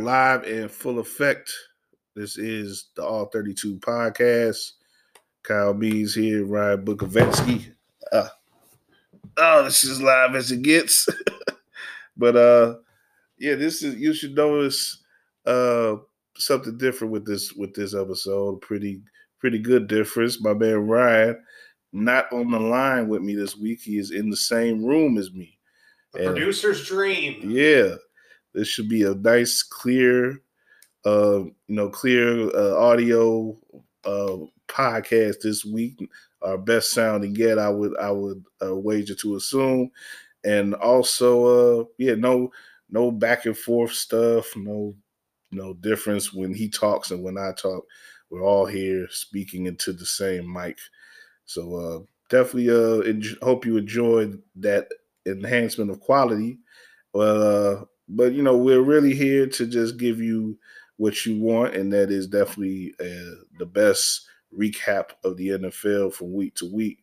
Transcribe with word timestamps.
live 0.00 0.44
in 0.44 0.68
full 0.68 0.98
effect. 0.98 1.52
This 2.14 2.38
is 2.38 2.88
the 2.94 3.04
All 3.04 3.26
32 3.26 3.78
podcast. 3.78 4.72
Kyle 5.42 5.74
Means 5.74 6.14
here, 6.14 6.44
Ryan 6.44 6.84
Bukowiecki. 6.84 7.72
Uh, 8.12 8.28
oh, 9.36 9.64
this 9.64 9.84
is 9.84 10.02
live 10.02 10.34
as 10.34 10.50
it 10.52 10.62
gets. 10.62 11.08
but 12.16 12.36
uh 12.36 12.76
yeah, 13.38 13.54
this 13.54 13.82
is 13.82 13.96
you 13.96 14.12
should 14.12 14.34
notice 14.34 15.02
uh 15.46 15.96
something 16.36 16.76
different 16.78 17.12
with 17.12 17.24
this 17.24 17.52
with 17.52 17.74
this 17.74 17.94
episode. 17.94 18.60
Pretty 18.60 19.00
pretty 19.38 19.58
good 19.58 19.86
difference. 19.86 20.40
My 20.40 20.52
man 20.52 20.86
Ryan 20.86 21.42
not 21.92 22.32
on 22.32 22.50
the 22.50 22.60
line 22.60 23.08
with 23.08 23.22
me 23.22 23.34
this 23.34 23.56
week. 23.56 23.80
He 23.80 23.98
is 23.98 24.10
in 24.10 24.30
the 24.30 24.36
same 24.36 24.84
room 24.84 25.18
as 25.18 25.32
me. 25.32 25.58
The 26.12 26.26
and, 26.26 26.36
producer's 26.36 26.86
dream. 26.86 27.50
Yeah. 27.50 27.96
This 28.54 28.68
should 28.68 28.88
be 28.88 29.04
a 29.04 29.14
nice, 29.14 29.62
clear, 29.62 30.40
uh, 31.04 31.40
you 31.44 31.54
know, 31.68 31.88
clear 31.90 32.50
uh, 32.56 32.76
audio 32.78 33.56
uh, 34.04 34.36
podcast 34.68 35.40
this 35.42 35.64
week. 35.64 35.98
Our 36.42 36.58
best 36.58 36.92
sounding 36.92 37.34
yet, 37.36 37.58
I 37.58 37.70
would, 37.70 37.96
I 37.98 38.10
would 38.10 38.44
uh, 38.64 38.74
wager 38.76 39.14
to 39.16 39.36
assume, 39.36 39.90
and 40.44 40.74
also, 40.74 41.82
uh, 41.82 41.84
yeah, 41.98 42.14
no, 42.14 42.52
no 42.90 43.10
back 43.10 43.46
and 43.46 43.56
forth 43.58 43.92
stuff, 43.92 44.56
no, 44.56 44.94
no 45.52 45.74
difference 45.74 46.32
when 46.32 46.54
he 46.54 46.68
talks 46.68 47.10
and 47.10 47.22
when 47.22 47.38
I 47.38 47.52
talk. 47.52 47.84
We're 48.30 48.42
all 48.44 48.66
here 48.66 49.08
speaking 49.10 49.66
into 49.66 49.92
the 49.92 50.06
same 50.06 50.52
mic. 50.52 50.78
So 51.44 51.74
uh, 51.76 51.98
definitely 52.28 52.70
uh, 52.70 53.00
en- 53.00 53.36
hope 53.42 53.66
you 53.66 53.76
enjoyed 53.76 54.42
that 54.56 54.88
enhancement 55.26 55.90
of 55.90 56.00
quality. 56.00 56.58
Well, 57.12 57.42
Uh, 57.82 57.84
but 58.10 58.32
you 58.32 58.42
know, 58.42 58.56
we're 58.56 58.82
really 58.82 59.14
here 59.14 59.46
to 59.46 59.66
just 59.66 59.96
give 59.96 60.20
you 60.20 60.58
what 60.96 61.24
you 61.24 61.40
want, 61.40 61.74
and 61.74 61.92
that 61.92 62.10
is 62.10 62.26
definitely 62.26 62.94
uh, 63.00 63.36
the 63.58 63.66
best 63.66 64.26
recap 64.56 65.10
of 65.24 65.36
the 65.36 65.48
NFL 65.48 66.12
from 66.12 66.32
week 66.32 66.54
to 66.56 66.72
week. 66.72 66.98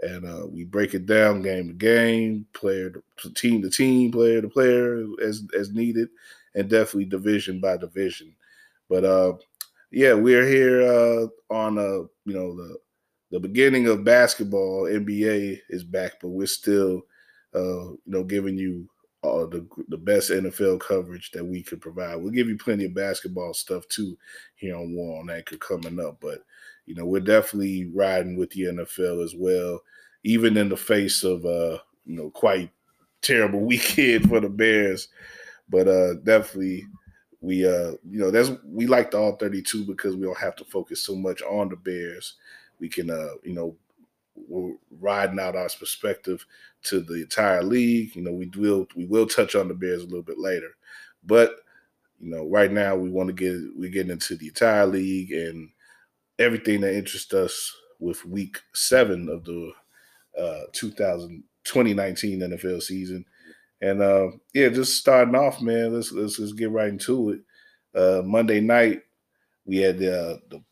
And 0.00 0.24
uh, 0.26 0.46
we 0.46 0.64
break 0.64 0.94
it 0.94 1.06
down 1.06 1.42
game 1.42 1.68
to 1.68 1.74
game, 1.74 2.46
player 2.52 2.90
to 3.18 3.34
team 3.34 3.62
to 3.62 3.70
team, 3.70 4.10
player 4.10 4.40
to 4.40 4.48
player 4.48 5.04
as 5.22 5.42
as 5.58 5.72
needed, 5.72 6.08
and 6.54 6.68
definitely 6.68 7.04
division 7.04 7.60
by 7.60 7.76
division. 7.76 8.34
But 8.88 9.04
uh, 9.04 9.34
yeah, 9.90 10.14
we're 10.14 10.46
here 10.46 10.82
uh, 10.82 11.26
on 11.52 11.78
uh, 11.78 12.06
you 12.24 12.34
know 12.34 12.56
the 12.56 12.76
the 13.30 13.40
beginning 13.40 13.86
of 13.86 14.04
basketball. 14.04 14.84
NBA 14.84 15.60
is 15.68 15.84
back, 15.84 16.14
but 16.20 16.28
we're 16.28 16.46
still 16.46 17.02
uh, 17.54 17.90
you 17.92 18.00
know 18.06 18.24
giving 18.24 18.58
you 18.58 18.88
uh, 19.22 19.46
the 19.46 19.66
the 19.88 19.98
best 19.98 20.30
NFL 20.30 20.80
coverage 20.80 21.30
that 21.32 21.44
we 21.44 21.62
could 21.62 21.80
provide. 21.80 22.16
We'll 22.16 22.32
give 22.32 22.48
you 22.48 22.56
plenty 22.56 22.86
of 22.86 22.94
basketball 22.94 23.52
stuff 23.52 23.86
too 23.88 24.16
here 24.54 24.76
on 24.76 24.94
WARR 24.94 25.20
on 25.20 25.30
Anchor 25.30 25.58
coming 25.58 26.00
up, 26.00 26.18
but 26.20 26.44
you 26.86 26.94
know 26.94 27.04
we're 27.04 27.20
definitely 27.20 27.90
riding 27.94 28.36
with 28.36 28.50
the 28.50 28.62
NFL 28.62 29.22
as 29.22 29.34
well, 29.36 29.80
even 30.24 30.56
in 30.56 30.68
the 30.68 30.76
face 30.76 31.22
of 31.22 31.44
uh 31.44 31.78
you 32.06 32.16
know 32.16 32.30
quite 32.30 32.70
terrible 33.20 33.60
weekend 33.66 34.28
for 34.28 34.40
the 34.40 34.48
Bears, 34.48 35.08
but 35.68 35.86
uh 35.86 36.14
definitely 36.24 36.86
we 37.42 37.66
uh 37.66 37.92
you 38.08 38.18
know 38.18 38.30
that's 38.30 38.50
we 38.64 38.86
like 38.86 39.10
the 39.10 39.18
all 39.18 39.36
32 39.36 39.84
because 39.84 40.16
we 40.16 40.24
don't 40.24 40.38
have 40.38 40.56
to 40.56 40.64
focus 40.64 41.02
so 41.02 41.14
much 41.14 41.42
on 41.42 41.68
the 41.68 41.76
Bears. 41.76 42.36
We 42.78 42.88
can 42.88 43.10
uh 43.10 43.34
you 43.44 43.52
know 43.52 43.76
we're 44.48 44.76
riding 45.00 45.38
out 45.38 45.56
our 45.56 45.68
perspective 45.78 46.46
to 46.84 47.00
the 47.00 47.14
entire 47.14 47.62
league. 47.62 48.14
You 48.16 48.22
know, 48.22 48.32
we 48.32 48.50
will 48.56 48.86
we 48.96 49.06
will 49.06 49.26
touch 49.26 49.54
on 49.54 49.68
the 49.68 49.74
Bears 49.74 50.02
a 50.02 50.06
little 50.06 50.22
bit 50.22 50.38
later, 50.38 50.70
but 51.24 51.56
you 52.18 52.30
know, 52.30 52.48
right 52.48 52.70
now 52.70 52.96
we 52.96 53.10
want 53.10 53.28
to 53.28 53.32
get 53.32 53.56
we're 53.76 53.90
getting 53.90 54.12
into 54.12 54.36
the 54.36 54.48
entire 54.48 54.86
league 54.86 55.32
and 55.32 55.70
everything 56.38 56.82
that 56.82 56.94
interests 56.94 57.32
us 57.32 57.74
with 57.98 58.24
Week 58.24 58.58
Seven 58.74 59.28
of 59.28 59.44
the 59.44 59.72
uh, 60.38 60.62
2000 60.72 61.42
2019 61.64 62.40
NFL 62.40 62.82
season. 62.82 63.24
And 63.80 64.02
uh, 64.02 64.28
yeah, 64.52 64.68
just 64.68 64.98
starting 64.98 65.34
off, 65.34 65.62
man. 65.62 65.94
Let's 65.94 66.12
let's 66.12 66.36
just 66.36 66.56
get 66.56 66.70
right 66.70 66.88
into 66.88 67.30
it. 67.30 67.40
Uh, 67.94 68.22
Monday 68.22 68.60
night, 68.60 69.02
we 69.64 69.78
had 69.78 69.98
the, 69.98 70.14
uh, 70.14 70.36
the 70.50 70.62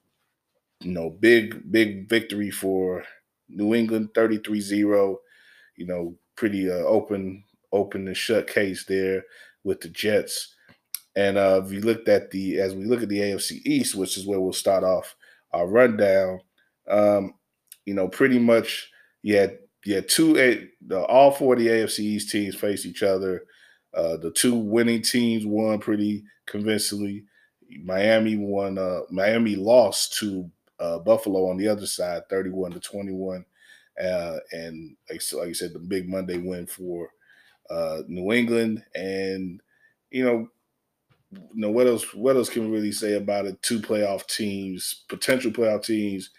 you 0.81 0.93
know 0.93 1.11
big 1.11 1.71
big 1.73 2.09
victory 2.09 2.51
for 2.51 3.05
New 3.49 3.75
England 3.75 4.11
33-0 4.15 5.17
you 5.79 5.87
know, 5.87 6.15
pretty 6.37 6.71
uh, 6.71 6.85
open, 6.85 7.43
open 7.73 8.07
and 8.07 8.17
shut 8.17 8.47
case 8.47 8.85
there 8.85 9.25
with 9.65 9.81
the 9.81 9.89
Jets. 9.89 10.55
And 11.17 11.39
uh, 11.39 11.63
if 11.65 11.73
you 11.73 11.81
looked 11.81 12.09
at 12.09 12.31
the, 12.31 12.61
as 12.61 12.75
we 12.75 12.85
look 12.85 13.03
at 13.03 13.09
the 13.09 13.21
AFC 13.21 13.61
East, 13.65 13.95
which 13.95 14.19
is 14.19 14.27
where 14.27 14.41
we'll 14.41 14.53
start 14.53 14.85
off 14.85 15.17
our 15.53 15.67
rundown, 15.67 16.41
um, 16.89 17.35
you 17.87 17.95
know, 17.95 18.09
pretty 18.09 18.39
much 18.39 18.91
you 19.23 19.37
had, 19.37 19.59
you 19.85 19.95
had 19.95 20.09
two, 20.09 20.35
the, 20.87 21.05
all 21.07 21.31
four 21.31 21.55
of 21.55 21.61
the 21.61 21.69
AFC 21.69 22.01
East 22.01 22.31
teams 22.31 22.55
face 22.55 22.85
each 22.85 23.03
other. 23.03 23.45
Uh, 23.95 24.17
the 24.19 24.31
two 24.33 24.55
winning 24.55 25.01
teams 25.01 25.47
won 25.47 25.79
pretty 25.79 26.25
convincingly. 26.47 27.25
Miami 27.83 28.37
won. 28.37 28.79
Uh, 28.79 29.01
Miami 29.11 29.57
lost 29.57 30.19
to 30.19 30.51
uh, 30.79 30.99
Buffalo 30.99 31.49
on 31.49 31.57
the 31.57 31.69
other 31.69 31.87
side, 31.87 32.23
thirty-one 32.29 32.73
to 32.73 32.81
twenty-one. 32.81 33.45
Uh, 34.01 34.39
and 34.53 34.97
like, 35.11 35.23
like 35.33 35.49
I 35.49 35.53
said, 35.53 35.73
the 35.73 35.79
big 35.81 36.09
Monday 36.09 36.39
win 36.39 36.67
for 36.67 37.11
uh, 37.71 38.03
New 38.09 38.33
England. 38.33 38.85
And, 38.95 39.63
you 40.11 40.25
know, 40.25 40.51
you 41.31 41.49
know 41.55 41.71
what 41.71 41.87
else 41.87 42.15
what 42.15 42.37
else 42.37 42.49
can 42.49 42.65
we 42.65 42.75
really 42.77 42.93
say 42.93 43.15
about 43.15 43.47
it? 43.47 43.61
Two 43.63 43.81
playoff 43.81 44.27
teams 44.27 45.05
potential 45.09 45.51
playoff 45.51 45.85
teams. 45.85 46.31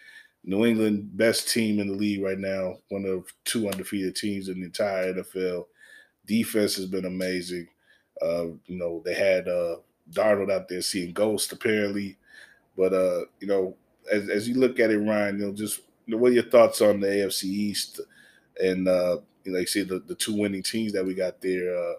New 0.43 0.65
england 0.65 1.15
best 1.17 1.49
team 1.49 1.79
in 1.79 1.87
the 1.87 1.93
league 1.93 2.23
right 2.23 2.39
now. 2.39 2.79
One 2.89 3.05
of 3.05 3.31
two 3.45 3.67
undefeated 3.67 4.15
teams 4.15 4.49
in 4.49 4.59
the 4.59 4.65
entire 4.65 5.13
nfl 5.13 5.65
defense 6.25 6.75
has 6.77 6.87
been 6.87 7.05
amazing. 7.05 7.67
Uh, 8.21 8.47
you 8.67 8.77
know 8.77 9.01
they 9.05 9.13
had 9.15 9.47
uh, 9.47 9.77
darnold 10.11 10.51
out 10.51 10.69
there 10.69 10.81
seeing 10.81 11.13
ghosts 11.13 11.51
apparently. 11.53 12.17
But 12.77 12.93
uh, 12.93 13.25
you 13.39 13.47
know 13.47 13.77
as, 14.11 14.29
as 14.29 14.49
you 14.49 14.55
look 14.55 14.79
at 14.79 14.91
it 14.91 14.99
ryan 14.99 15.39
you 15.39 15.47
know 15.47 15.53
just 15.53 15.81
what 16.17 16.31
are 16.31 16.35
your 16.35 16.43
thoughts 16.43 16.81
on 16.81 16.99
the 16.99 17.07
AFC 17.07 17.43
East 17.45 18.01
and 18.61 18.87
uh, 18.87 19.17
you 19.43 19.51
know, 19.51 19.59
like 19.59 19.67
say 19.67 19.83
the, 19.83 19.99
the 19.99 20.15
two 20.15 20.35
winning 20.35 20.63
teams 20.63 20.93
that 20.93 21.05
we 21.05 21.13
got 21.13 21.41
there, 21.41 21.75
uh, 21.77 21.93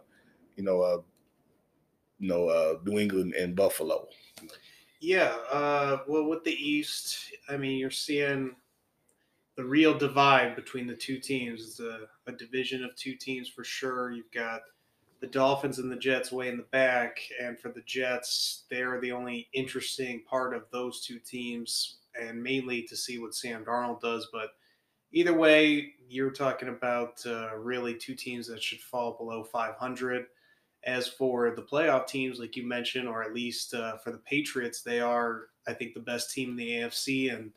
you 0.56 0.64
know, 0.64 0.80
uh, 0.82 1.00
you 2.18 2.28
know, 2.28 2.48
uh, 2.48 2.78
New 2.84 2.98
England 2.98 3.34
and 3.34 3.56
Buffalo. 3.56 4.08
Yeah, 5.00 5.34
uh, 5.50 5.98
well, 6.06 6.24
with 6.24 6.44
the 6.44 6.52
East, 6.52 7.32
I 7.48 7.56
mean, 7.56 7.78
you're 7.78 7.90
seeing 7.90 8.54
the 9.56 9.64
real 9.64 9.96
divide 9.96 10.54
between 10.56 10.86
the 10.86 10.94
two 10.94 11.18
teams. 11.18 11.62
It's 11.62 11.80
a, 11.80 12.00
a 12.26 12.32
division 12.32 12.84
of 12.84 12.94
two 12.96 13.14
teams 13.14 13.48
for 13.48 13.64
sure. 13.64 14.12
You've 14.12 14.30
got 14.32 14.60
the 15.20 15.26
Dolphins 15.26 15.78
and 15.78 15.90
the 15.90 15.96
Jets 15.96 16.32
way 16.32 16.48
in 16.48 16.58
the 16.58 16.64
back, 16.64 17.18
and 17.42 17.58
for 17.58 17.70
the 17.70 17.82
Jets, 17.86 18.64
they're 18.70 19.00
the 19.00 19.12
only 19.12 19.48
interesting 19.54 20.22
part 20.28 20.54
of 20.54 20.64
those 20.70 21.00
two 21.00 21.18
teams 21.18 21.99
and 22.20 22.42
mainly 22.42 22.82
to 22.82 22.96
see 22.96 23.18
what 23.18 23.34
Sam 23.34 23.64
Darnold 23.64 24.00
does. 24.00 24.28
But 24.32 24.50
either 25.12 25.34
way, 25.34 25.94
you're 26.08 26.30
talking 26.30 26.68
about 26.68 27.24
uh, 27.26 27.56
really 27.56 27.94
two 27.94 28.14
teams 28.14 28.46
that 28.48 28.62
should 28.62 28.80
fall 28.80 29.12
below 29.12 29.44
500. 29.44 30.26
As 30.84 31.06
for 31.06 31.50
the 31.54 31.62
playoff 31.62 32.06
teams, 32.06 32.38
like 32.38 32.56
you 32.56 32.66
mentioned, 32.66 33.06
or 33.06 33.22
at 33.22 33.34
least 33.34 33.74
uh, 33.74 33.98
for 33.98 34.12
the 34.12 34.18
Patriots, 34.18 34.80
they 34.80 34.98
are, 34.98 35.48
I 35.68 35.74
think, 35.74 35.92
the 35.92 36.00
best 36.00 36.32
team 36.32 36.50
in 36.50 36.56
the 36.56 36.70
AFC, 36.70 37.34
and 37.34 37.52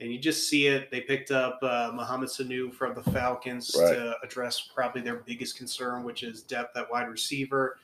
and 0.00 0.10
you 0.10 0.18
just 0.18 0.48
see 0.48 0.66
it. 0.66 0.90
They 0.90 1.02
picked 1.02 1.30
up 1.30 1.58
uh, 1.62 1.92
Mohamed 1.94 2.30
Sanu 2.30 2.72
from 2.72 2.94
the 2.94 3.02
Falcons 3.12 3.76
right. 3.78 3.94
to 3.94 4.16
address 4.24 4.70
probably 4.74 5.02
their 5.02 5.16
biggest 5.26 5.56
concern, 5.56 6.02
which 6.02 6.22
is 6.22 6.42
depth 6.42 6.76
at 6.76 6.90
wide 6.90 7.08
receiver. 7.08 7.76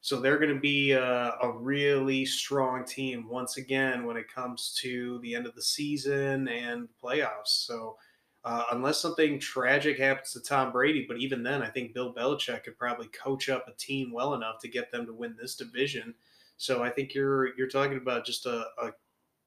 So 0.00 0.20
they're 0.20 0.38
going 0.38 0.54
to 0.54 0.60
be 0.60 0.92
a, 0.92 1.34
a, 1.42 1.50
really 1.50 2.24
strong 2.24 2.84
team 2.84 3.28
once 3.28 3.56
again 3.56 4.06
when 4.06 4.16
it 4.16 4.32
comes 4.32 4.78
to 4.82 5.18
the 5.20 5.34
end 5.34 5.46
of 5.46 5.54
the 5.56 5.62
season 5.62 6.46
and 6.46 6.88
playoffs. 7.02 7.66
So 7.66 7.96
uh, 8.44 8.62
unless 8.70 9.00
something 9.00 9.40
tragic 9.40 9.98
happens 9.98 10.30
to 10.30 10.40
Tom 10.40 10.70
Brady, 10.70 11.04
but 11.08 11.16
even 11.16 11.42
then, 11.42 11.62
I 11.62 11.68
think 11.68 11.92
Bill 11.92 12.14
Belichick 12.14 12.62
could 12.62 12.78
probably 12.78 13.08
coach 13.08 13.48
up 13.48 13.66
a 13.66 13.76
team 13.76 14.12
well 14.12 14.34
enough 14.34 14.60
to 14.60 14.68
get 14.68 14.92
them 14.92 15.04
to 15.06 15.12
win 15.12 15.34
this 15.36 15.56
division. 15.56 16.14
So 16.56 16.84
I 16.84 16.90
think 16.90 17.12
you're 17.12 17.56
you're 17.58 17.68
talking 17.68 17.96
about 17.96 18.24
just 18.24 18.46
a, 18.46 18.66
a 18.80 18.92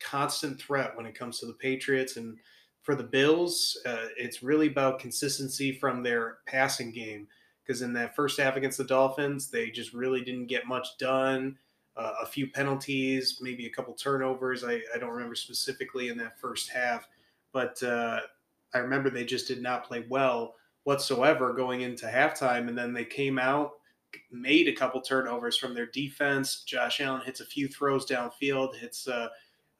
constant 0.01 0.59
threat 0.59 0.97
when 0.97 1.05
it 1.05 1.15
comes 1.17 1.39
to 1.39 1.45
the 1.45 1.53
Patriots 1.53 2.17
and 2.17 2.37
for 2.81 2.93
the 2.93 3.03
Bills. 3.03 3.79
Uh, 3.85 4.07
it's 4.17 4.43
really 4.43 4.67
about 4.67 4.99
consistency 4.99 5.71
from 5.71 6.03
their 6.03 6.39
passing 6.45 6.91
game 6.91 7.25
because 7.69 7.83
in 7.83 7.93
that 7.93 8.15
first 8.15 8.39
half 8.39 8.55
against 8.55 8.79
the 8.79 8.83
Dolphins, 8.83 9.51
they 9.51 9.69
just 9.69 9.93
really 9.93 10.23
didn't 10.23 10.47
get 10.47 10.65
much 10.65 10.97
done. 10.97 11.55
Uh, 11.95 12.13
a 12.23 12.25
few 12.25 12.47
penalties, 12.47 13.37
maybe 13.41 13.67
a 13.67 13.69
couple 13.69 13.93
turnovers. 13.93 14.63
I, 14.63 14.81
I 14.95 14.97
don't 14.97 15.11
remember 15.11 15.35
specifically 15.35 16.09
in 16.09 16.17
that 16.17 16.39
first 16.39 16.71
half, 16.71 17.07
but 17.53 17.81
uh, 17.83 18.21
I 18.73 18.79
remember 18.79 19.11
they 19.11 19.23
just 19.23 19.47
did 19.47 19.61
not 19.61 19.83
play 19.83 20.03
well 20.09 20.55
whatsoever 20.85 21.53
going 21.53 21.81
into 21.81 22.07
halftime. 22.07 22.69
And 22.69 22.75
then 22.77 22.91
they 22.91 23.05
came 23.05 23.37
out, 23.37 23.73
made 24.31 24.67
a 24.67 24.73
couple 24.73 24.99
turnovers 24.99 25.55
from 25.55 25.75
their 25.75 25.85
defense. 25.85 26.63
Josh 26.63 27.01
Allen 27.01 27.21
hits 27.23 27.39
a 27.39 27.45
few 27.45 27.67
throws 27.67 28.07
downfield, 28.07 28.77
hits 28.77 29.07
uh, 29.07 29.27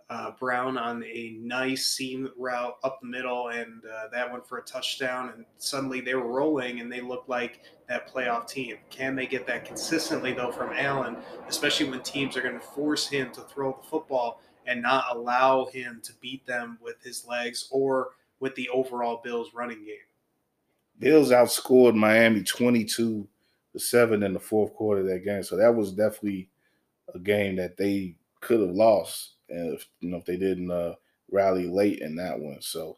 uh, 0.10 0.32
Brown 0.40 0.78
on 0.78 1.04
a 1.04 1.38
nice 1.40 1.86
seam 1.86 2.30
route 2.36 2.78
up 2.84 3.00
the 3.00 3.08
middle, 3.08 3.50
and 3.50 3.84
uh, 3.86 4.08
that 4.12 4.32
went 4.32 4.48
for 4.48 4.58
a 4.58 4.64
touchdown. 4.64 5.32
And 5.36 5.46
suddenly 5.58 6.02
they 6.02 6.16
were 6.16 6.28
rolling, 6.28 6.80
and 6.80 6.92
they 6.92 7.02
looked 7.02 7.30
like 7.30 7.62
that 7.88 8.12
playoff 8.12 8.48
team. 8.48 8.78
Can 8.90 9.16
they 9.16 9.28
get 9.28 9.46
that 9.48 9.66
consistently 9.66 10.34
though 10.34 10.52
from 10.52 10.72
Allen, 10.74 11.18
especially 11.48 11.90
when 11.90 12.02
teams 12.02 12.36
are 12.36 12.42
going 12.42 12.56
to 12.56 12.60
force 12.60 13.08
him 13.08 13.32
to 13.34 13.42
throw 13.42 13.78
the 13.80 13.88
football 13.88 14.42
and 14.66 14.82
not 14.82 15.16
allow 15.16 15.66
him 15.66 16.00
to 16.04 16.14
beat 16.22 16.46
them 16.46 16.78
with 16.82 17.02
his 17.04 17.26
legs 17.28 17.68
or 17.72 18.10
with 18.40 18.56
the 18.56 18.70
overall 18.70 19.22
Bills 19.24 19.54
running 19.54 19.86
game? 19.86 19.96
Bills 21.00 21.32
outscored 21.32 21.96
Miami 21.96 22.44
twenty-two 22.44 23.28
to 23.74 23.80
seven 23.80 24.24
in 24.24 24.34
the 24.34 24.40
fourth 24.40 24.74
quarter 24.74 25.02
of 25.02 25.08
that 25.08 25.24
game, 25.24 25.44
so 25.44 25.56
that 25.56 25.74
was 25.74 25.92
definitely 25.92 26.50
a 27.14 27.20
game 27.20 27.56
that 27.58 27.78
they 27.78 28.16
could 28.42 28.60
have 28.60 28.72
lost 28.72 29.34
if 29.50 29.88
you 30.00 30.10
know 30.10 30.18
if 30.18 30.26
they 30.26 30.38
didn't 30.38 30.72
uh, 30.72 30.96
rally 31.32 31.68
late 31.68 32.00
in 32.00 32.16
that 32.16 32.40
one. 32.40 32.62
So, 32.62 32.98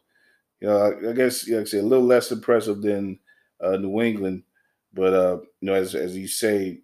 you 0.60 0.68
know, 0.68 0.78
I, 0.78 1.10
I 1.10 1.12
guess 1.14 1.48
like 1.48 1.62
I 1.62 1.64
say 1.64 1.78
a 1.78 1.82
little 1.82 2.06
less 2.06 2.32
impressive 2.32 2.82
than 2.82 3.20
uh, 3.60 3.76
New 3.76 4.00
England, 4.02 4.44
but 4.92 5.14
uh, 5.14 5.38
you 5.60 5.66
know, 5.66 5.74
as 5.74 5.94
as 5.94 6.16
you 6.16 6.28
say, 6.28 6.82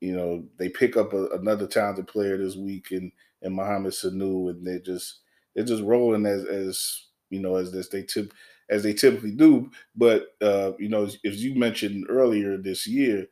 you 0.00 0.14
know, 0.16 0.46
they 0.58 0.68
pick 0.68 0.96
up 0.96 1.12
a, 1.12 1.26
another 1.30 1.66
talented 1.66 2.06
player 2.06 2.36
this 2.38 2.56
week 2.56 2.92
in 2.92 3.12
in 3.42 3.54
Mohamed 3.54 3.92
Sanu, 3.92 4.50
and 4.50 4.66
they 4.66 4.78
just 4.80 5.20
they're 5.54 5.64
just 5.64 5.82
rolling 5.82 6.26
as 6.26 6.44
as 6.44 7.06
you 7.30 7.40
know 7.40 7.56
as 7.56 7.72
this 7.72 7.88
they 7.88 8.02
tip 8.02 8.32
as 8.70 8.82
they 8.82 8.92
typically 8.92 9.32
do. 9.32 9.70
But 9.96 10.28
uh, 10.40 10.72
you 10.78 10.88
know, 10.88 11.04
as, 11.04 11.18
as 11.24 11.42
you 11.44 11.54
mentioned 11.54 12.06
earlier 12.08 12.56
this 12.56 12.86
year, 12.86 13.26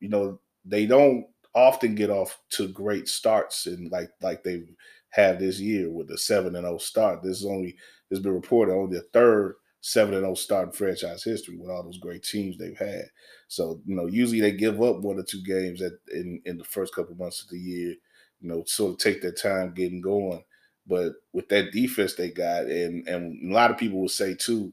you 0.00 0.08
know, 0.08 0.40
they 0.64 0.86
don't 0.86 1.26
often 1.54 1.94
get 1.94 2.10
off 2.10 2.40
to 2.50 2.68
great 2.68 3.08
starts 3.08 3.66
and 3.66 3.90
like 3.90 4.10
like 4.22 4.44
they've 4.44 4.68
have 5.10 5.38
this 5.38 5.60
year 5.60 5.90
with 5.90 6.10
a 6.10 6.18
seven 6.18 6.56
and 6.56 6.64
zero 6.64 6.74
oh 6.74 6.78
start. 6.78 7.22
This 7.22 7.40
is 7.40 7.46
only 7.46 7.76
it's 8.10 8.20
been 8.20 8.34
reported 8.34 8.72
only 8.72 8.96
the 8.96 9.04
third 9.12 9.56
seven 9.80 10.14
and 10.14 10.22
zero 10.22 10.32
oh 10.32 10.34
start 10.34 10.68
in 10.68 10.72
franchise 10.72 11.24
history 11.24 11.56
with 11.56 11.70
all 11.70 11.82
those 11.82 11.98
great 11.98 12.22
teams 12.22 12.58
they've 12.58 12.78
had. 12.78 13.04
So 13.48 13.80
you 13.86 13.94
know, 13.96 14.06
usually 14.06 14.40
they 14.40 14.52
give 14.52 14.80
up 14.82 15.00
one 15.00 15.18
or 15.18 15.24
two 15.24 15.42
games 15.42 15.82
at 15.82 15.92
in 16.12 16.40
in 16.44 16.58
the 16.58 16.64
first 16.64 16.94
couple 16.94 17.14
months 17.16 17.42
of 17.42 17.48
the 17.50 17.58
year. 17.58 17.94
You 18.40 18.48
know, 18.48 18.64
sort 18.66 18.92
of 18.92 18.98
take 18.98 19.20
their 19.22 19.32
time 19.32 19.74
getting 19.74 20.00
going. 20.00 20.42
But 20.86 21.12
with 21.32 21.48
that 21.50 21.72
defense 21.72 22.14
they 22.14 22.30
got, 22.30 22.64
and 22.66 23.06
and 23.08 23.50
a 23.50 23.54
lot 23.54 23.70
of 23.70 23.78
people 23.78 24.00
will 24.00 24.08
say 24.08 24.34
too, 24.34 24.72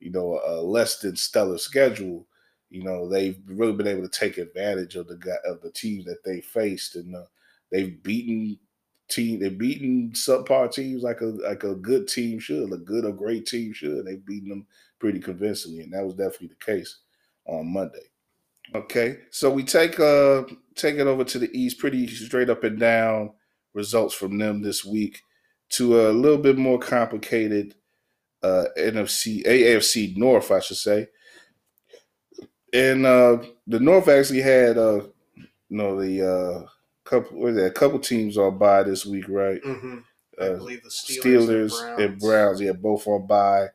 you 0.00 0.10
know, 0.10 0.40
a 0.44 0.60
less 0.62 0.98
than 1.00 1.16
stellar 1.16 1.58
schedule. 1.58 2.26
You 2.70 2.82
know, 2.82 3.08
they've 3.08 3.38
really 3.46 3.72
been 3.72 3.86
able 3.86 4.02
to 4.02 4.08
take 4.08 4.38
advantage 4.38 4.96
of 4.96 5.06
the 5.08 5.14
of 5.44 5.60
the 5.62 5.70
teams 5.70 6.04
that 6.06 6.24
they 6.24 6.40
faced, 6.40 6.96
and 6.96 7.14
uh, 7.14 7.24
they've 7.70 8.02
beaten 8.02 8.58
team. 9.08 9.40
They're 9.40 9.50
beating 9.50 10.12
subpar 10.12 10.72
teams 10.72 11.02
like 11.02 11.20
a 11.20 11.26
like 11.26 11.64
a 11.64 11.74
good 11.74 12.08
team 12.08 12.38
should, 12.38 12.72
a 12.72 12.76
good 12.76 13.04
or 13.04 13.12
great 13.12 13.46
team 13.46 13.72
should. 13.72 14.06
They've 14.06 14.24
beaten 14.24 14.48
them 14.48 14.66
pretty 14.98 15.20
convincingly, 15.20 15.82
and 15.82 15.92
that 15.92 16.04
was 16.04 16.14
definitely 16.14 16.48
the 16.48 16.64
case 16.64 16.98
on 17.46 17.72
Monday. 17.72 18.10
Okay, 18.74 19.18
so 19.30 19.50
we 19.50 19.62
take 19.62 20.00
uh 20.00 20.42
take 20.74 20.96
it 20.96 21.06
over 21.06 21.24
to 21.24 21.38
the 21.38 21.50
East, 21.58 21.78
pretty 21.78 22.06
straight 22.08 22.50
up 22.50 22.64
and 22.64 22.78
down 22.78 23.32
results 23.74 24.14
from 24.14 24.38
them 24.38 24.62
this 24.62 24.84
week 24.84 25.20
to 25.68 26.08
a 26.08 26.10
little 26.10 26.38
bit 26.38 26.58
more 26.58 26.78
complicated 26.78 27.74
uh 28.42 28.64
NFC 28.76 29.44
AFC 29.44 30.16
North, 30.16 30.50
I 30.50 30.60
should 30.60 30.78
say. 30.78 31.08
And 32.72 33.06
uh 33.06 33.38
the 33.66 33.78
North 33.80 34.08
actually 34.08 34.42
had 34.42 34.76
uh 34.76 35.02
you 35.36 35.46
know 35.76 36.00
the 36.00 36.26
uh 36.28 36.66
couple 37.06 37.38
was 37.38 37.56
that 37.56 37.66
a 37.66 37.70
couple 37.70 37.98
teams 37.98 38.36
on 38.36 38.58
bye 38.58 38.82
this 38.82 39.06
week, 39.06 39.26
right? 39.28 39.62
Mm-hmm. 39.62 39.98
I 40.40 40.44
uh, 40.44 40.56
believe 40.56 40.82
the 40.82 40.90
Steelers, 40.90 41.22
Steelers 41.22 41.80
and, 41.80 41.80
Browns. 41.80 42.00
and, 42.00 42.18
Browns. 42.20 42.60
yeah, 42.60 42.72
both 42.72 43.06
on 43.06 43.26
bye, 43.26 43.68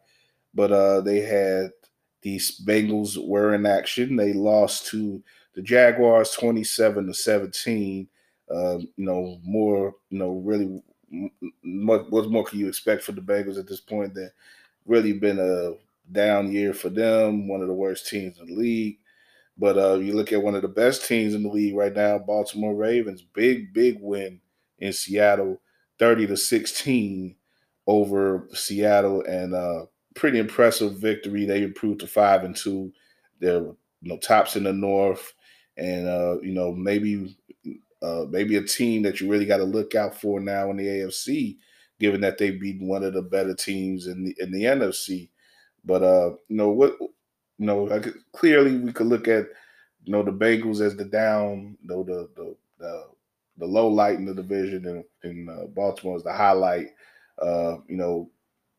but 0.54 0.72
uh, 0.72 1.02
they 1.02 1.22
had 1.22 1.72
these 2.22 2.62
Bengals 2.62 3.18
were 3.18 3.56
in 3.56 3.66
action. 3.66 4.16
They 4.16 4.34
lost 4.34 4.86
to 4.88 5.24
the 5.56 5.62
Jaguars 5.62 6.32
twenty 6.32 6.64
seven 6.64 7.08
to 7.08 7.14
seventeen. 7.14 8.08
Uh, 8.50 8.80
you 8.80 9.06
know, 9.06 9.40
more, 9.44 9.96
you 10.10 10.20
know, 10.20 10.34
really, 10.44 10.82
what, 11.64 12.12
what 12.12 12.30
more 12.30 12.44
can 12.44 12.60
you 12.60 12.68
expect 12.68 13.02
for 13.02 13.14
the 13.14 13.22
Bengals 13.22 13.58
at 13.58 13.66
this 13.66 13.80
point? 13.80 14.14
That 14.14 14.32
really 14.86 15.14
been 15.14 15.40
a 15.40 15.74
down 16.12 16.52
year 16.52 16.74
for 16.74 16.90
them. 16.90 17.48
One 17.48 17.62
of 17.62 17.68
the 17.68 17.74
worst 17.74 18.10
teams 18.10 18.40
in 18.40 18.48
the 18.48 18.56
league. 18.56 18.98
But 19.58 19.78
uh, 19.78 19.96
you 19.96 20.14
look 20.14 20.32
at 20.34 20.42
one 20.42 20.56
of 20.56 20.62
the 20.62 20.68
best 20.68 21.06
teams 21.06 21.34
in 21.34 21.44
the 21.44 21.50
league 21.50 21.76
right 21.76 21.94
now, 21.94 22.18
Baltimore 22.18 22.76
Ravens, 22.76 23.22
big, 23.22 23.74
big 23.74 23.98
win 24.00 24.40
in 24.80 24.94
Seattle, 24.94 25.62
30 26.00 26.28
to 26.28 26.38
16 26.38 27.36
over 27.88 28.48
Seattle, 28.54 29.24
and 29.24 29.54
uh, 29.54 29.86
pretty 30.16 30.40
impressive 30.40 30.98
victory. 30.98 31.46
They 31.46 31.64
improved 31.64 32.00
to 32.02 32.08
five 32.08 32.44
and 32.44 32.56
two. 32.56 32.92
They're 33.40 33.62
you 33.62 34.10
know 34.10 34.18
tops 34.18 34.56
in 34.56 34.64
the 34.64 34.74
North, 34.74 35.34
and 35.78 36.08
uh, 36.08 36.38
you 36.42 36.54
know 36.54 36.72
maybe 36.72 37.38
uh, 38.02 38.26
maybe 38.30 38.58
a 38.58 38.64
team 38.64 39.04
that 39.04 39.22
you 39.22 39.30
really 39.30 39.46
got 39.46 39.58
to 39.58 39.64
look 39.64 39.96
out 39.96 40.20
for 40.20 40.40
now 40.40 40.70
in 40.72 40.78
the 40.78 40.88
AFC, 40.88 41.58
given 42.00 42.22
that 42.22 42.38
they 42.38 42.52
beat 42.52 42.82
one 42.82 43.04
of 43.04 43.14
the 43.14 43.22
better 43.22 43.54
teams 43.54 44.08
in 44.08 44.24
the 44.24 44.36
in 44.40 44.52
the 44.52 44.64
NFC. 44.64 45.30
But 45.86 46.04
uh, 46.04 46.32
you 46.48 46.58
know 46.58 46.70
what 46.70 46.98
you 47.62 47.68
know, 47.68 47.84
like 47.84 48.08
clearly 48.34 48.76
we 48.80 48.92
could 48.92 49.06
look 49.06 49.28
at 49.28 49.46
you 50.04 50.12
know 50.12 50.24
the 50.24 50.32
Bengals 50.32 50.82
as 50.82 50.96
the 50.96 51.06
down, 51.06 51.78
you 51.84 51.88
know, 51.88 52.04
the 52.04 52.28
the 52.36 52.56
the, 52.80 53.04
the 53.60 53.68
low 53.68 53.88
light 53.88 54.16
in 54.16 54.26
the 54.26 54.34
division, 54.34 54.88
and, 54.88 55.04
and 55.22 55.48
uh, 55.48 55.68
Baltimore 55.68 56.16
as 56.18 56.24
the 56.24 56.34
highlight. 56.34 56.88
Uh, 57.40 57.78
you 57.88 57.98
know, 57.98 58.32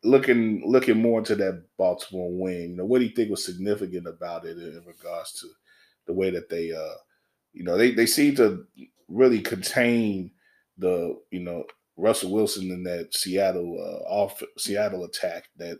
looking 0.03 0.69
looking 0.69 1.01
more 1.01 1.21
into 1.21 1.37
that 1.37 1.65
Baltimore 1.79 2.33
win. 2.33 2.71
You 2.71 2.77
know, 2.79 2.85
what 2.85 2.99
do 2.99 3.05
you 3.05 3.13
think 3.15 3.31
was 3.31 3.45
significant 3.45 4.09
about 4.09 4.47
it 4.47 4.59
in 4.59 4.83
regards 4.85 5.35
to 5.35 5.47
the 6.09 6.13
way 6.13 6.31
that 6.31 6.49
they, 6.49 6.73
uh, 6.73 6.97
you 7.53 7.63
know, 7.63 7.77
they 7.79 7.93
they 7.93 8.07
seem 8.07 8.35
to 8.35 8.67
really 9.07 9.43
contain 9.43 10.33
the 10.77 11.17
you 11.31 11.39
know 11.39 11.65
Russell 11.97 12.33
Wilson 12.33 12.73
in 12.73 12.83
that 12.83 13.15
Seattle 13.15 13.79
uh, 13.79 14.13
off 14.13 14.43
Seattle 14.59 15.05
attack 15.05 15.45
that 15.59 15.79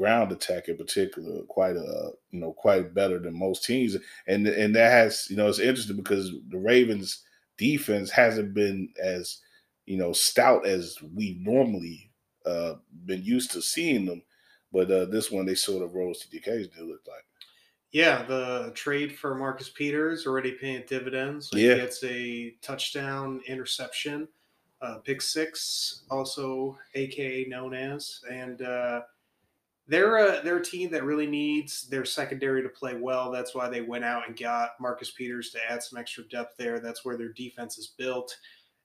ground 0.00 0.32
attack 0.32 0.68
in 0.68 0.78
particular 0.78 1.42
quite 1.42 1.76
a 1.76 2.12
you 2.30 2.40
know 2.40 2.52
quite 2.54 2.94
better 2.94 3.18
than 3.18 3.38
most 3.38 3.64
teams. 3.64 3.96
And 4.26 4.46
and 4.46 4.74
that 4.74 4.90
has 4.90 5.26
you 5.28 5.36
know 5.36 5.46
it's 5.46 5.58
interesting 5.58 5.96
because 5.96 6.32
the 6.48 6.58
Ravens 6.58 7.22
defense 7.58 8.10
hasn't 8.10 8.54
been 8.54 8.88
as 9.02 9.40
you 9.84 9.98
know 9.98 10.12
stout 10.14 10.66
as 10.66 10.96
we 11.14 11.38
normally 11.42 12.10
uh 12.46 12.74
been 13.04 13.22
used 13.22 13.50
to 13.50 13.60
seeing 13.60 14.06
them. 14.06 14.22
But 14.72 14.90
uh 14.90 15.04
this 15.04 15.30
one 15.30 15.44
they 15.44 15.54
sort 15.54 15.82
of 15.82 15.94
rose 15.94 16.20
to 16.20 16.30
the 16.30 16.38
occasion 16.38 16.72
it 16.78 16.86
looked 16.86 17.06
like. 17.06 17.24
Yeah, 17.92 18.22
the 18.22 18.72
trade 18.74 19.18
for 19.18 19.34
Marcus 19.34 19.68
Peters 19.68 20.26
already 20.26 20.52
paying 20.52 20.84
dividends. 20.88 21.52
Like 21.52 21.62
yeah, 21.62 21.74
he 21.74 21.80
gets 21.80 22.04
a 22.04 22.54
touchdown, 22.62 23.42
interception, 23.46 24.28
uh, 24.80 24.98
pick 24.98 25.20
six, 25.20 26.04
also 26.10 26.78
AKA 26.94 27.46
known 27.48 27.74
as, 27.74 28.20
and 28.30 28.62
uh, 28.62 29.00
they're 29.88 30.16
a 30.18 30.42
they're 30.42 30.58
a 30.58 30.64
team 30.64 30.90
that 30.92 31.04
really 31.04 31.26
needs 31.26 31.88
their 31.88 32.04
secondary 32.04 32.62
to 32.62 32.68
play 32.68 32.96
well. 32.96 33.30
That's 33.30 33.54
why 33.54 33.68
they 33.68 33.80
went 33.80 34.04
out 34.04 34.26
and 34.26 34.38
got 34.38 34.70
Marcus 34.80 35.10
Peters 35.10 35.50
to 35.50 35.58
add 35.68 35.82
some 35.82 35.98
extra 35.98 36.24
depth 36.28 36.54
there. 36.58 36.78
That's 36.78 37.04
where 37.04 37.16
their 37.16 37.32
defense 37.32 37.76
is 37.76 37.94
built. 37.98 38.36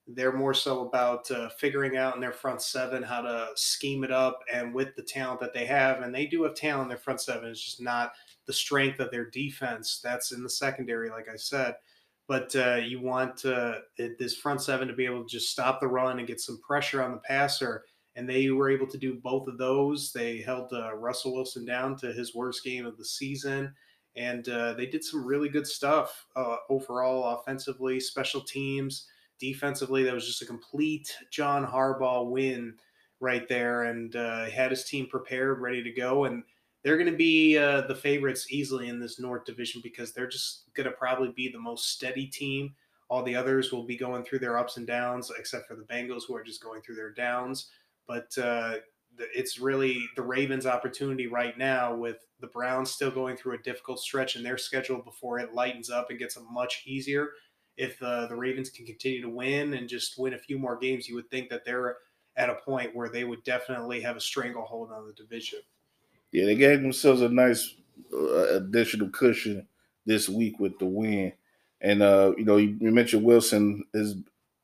They're 0.08 0.32
more 0.32 0.54
so 0.54 0.86
about 0.86 1.30
uh, 1.30 1.48
figuring 1.48 1.96
out 1.96 2.14
in 2.14 2.20
their 2.20 2.32
front 2.32 2.62
seven 2.62 3.02
how 3.02 3.22
to 3.22 3.48
scheme 3.54 4.04
it 4.04 4.12
up, 4.12 4.40
and 4.52 4.74
with 4.74 4.94
the 4.96 5.02
talent 5.02 5.40
that 5.40 5.52
they 5.52 5.66
have, 5.66 6.02
and 6.02 6.14
they 6.14 6.26
do 6.26 6.42
have 6.44 6.54
talent 6.54 6.84
in 6.84 6.88
their 6.88 6.98
front 6.98 7.20
seven. 7.20 7.50
It's 7.50 7.64
just 7.64 7.80
not 7.80 8.12
the 8.46 8.52
strength 8.52 9.00
of 9.00 9.10
their 9.10 9.30
defense. 9.30 10.00
That's 10.02 10.32
in 10.32 10.42
the 10.42 10.50
secondary, 10.50 11.10
like 11.10 11.28
I 11.32 11.36
said. 11.36 11.74
But 12.28 12.54
uh, 12.56 12.80
you 12.84 13.00
want 13.00 13.44
uh, 13.44 13.76
this 13.96 14.36
front 14.36 14.60
seven 14.60 14.88
to 14.88 14.94
be 14.94 15.06
able 15.06 15.22
to 15.22 15.28
just 15.28 15.50
stop 15.50 15.80
the 15.80 15.86
run 15.86 16.18
and 16.18 16.26
get 16.26 16.40
some 16.40 16.60
pressure 16.66 17.02
on 17.02 17.12
the 17.12 17.18
passer 17.18 17.84
and 18.16 18.28
they 18.28 18.50
were 18.50 18.70
able 18.70 18.86
to 18.86 18.98
do 18.98 19.14
both 19.14 19.46
of 19.46 19.58
those. 19.58 20.12
They 20.12 20.40
held 20.40 20.72
uh, 20.72 20.94
Russell 20.94 21.34
Wilson 21.34 21.66
down 21.66 21.96
to 21.98 22.12
his 22.12 22.34
worst 22.34 22.64
game 22.64 22.86
of 22.86 22.96
the 22.96 23.04
season, 23.04 23.72
and 24.16 24.48
uh, 24.48 24.72
they 24.72 24.86
did 24.86 25.04
some 25.04 25.24
really 25.24 25.50
good 25.50 25.66
stuff 25.66 26.26
uh, 26.34 26.56
overall, 26.70 27.38
offensively, 27.38 28.00
special 28.00 28.40
teams, 28.40 29.06
defensively. 29.38 30.02
That 30.02 30.14
was 30.14 30.26
just 30.26 30.42
a 30.42 30.46
complete 30.46 31.14
John 31.30 31.64
Harbaugh 31.66 32.28
win 32.28 32.74
right 33.20 33.46
there, 33.48 33.84
and 33.84 34.16
uh, 34.16 34.46
had 34.46 34.70
his 34.70 34.84
team 34.84 35.06
prepared, 35.06 35.60
ready 35.60 35.82
to 35.82 35.92
go, 35.92 36.24
and. 36.24 36.42
They're 36.82 36.98
going 36.98 37.10
to 37.10 37.16
be 37.16 37.58
uh, 37.58 37.80
the 37.88 37.96
favorites 37.96 38.46
easily 38.52 38.88
in 38.88 39.00
this 39.00 39.18
North 39.18 39.44
Division 39.44 39.80
because 39.82 40.12
they're 40.12 40.28
just 40.28 40.72
going 40.74 40.88
to 40.88 40.92
probably 40.92 41.32
be 41.34 41.48
the 41.48 41.58
most 41.58 41.90
steady 41.90 42.28
team. 42.28 42.76
All 43.08 43.24
the 43.24 43.34
others 43.34 43.72
will 43.72 43.82
be 43.82 43.96
going 43.96 44.22
through 44.22 44.38
their 44.38 44.56
ups 44.56 44.76
and 44.76 44.86
downs, 44.86 45.32
except 45.36 45.66
for 45.66 45.74
the 45.74 45.82
Bengals, 45.82 46.22
who 46.28 46.36
are 46.36 46.44
just 46.44 46.62
going 46.62 46.82
through 46.82 46.94
their 46.94 47.12
downs. 47.12 47.70
But 48.06 48.36
uh, 48.38 48.76
it's 49.18 49.58
really 49.58 50.08
the 50.16 50.22
Ravens' 50.22 50.66
opportunity 50.66 51.26
right 51.26 51.56
now 51.56 51.94
with 51.94 52.18
the 52.40 52.46
Browns 52.48 52.90
still 52.90 53.10
going 53.10 53.36
through 53.36 53.54
a 53.54 53.62
difficult 53.62 53.98
stretch 53.98 54.36
in 54.36 54.42
their 54.42 54.58
schedule 54.58 54.98
before 54.98 55.38
it 55.38 55.54
lightens 55.54 55.90
up 55.90 56.10
and 56.10 56.18
gets 56.18 56.38
much 56.50 56.82
easier. 56.86 57.30
If 57.76 58.00
uh, 58.02 58.26
the 58.26 58.36
Ravens 58.36 58.70
can 58.70 58.86
continue 58.86 59.22
to 59.22 59.28
win 59.28 59.74
and 59.74 59.88
just 59.88 60.18
win 60.18 60.34
a 60.34 60.38
few 60.38 60.58
more 60.58 60.78
games, 60.78 61.08
you 61.08 61.14
would 61.14 61.30
think 61.30 61.48
that 61.50 61.64
they're 61.64 61.96
at 62.36 62.50
a 62.50 62.54
point 62.54 62.94
where 62.94 63.08
they 63.08 63.24
would 63.24 63.42
definitely 63.44 64.00
have 64.00 64.16
a 64.16 64.20
stranglehold 64.20 64.90
on 64.92 65.06
the 65.06 65.12
division. 65.12 65.60
Yeah, 66.32 66.44
they 66.44 66.54
gave 66.54 66.82
themselves 66.82 67.22
a 67.22 67.28
nice 67.28 67.74
uh, 68.12 68.56
additional 68.56 69.08
cushion 69.10 69.66
this 70.04 70.28
week 70.28 70.58
with 70.58 70.78
the 70.78 70.86
win. 70.86 71.32
And 71.80 72.02
uh, 72.02 72.32
you 72.36 72.44
know, 72.44 72.56
you, 72.56 72.76
mentioned 72.80 73.24
Wilson 73.24 73.84
is 73.94 74.16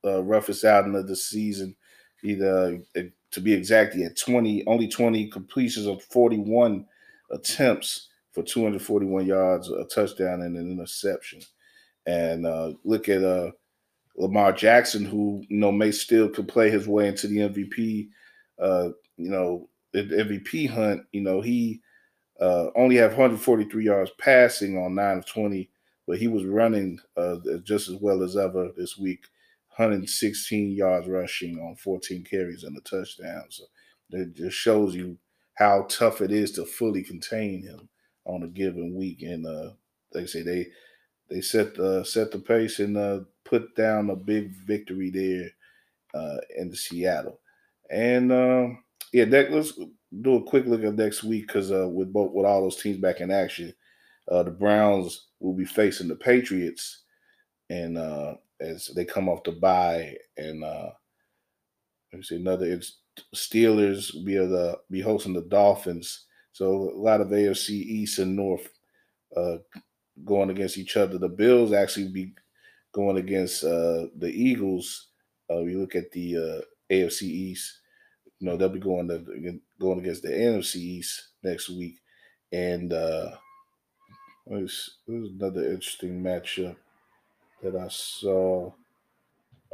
uh, 0.04 0.22
roughest 0.22 0.64
outing 0.64 0.94
of 0.94 1.06
the 1.06 1.16
season. 1.16 1.76
He 2.20 2.42
uh, 2.42 2.72
to 3.32 3.40
be 3.40 3.52
exact, 3.52 3.94
he 3.94 4.02
had 4.02 4.16
20, 4.16 4.66
only 4.66 4.88
20 4.88 5.28
completions 5.28 5.86
of 5.86 6.02
41 6.04 6.86
attempts 7.30 8.08
for 8.32 8.42
241 8.42 9.26
yards, 9.26 9.70
a 9.70 9.84
touchdown, 9.84 10.42
and 10.42 10.56
an 10.56 10.70
interception. 10.70 11.40
And 12.06 12.46
uh, 12.46 12.72
look 12.84 13.08
at 13.08 13.22
uh, 13.22 13.52
Lamar 14.16 14.52
Jackson, 14.52 15.04
who 15.04 15.42
you 15.48 15.58
know 15.58 15.72
may 15.72 15.92
still 15.92 16.28
could 16.28 16.48
play 16.48 16.70
his 16.70 16.86
way 16.86 17.08
into 17.08 17.26
the 17.26 17.38
MVP, 17.38 18.08
uh, 18.60 18.90
you 19.16 19.30
know, 19.30 19.68
the 19.92 20.02
MVP 20.02 20.68
hunt. 20.68 21.04
You 21.12 21.22
know, 21.22 21.40
he 21.40 21.80
uh, 22.40 22.66
only 22.74 22.96
have 22.96 23.12
143 23.12 23.84
yards 23.84 24.10
passing 24.18 24.76
on 24.76 24.94
nine 24.94 25.18
of 25.18 25.26
20, 25.26 25.70
but 26.06 26.18
he 26.18 26.28
was 26.28 26.44
running 26.44 26.98
uh, 27.16 27.36
just 27.62 27.88
as 27.88 27.96
well 27.96 28.22
as 28.22 28.36
ever 28.36 28.70
this 28.76 28.98
week. 28.98 29.24
116 29.76 30.72
yards 30.72 31.08
rushing 31.08 31.58
on 31.58 31.76
14 31.76 32.24
carries 32.24 32.64
and 32.64 32.76
a 32.76 32.80
touchdown. 32.82 33.44
So 33.50 33.64
it 34.10 34.34
just 34.34 34.56
shows 34.56 34.94
you 34.94 35.18
how 35.54 35.86
tough 35.88 36.20
it 36.20 36.30
is 36.30 36.52
to 36.52 36.64
fully 36.64 37.02
contain 37.02 37.62
him 37.62 37.88
on 38.24 38.42
a 38.42 38.48
given 38.48 38.94
week. 38.94 39.22
And 39.22 39.46
uh, 39.46 39.70
they 40.12 40.26
say 40.26 40.42
they 40.42 40.68
they 41.30 41.40
set 41.40 41.74
the 41.74 42.04
set 42.04 42.30
the 42.30 42.38
pace 42.38 42.78
and 42.78 42.96
uh, 42.96 43.20
put 43.44 43.74
down 43.74 44.10
a 44.10 44.16
big 44.16 44.54
victory 44.66 45.10
there 45.10 45.50
uh, 46.20 46.38
in 46.58 46.74
Seattle. 46.74 47.40
And 47.90 48.32
um, 48.32 48.84
yeah, 49.12 49.24
that, 49.26 49.52
let's 49.52 49.78
do 50.20 50.36
a 50.36 50.42
quick 50.42 50.66
look 50.66 50.84
at 50.84 50.94
next 50.94 51.24
week 51.24 51.46
because 51.46 51.72
uh, 51.72 51.88
with 51.88 52.12
both 52.12 52.32
with 52.32 52.46
all 52.46 52.62
those 52.62 52.76
teams 52.76 52.98
back 52.98 53.20
in 53.20 53.30
action, 53.30 53.72
uh, 54.30 54.42
the 54.42 54.50
Browns 54.50 55.28
will 55.40 55.54
be 55.54 55.64
facing 55.64 56.08
the 56.08 56.16
Patriots, 56.16 57.02
and 57.70 57.96
uh, 57.98 58.34
as 58.62 58.86
they 58.94 59.04
come 59.04 59.28
off 59.28 59.42
the 59.42 59.52
bye, 59.52 60.16
and 60.36 60.64
uh, 60.64 60.90
let 62.12 62.18
me 62.18 62.22
see 62.22 62.36
another. 62.36 62.66
It's 62.66 62.98
Steelers 63.34 64.12
be 64.24 64.36
the 64.36 64.78
be 64.90 65.00
hosting 65.00 65.34
the 65.34 65.42
Dolphins. 65.42 66.26
So 66.52 66.66
a 66.66 66.98
lot 66.98 67.20
of 67.20 67.28
AFC 67.28 67.70
East 67.70 68.18
and 68.18 68.36
North 68.36 68.68
uh, 69.36 69.56
going 70.24 70.50
against 70.50 70.78
each 70.78 70.96
other. 70.96 71.18
The 71.18 71.28
Bills 71.28 71.72
actually 71.72 72.08
be 72.08 72.34
going 72.92 73.16
against 73.16 73.64
uh, 73.64 74.06
the 74.16 74.30
Eagles. 74.32 75.08
Uh, 75.50 75.60
you 75.60 75.80
look 75.80 75.94
at 75.94 76.10
the 76.12 76.36
uh, 76.36 76.92
AFC 76.92 77.22
East. 77.22 77.80
You 78.38 78.46
know 78.46 78.56
they'll 78.56 78.68
be 78.68 78.80
going 78.80 79.08
to 79.08 79.60
going 79.80 80.00
against 80.00 80.22
the 80.22 80.30
NFC 80.30 80.76
East 80.76 81.28
next 81.42 81.68
week, 81.68 81.98
and 82.52 82.92
uh, 82.92 83.30
there's, 84.46 84.98
there's 85.06 85.28
another 85.30 85.64
interesting 85.64 86.22
matchup 86.22 86.76
that 87.62 87.76
I 87.76 87.88
saw. 87.88 88.72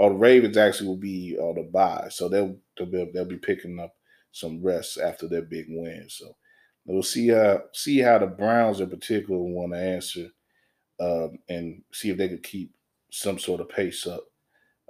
Oh, 0.00 0.09
the 0.11 0.14
Ravens 0.14 0.57
actually 0.57 0.88
will 0.88 0.97
be 0.97 1.37
on 1.38 1.57
the 1.57 1.62
bye, 1.62 2.09
so 2.11 2.28
they'll 2.28 2.57
they'll 2.76 2.87
be, 2.87 3.11
they'll 3.12 3.25
be 3.25 3.37
picking 3.37 3.80
up 3.80 3.97
some 4.30 4.62
rest 4.62 4.99
after 4.99 5.26
their 5.26 5.42
big 5.42 5.66
win. 5.68 6.07
So 6.09 6.37
we'll 6.87 7.02
see 7.02 7.33
uh 7.33 7.59
see 7.73 7.99
how 7.99 8.18
the 8.18 8.26
Browns 8.26 8.80
in 8.80 8.90
particular 8.90 9.40
want 9.40 9.73
to 9.73 9.78
answer, 9.78 10.28
um, 11.00 11.38
and 11.49 11.83
see 11.92 12.11
if 12.11 12.16
they 12.16 12.28
could 12.28 12.42
keep 12.42 12.73
some 13.11 13.38
sort 13.38 13.61
of 13.61 13.68
pace 13.68 14.07
up. 14.07 14.25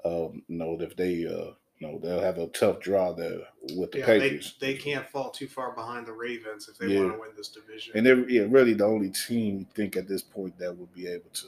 Um, 0.05 0.43
you 0.49 0.59
know, 0.59 0.77
if 0.81 0.95
they 0.97 1.25
uh, 1.27 1.53
you 1.79 1.87
know 1.87 1.99
they'll 2.03 2.21
have 2.21 2.39
a 2.39 2.49
tough 2.49 2.81
draw 2.81 3.13
there 3.13 3.41
with 3.77 3.93
the 3.93 3.99
yeah, 4.01 4.07
Patriots. 4.07 4.55
They, 4.61 4.75
they 4.75 4.79
can't 4.79 5.09
fall 5.09 5.31
too 5.31 5.49
far 5.49 5.73
behind 5.73 6.07
the 6.07 6.13
Ravens 6.13 6.69
if 6.69 6.79
they 6.79 6.89
yeah. 6.89 7.01
want 7.01 7.15
to 7.15 7.21
win 7.21 7.31
this 7.37 7.49
division. 7.49 7.93
And 7.97 8.05
they're 8.05 8.29
yeah, 8.29 8.47
really 8.49 8.75
the 8.75 8.85
only 8.85 9.11
team 9.11 9.59
you 9.61 9.67
think 9.75 9.97
at 9.97 10.09
this 10.09 10.23
point 10.23 10.59
that 10.59 10.77
would 10.77 10.93
be 10.93 11.07
able 11.07 11.31
to 11.33 11.47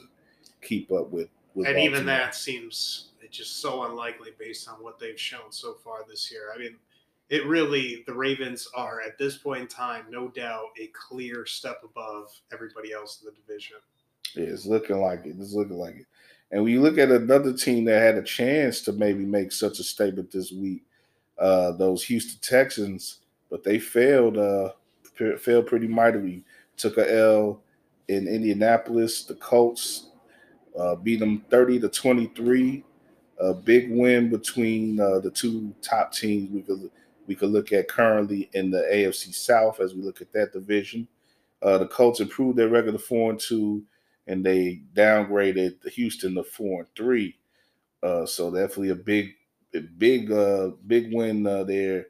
keep 0.61 0.91
up 0.91 1.09
with 1.09 1.29
and 1.55 1.77
even 1.77 2.05
that 2.05 2.35
seems 2.35 3.09
just 3.29 3.61
so 3.61 3.83
unlikely 3.83 4.31
based 4.37 4.67
on 4.67 4.75
what 4.75 4.99
they've 4.99 5.19
shown 5.19 5.51
so 5.51 5.75
far 5.75 5.99
this 6.07 6.29
year. 6.29 6.51
I 6.53 6.59
mean, 6.59 6.75
it 7.29 7.45
really 7.45 8.03
the 8.07 8.13
Ravens 8.13 8.67
are 8.75 9.01
at 9.01 9.17
this 9.17 9.37
point 9.37 9.61
in 9.61 9.67
time, 9.67 10.05
no 10.09 10.27
doubt, 10.27 10.65
a 10.79 10.87
clear 10.87 11.45
step 11.45 11.81
above 11.83 12.29
everybody 12.51 12.91
else 12.91 13.21
in 13.21 13.27
the 13.27 13.31
division. 13.31 13.77
Yeah, 14.35 14.53
it's 14.53 14.65
looking 14.65 14.99
like 14.99 15.25
it. 15.25 15.35
It's 15.39 15.53
looking 15.53 15.77
like 15.77 15.95
it. 15.95 16.05
And 16.51 16.63
when 16.63 16.73
you 16.73 16.81
look 16.81 16.97
at 16.97 17.09
another 17.09 17.53
team 17.53 17.85
that 17.85 18.01
had 18.01 18.15
a 18.15 18.23
chance 18.23 18.81
to 18.81 18.91
maybe 18.91 19.23
make 19.23 19.53
such 19.53 19.79
a 19.79 19.83
statement 19.83 20.31
this 20.31 20.51
week, 20.51 20.83
uh, 21.39 21.71
those 21.71 22.03
Houston 22.03 22.39
Texans, 22.41 23.19
but 23.49 23.63
they 23.63 23.79
failed. 23.79 24.37
Uh, 24.37 24.71
failed 25.37 25.67
pretty 25.67 25.87
mightily. 25.87 26.43
Took 26.77 26.97
a 26.97 27.13
L 27.13 27.61
in 28.07 28.27
Indianapolis. 28.27 29.23
The 29.23 29.35
Colts 29.35 30.07
uh, 30.77 30.95
beat 30.95 31.19
them 31.19 31.43
30 31.49 31.79
to 31.81 31.89
23. 31.89 32.83
A 33.39 33.53
big 33.53 33.91
win 33.91 34.29
between 34.29 34.99
uh, 34.99 35.19
the 35.19 35.31
two 35.31 35.73
top 35.81 36.13
teams 36.13 36.51
we 36.51 36.61
could 36.61 36.91
we 37.27 37.35
could 37.35 37.49
look 37.49 37.71
at 37.71 37.87
currently 37.87 38.49
in 38.53 38.71
the 38.71 38.87
AFC 38.91 39.33
South 39.33 39.79
as 39.79 39.93
we 39.93 40.01
look 40.01 40.21
at 40.21 40.33
that 40.33 40.53
division. 40.53 41.07
Uh, 41.61 41.77
the 41.77 41.87
Colts 41.87 42.19
improved 42.19 42.57
their 42.57 42.67
record 42.67 42.93
to 42.93 42.99
four 42.99 43.29
and 43.31 43.39
two, 43.39 43.83
and 44.27 44.43
they 44.43 44.81
downgraded 44.93 45.87
Houston 45.91 46.35
to 46.35 46.43
four 46.43 46.81
and 46.81 46.89
three. 46.95 47.35
Uh, 48.03 48.25
so 48.25 48.51
definitely 48.51 48.89
a 48.89 48.95
big, 48.95 49.31
a 49.75 49.79
big, 49.79 50.31
uh, 50.31 50.71
big 50.87 51.13
win 51.13 51.45
uh, 51.45 51.63
there, 51.63 52.07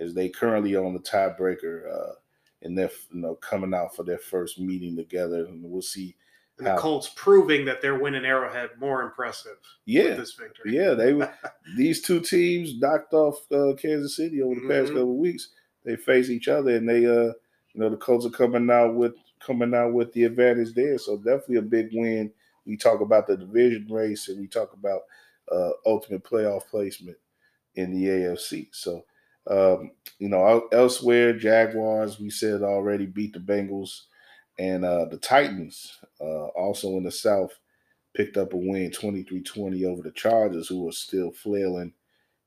as 0.00 0.14
they 0.14 0.28
currently 0.28 0.74
on 0.74 0.94
the 0.94 1.00
tiebreaker, 1.00 2.14
and 2.62 2.76
they're 2.76 2.90
you 3.12 3.20
know 3.20 3.34
coming 3.36 3.74
out 3.74 3.94
for 3.94 4.02
their 4.02 4.18
first 4.18 4.58
meeting 4.58 4.96
together, 4.96 5.46
and 5.46 5.62
we'll 5.62 5.82
see 5.82 6.16
and 6.58 6.66
the 6.66 6.76
Colts 6.76 7.10
proving 7.16 7.64
that 7.64 7.82
their 7.82 7.94
win 7.94 8.12
winning 8.12 8.24
Arrowhead 8.24 8.70
more 8.78 9.02
impressive. 9.02 9.56
Yeah, 9.86 10.14
this 10.14 10.34
victory. 10.34 10.76
Yeah, 10.76 10.94
they 10.94 11.18
these 11.76 12.00
two 12.00 12.20
teams 12.20 12.78
knocked 12.78 13.12
off 13.12 13.36
uh, 13.52 13.74
Kansas 13.74 14.16
City 14.16 14.40
over 14.40 14.54
the 14.54 14.68
past 14.68 14.86
mm-hmm. 14.86 14.94
couple 14.94 15.18
weeks. 15.18 15.48
They 15.84 15.96
face 15.96 16.30
each 16.30 16.48
other, 16.48 16.76
and 16.76 16.88
they, 16.88 17.06
uh, 17.06 17.32
you 17.72 17.80
know, 17.80 17.90
the 17.90 17.96
Colts 17.96 18.24
are 18.24 18.30
coming 18.30 18.70
out 18.70 18.94
with 18.94 19.14
coming 19.40 19.74
out 19.74 19.92
with 19.92 20.12
the 20.12 20.24
advantage 20.24 20.74
there. 20.74 20.96
So 20.98 21.16
definitely 21.16 21.56
a 21.56 21.62
big 21.62 21.88
win. 21.92 22.32
We 22.66 22.76
talk 22.76 23.00
about 23.00 23.26
the 23.26 23.36
division 23.36 23.88
race, 23.90 24.28
and 24.28 24.40
we 24.40 24.46
talk 24.46 24.72
about 24.72 25.02
uh, 25.50 25.70
ultimate 25.84 26.24
playoff 26.24 26.66
placement 26.70 27.16
in 27.74 27.92
the 27.92 28.06
AFC. 28.06 28.68
So, 28.72 29.04
um, 29.50 29.90
you 30.18 30.28
know, 30.28 30.68
elsewhere, 30.72 31.36
Jaguars, 31.36 32.20
we 32.20 32.30
said 32.30 32.62
already 32.62 33.06
beat 33.06 33.32
the 33.32 33.40
Bengals 33.40 34.02
and 34.58 34.84
uh, 34.84 35.06
the 35.06 35.18
Titans, 35.18 35.98
uh, 36.20 36.46
also 36.48 36.96
in 36.96 37.04
the 37.04 37.10
South, 37.10 37.50
picked 38.14 38.36
up 38.36 38.52
a 38.52 38.56
win 38.56 38.90
23 38.90 39.42
20 39.42 39.84
over 39.84 40.02
the 40.02 40.12
Chargers, 40.12 40.68
who 40.68 40.88
are 40.88 40.92
still 40.92 41.32
flailing 41.32 41.92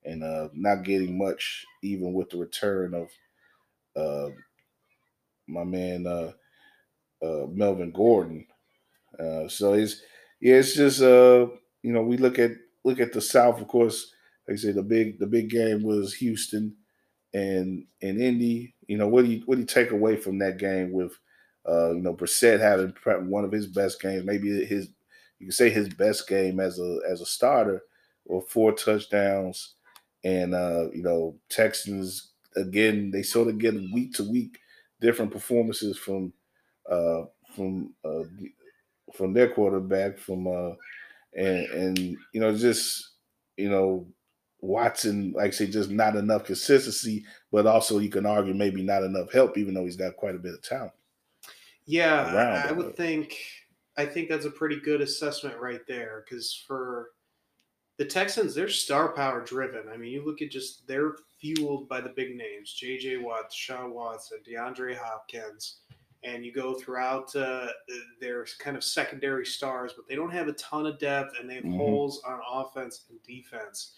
and 0.05 0.23
uh, 0.23 0.47
not 0.53 0.83
getting 0.83 1.17
much, 1.17 1.65
even 1.83 2.13
with 2.13 2.29
the 2.29 2.37
return 2.37 2.93
of 2.93 3.09
uh, 3.95 4.29
my 5.47 5.63
man 5.63 6.07
uh, 6.07 6.31
uh, 7.25 7.47
Melvin 7.47 7.91
Gordon. 7.91 8.45
so 9.49 9.73
it's 9.73 10.01
yeah, 10.39 10.55
it's 10.55 10.75
just 10.75 11.01
uh, 11.01 11.47
you 11.81 11.91
know 11.93 12.03
we 12.03 12.17
look 12.17 12.39
at 12.39 12.51
look 12.83 12.99
at 12.99 13.13
the 13.13 13.21
South, 13.21 13.59
of 13.61 13.67
course. 13.67 14.13
Like 14.47 14.57
I 14.57 14.61
say, 14.61 14.71
the 14.71 14.83
big 14.83 15.19
the 15.19 15.27
big 15.27 15.49
game 15.49 15.83
was 15.83 16.13
Houston 16.15 16.75
and 17.33 17.85
and 18.01 18.21
Indy. 18.21 18.75
You 18.87 18.97
know 18.97 19.07
what 19.07 19.25
do 19.25 19.31
you 19.31 19.43
what 19.45 19.55
do 19.55 19.61
you 19.61 19.67
take 19.67 19.91
away 19.91 20.15
from 20.15 20.39
that 20.39 20.57
game 20.57 20.91
with 20.91 21.11
uh, 21.67 21.91
you 21.91 22.01
know, 22.01 22.13
Brissett 22.13 22.59
having 22.59 22.93
one 23.29 23.43
of 23.43 23.51
his 23.51 23.67
best 23.67 24.01
games, 24.01 24.25
maybe 24.25 24.65
his 24.65 24.89
you 25.39 25.47
can 25.47 25.51
say 25.51 25.69
his 25.69 25.89
best 25.89 26.27
game 26.27 26.59
as 26.59 26.79
a 26.79 26.99
as 27.09 27.21
a 27.21 27.25
starter, 27.25 27.81
or 28.25 28.41
four 28.41 28.71
touchdowns, 28.73 29.75
and 30.23 30.53
uh, 30.55 30.85
you 30.93 31.03
know 31.03 31.35
Texans 31.49 32.31
again 32.55 33.11
they 33.11 33.21
sort 33.21 33.47
of 33.47 33.59
get 33.59 33.75
week 33.93 34.13
to 34.15 34.23
week 34.29 34.57
different 35.01 35.31
performances 35.31 35.97
from 35.97 36.33
uh, 36.89 37.23
from 37.55 37.93
uh, 38.05 38.23
from 39.13 39.33
their 39.33 39.49
quarterback 39.49 40.17
from 40.17 40.47
uh, 40.47 40.73
and 41.35 41.65
and 41.71 41.97
you 42.33 42.39
know 42.39 42.55
just 42.57 43.11
you 43.57 43.69
know 43.69 44.07
Watson, 44.61 45.33
like 45.35 45.49
I 45.49 45.51
say, 45.51 45.67
just 45.67 45.91
not 45.91 46.15
enough 46.15 46.45
consistency, 46.45 47.25
but 47.51 47.67
also 47.67 47.99
you 47.99 48.09
can 48.09 48.25
argue 48.25 48.55
maybe 48.55 48.83
not 48.83 49.03
enough 49.03 49.31
help, 49.31 49.57
even 49.57 49.75
though 49.75 49.85
he's 49.85 49.95
got 49.97 50.17
quite 50.17 50.35
a 50.35 50.39
bit 50.39 50.55
of 50.55 50.63
talent. 50.63 50.93
Yeah, 51.87 52.61
I, 52.65 52.69
I 52.69 52.71
would 52.73 52.95
think 52.95 53.37
I 53.97 54.05
think 54.05 54.29
that's 54.29 54.45
a 54.45 54.51
pretty 54.51 54.79
good 54.79 55.01
assessment 55.01 55.59
right 55.59 55.81
there 55.87 56.23
because 56.25 56.53
for 56.53 57.11
the 57.97 58.05
Texans, 58.05 58.53
they're 58.53 58.69
star 58.69 59.13
power 59.13 59.41
driven. 59.43 59.89
I 59.89 59.97
mean, 59.97 60.11
you 60.11 60.23
look 60.25 60.41
at 60.41 60.51
just 60.51 60.87
they're 60.87 61.15
fueled 61.39 61.89
by 61.89 62.01
the 62.01 62.09
big 62.09 62.35
names: 62.35 62.73
J.J. 62.73 63.17
Watt, 63.17 63.51
Sean 63.51 63.93
Watson, 63.93 64.39
DeAndre 64.47 64.97
Hopkins, 64.97 65.79
and 66.23 66.45
you 66.45 66.51
go 66.53 66.75
throughout 66.75 67.35
uh, 67.35 67.69
their 68.19 68.45
kind 68.59 68.77
of 68.77 68.83
secondary 68.83 69.45
stars, 69.45 69.93
but 69.95 70.07
they 70.07 70.15
don't 70.15 70.31
have 70.31 70.47
a 70.49 70.53
ton 70.53 70.85
of 70.85 70.99
depth, 70.99 71.39
and 71.39 71.49
they 71.49 71.55
have 71.55 71.63
Mhm. 71.63 71.77
holes 71.77 72.21
on 72.23 72.41
offense 72.47 73.05
and 73.09 73.21
defense. 73.23 73.95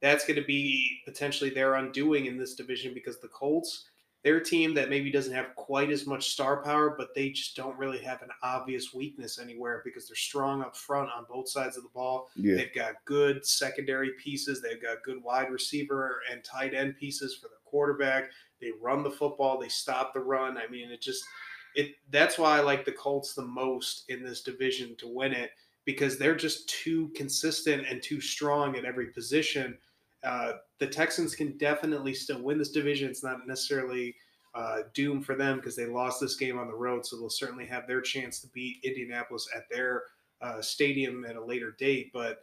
That's 0.00 0.26
going 0.26 0.40
to 0.40 0.46
be 0.46 1.00
potentially 1.04 1.50
their 1.50 1.74
undoing 1.74 2.26
in 2.26 2.36
this 2.38 2.54
division 2.56 2.94
because 2.94 3.20
the 3.20 3.28
Colts, 3.28 3.90
they're 4.22 4.36
a 4.36 4.44
team 4.44 4.72
that 4.74 4.88
maybe 4.88 5.10
doesn't 5.10 5.34
have 5.34 5.54
quite 5.56 5.90
as 5.90 6.06
much 6.06 6.30
star 6.30 6.62
power, 6.62 6.94
but 6.96 7.14
they 7.14 7.30
just 7.30 7.56
don't 7.56 7.76
really 7.76 7.98
have 7.98 8.22
an 8.22 8.28
obvious 8.42 8.94
weakness 8.94 9.40
anywhere 9.40 9.82
because 9.84 10.06
they're 10.06 10.14
strong 10.14 10.62
up 10.62 10.76
front 10.76 11.10
on 11.10 11.26
both 11.28 11.48
sides 11.48 11.76
of 11.76 11.82
the 11.82 11.88
ball. 11.88 12.28
Yeah, 12.36 12.54
They've 12.54 12.74
got 12.74 13.04
good 13.04 13.44
secondary 13.44 14.12
pieces. 14.22 14.62
They've 14.62 14.80
got 14.80 15.02
good 15.02 15.22
wide 15.22 15.50
receiver 15.50 16.20
and 16.30 16.44
tight 16.44 16.72
end 16.72 16.96
pieces 16.96 17.36
for 17.36 17.48
the 17.48 17.56
quarterback. 17.64 18.30
They 18.60 18.70
run 18.80 19.02
the 19.02 19.10
football. 19.10 19.58
They 19.58 19.68
stop 19.68 20.14
the 20.14 20.20
run. 20.20 20.56
I 20.56 20.68
mean, 20.68 20.90
it 20.90 21.00
just 21.00 21.24
it. 21.74 21.96
That's 22.10 22.38
why 22.38 22.58
I 22.58 22.60
like 22.60 22.84
the 22.84 22.92
Colts 22.92 23.34
the 23.34 23.42
most 23.42 24.04
in 24.08 24.22
this 24.22 24.42
division 24.42 24.94
to 24.98 25.08
win 25.08 25.32
it 25.32 25.50
because 25.84 26.16
they're 26.16 26.36
just 26.36 26.68
too 26.68 27.08
consistent 27.16 27.86
and 27.88 28.00
too 28.00 28.20
strong 28.20 28.76
at 28.76 28.84
every 28.84 29.06
position. 29.08 29.76
Uh, 30.24 30.52
the 30.78 30.86
Texans 30.86 31.34
can 31.34 31.56
definitely 31.58 32.14
still 32.14 32.42
win 32.42 32.58
this 32.58 32.70
division. 32.70 33.10
It's 33.10 33.24
not 33.24 33.46
necessarily 33.46 34.14
uh, 34.54 34.78
doomed 34.94 35.24
for 35.24 35.34
them 35.34 35.56
because 35.56 35.76
they 35.76 35.86
lost 35.86 36.20
this 36.20 36.36
game 36.36 36.58
on 36.58 36.68
the 36.68 36.74
road, 36.74 37.06
so 37.06 37.16
they'll 37.16 37.30
certainly 37.30 37.66
have 37.66 37.86
their 37.86 38.00
chance 38.00 38.40
to 38.40 38.48
beat 38.48 38.78
Indianapolis 38.84 39.48
at 39.56 39.64
their 39.70 40.04
uh, 40.40 40.60
stadium 40.60 41.24
at 41.24 41.36
a 41.36 41.44
later 41.44 41.74
date. 41.78 42.10
But 42.12 42.40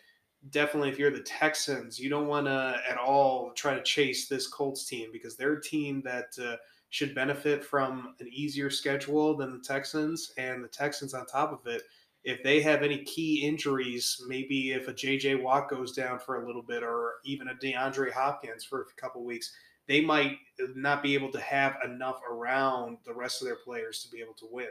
definitely, 0.49 0.89
if 0.89 0.97
you're 0.97 1.11
the 1.11 1.21
Texans, 1.21 1.99
you 1.99 2.09
don't 2.09 2.27
want 2.27 2.47
to 2.47 2.81
at 2.89 2.97
all 2.97 3.51
try 3.53 3.75
to 3.75 3.83
chase 3.83 4.27
this 4.27 4.47
Colts 4.47 4.85
team 4.85 5.09
because 5.11 5.35
they're 5.35 5.53
a 5.53 5.61
team 5.61 6.01
that 6.03 6.29
uh, 6.41 6.55
should 6.89 7.13
benefit 7.13 7.63
from 7.63 8.15
an 8.19 8.27
easier 8.31 8.69
schedule 8.69 9.37
than 9.37 9.51
the 9.51 9.63
Texans, 9.63 10.33
and 10.37 10.63
the 10.63 10.69
Texans 10.69 11.13
on 11.13 11.25
top 11.25 11.51
of 11.51 11.71
it. 11.71 11.83
If 12.29 12.43
they 12.43 12.61
have 12.61 12.83
any 12.83 12.99
key 13.03 13.45
injuries, 13.45 14.21
maybe 14.27 14.71
if 14.71 14.87
a 14.87 14.93
JJ 14.93 15.41
Watt 15.41 15.69
goes 15.69 15.93
down 15.93 16.19
for 16.19 16.43
a 16.43 16.45
little 16.45 16.61
bit, 16.61 16.83
or 16.83 17.15
even 17.25 17.47
a 17.49 17.55
DeAndre 17.55 18.11
Hopkins 18.11 18.63
for 18.63 18.81
a 18.81 19.01
couple 19.01 19.23
weeks, 19.25 19.51
they 19.87 20.01
might 20.01 20.37
not 20.75 21.01
be 21.01 21.15
able 21.15 21.31
to 21.31 21.39
have 21.39 21.77
enough 21.83 22.19
around 22.29 22.97
the 23.05 23.13
rest 23.13 23.41
of 23.41 23.47
their 23.47 23.57
players 23.57 24.03
to 24.03 24.09
be 24.09 24.21
able 24.21 24.35
to 24.35 24.47
win. 24.51 24.69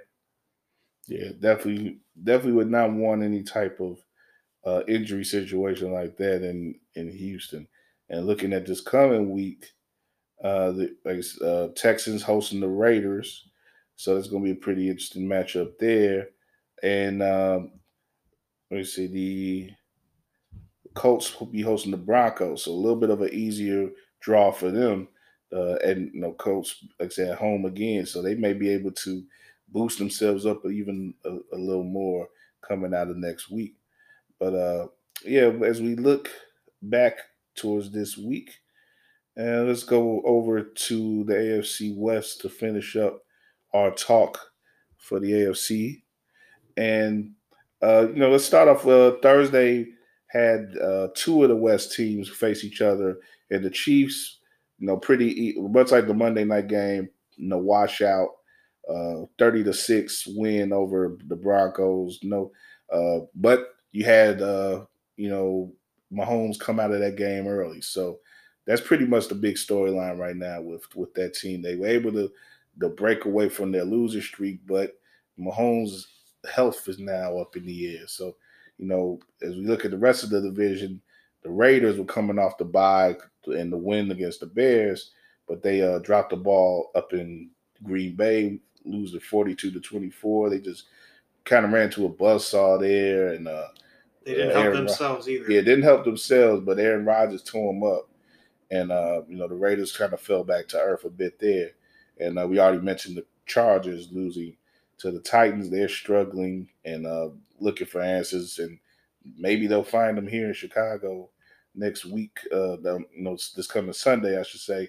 yeah, 1.08 1.30
definitely, 1.40 1.98
definitely 2.22 2.52
would 2.52 2.70
not 2.70 2.92
want 2.92 3.22
any 3.22 3.42
type 3.42 3.80
of 3.80 3.98
uh, 4.64 4.82
injury 4.86 5.24
situation 5.24 5.92
like 5.92 6.16
that 6.18 6.42
in 6.48 6.74
in 6.94 7.10
Houston. 7.10 7.66
And 8.10 8.26
looking 8.26 8.52
at 8.52 8.66
this 8.66 8.80
coming 8.80 9.30
week, 9.30 9.72
uh, 10.42 10.72
the 10.72 10.96
uh, 11.44 11.74
Texans 11.74 12.22
hosting 12.22 12.60
the 12.60 12.68
Raiders, 12.68 13.48
so 13.96 14.16
it's 14.16 14.28
going 14.28 14.44
to 14.44 14.54
be 14.54 14.58
a 14.58 14.62
pretty 14.62 14.88
interesting 14.88 15.26
matchup 15.26 15.78
there. 15.78 16.28
And 16.82 17.22
um, 17.22 17.72
let 18.70 18.78
me 18.78 18.84
see, 18.84 19.06
the 19.06 19.70
Colts 20.94 21.38
will 21.38 21.46
be 21.46 21.62
hosting 21.62 21.90
the 21.90 21.96
Broncos, 21.96 22.64
so 22.64 22.72
a 22.72 22.72
little 22.72 22.98
bit 22.98 23.10
of 23.10 23.22
an 23.22 23.32
easier 23.32 23.90
draw 24.20 24.50
for 24.50 24.70
them. 24.70 25.08
Uh, 25.52 25.76
and 25.76 26.10
you 26.12 26.20
know, 26.20 26.32
Colts, 26.32 26.84
like 27.00 27.10
I 27.10 27.12
said, 27.12 27.28
at 27.30 27.38
home 27.38 27.64
again, 27.64 28.04
so 28.04 28.20
they 28.20 28.34
may 28.34 28.52
be 28.52 28.68
able 28.68 28.92
to 28.92 29.22
boost 29.68 29.98
themselves 29.98 30.44
up 30.46 30.64
even 30.66 31.14
a, 31.24 31.38
a 31.52 31.56
little 31.56 31.84
more 31.84 32.28
coming 32.66 32.94
out 32.94 33.08
of 33.08 33.16
next 33.16 33.50
week. 33.50 33.76
But 34.38 34.54
uh, 34.54 34.88
yeah, 35.24 35.50
as 35.64 35.80
we 35.80 35.94
look 35.94 36.30
back 36.82 37.18
towards 37.54 37.90
this 37.90 38.16
week, 38.16 38.58
and 39.36 39.68
let's 39.68 39.84
go 39.84 40.20
over 40.24 40.62
to 40.62 41.24
the 41.24 41.32
AFC 41.34 41.96
West 41.96 42.40
to 42.40 42.48
finish 42.48 42.96
up 42.96 43.22
our 43.72 43.92
talk 43.92 44.50
for 44.96 45.20
the 45.20 45.30
AFC. 45.30 46.02
And 46.78 47.32
uh, 47.82 48.08
you 48.08 48.20
know, 48.20 48.30
let's 48.30 48.44
start 48.44 48.68
off. 48.68 48.86
Uh, 48.86 49.16
Thursday 49.20 49.86
had 50.28 50.74
uh, 50.82 51.08
two 51.14 51.42
of 51.42 51.48
the 51.48 51.56
West 51.56 51.94
teams 51.94 52.28
face 52.28 52.64
each 52.64 52.80
other, 52.80 53.18
and 53.50 53.64
the 53.64 53.70
Chiefs, 53.70 54.38
you 54.78 54.86
know, 54.86 54.96
pretty 54.96 55.54
much 55.58 55.90
like 55.90 56.06
the 56.06 56.14
Monday 56.14 56.44
night 56.44 56.68
game, 56.68 57.08
you 57.36 57.48
know, 57.48 57.58
washout, 57.58 58.28
uh, 58.88 59.22
thirty 59.38 59.64
to 59.64 59.72
six 59.72 60.24
win 60.26 60.72
over 60.72 61.18
the 61.26 61.36
Broncos. 61.36 62.20
No, 62.22 62.52
uh, 62.92 63.20
but 63.34 63.74
you 63.92 64.04
had 64.04 64.40
uh, 64.40 64.84
you 65.16 65.28
know 65.28 65.72
Mahomes 66.12 66.60
come 66.60 66.78
out 66.78 66.92
of 66.92 67.00
that 67.00 67.16
game 67.16 67.48
early, 67.48 67.80
so 67.80 68.20
that's 68.66 68.80
pretty 68.80 69.06
much 69.06 69.28
the 69.28 69.34
big 69.34 69.56
storyline 69.56 70.18
right 70.18 70.36
now 70.36 70.60
with 70.60 70.84
with 70.94 71.12
that 71.14 71.34
team. 71.34 71.60
They 71.62 71.74
were 71.74 71.88
able 71.88 72.12
to 72.12 72.30
to 72.80 72.88
break 72.88 73.24
away 73.24 73.48
from 73.48 73.72
their 73.72 73.84
loser 73.84 74.22
streak, 74.22 74.60
but 74.66 74.92
Mahomes' 75.38 76.04
health 76.52 76.88
is 76.88 76.98
now 76.98 77.38
up 77.38 77.56
in 77.56 77.66
the 77.66 77.96
air. 77.96 78.06
So, 78.06 78.36
you 78.78 78.86
know, 78.86 79.18
as 79.42 79.56
we 79.56 79.66
look 79.66 79.84
at 79.84 79.90
the 79.90 79.98
rest 79.98 80.22
of 80.24 80.30
the 80.30 80.40
division, 80.40 81.00
the 81.42 81.50
Raiders 81.50 81.98
were 81.98 82.04
coming 82.04 82.38
off 82.38 82.58
the 82.58 82.64
bye 82.64 83.16
and 83.46 83.72
the 83.72 83.76
win 83.76 84.10
against 84.10 84.40
the 84.40 84.46
Bears, 84.46 85.12
but 85.46 85.62
they 85.62 85.82
uh, 85.82 85.98
dropped 86.00 86.30
the 86.30 86.36
ball 86.36 86.90
up 86.94 87.12
in 87.12 87.50
Green 87.82 88.14
Bay, 88.16 88.60
losing 88.84 89.20
42 89.20 89.70
to 89.70 89.80
24. 89.80 90.50
They 90.50 90.58
just 90.60 90.84
kind 91.44 91.64
of 91.64 91.72
ran 91.72 91.90
to 91.90 92.06
a 92.06 92.10
buzzsaw 92.10 92.78
there, 92.80 93.28
and 93.34 93.48
uh, 93.48 93.68
They 94.24 94.32
didn't 94.32 94.48
Yeah, 94.48 94.52
help 94.52 94.64
Aaron 94.64 94.78
Rod- 94.78 94.86
themselves 94.88 95.28
either. 95.28 95.50
yeah, 95.50 95.58
it 95.60 95.64
didn't 95.64 95.84
help 95.84 96.04
themselves, 96.04 96.64
but 96.64 96.78
Aaron 96.78 97.04
Rodgers 97.04 97.42
tore 97.42 97.72
them 97.72 97.82
up. 97.84 98.08
And, 98.70 98.92
uh, 98.92 99.22
you 99.26 99.36
know, 99.36 99.48
the 99.48 99.54
Raiders 99.54 99.96
kind 99.96 100.12
of 100.12 100.20
fell 100.20 100.44
back 100.44 100.68
to 100.68 100.78
earth 100.78 101.04
a 101.04 101.10
bit 101.10 101.38
there. 101.38 101.70
And 102.20 102.38
uh, 102.38 102.46
we 102.46 102.58
already 102.58 102.82
mentioned 102.82 103.16
the 103.16 103.24
Chargers 103.46 104.12
losing 104.12 104.57
to 104.98 105.10
the 105.10 105.20
Titans. 105.20 105.70
They're 105.70 105.88
struggling 105.88 106.68
and 106.84 107.06
uh, 107.06 107.30
looking 107.60 107.86
for 107.86 108.00
answers. 108.00 108.58
And 108.58 108.78
maybe 109.36 109.66
they'll 109.66 109.84
find 109.84 110.16
them 110.16 110.26
here 110.26 110.48
in 110.48 110.54
Chicago 110.54 111.30
next 111.74 112.04
week, 112.04 112.38
uh, 112.52 112.78
you 112.78 113.06
know, 113.16 113.36
this 113.56 113.66
coming 113.66 113.92
Sunday, 113.92 114.38
I 114.38 114.42
should 114.42 114.60
say, 114.60 114.88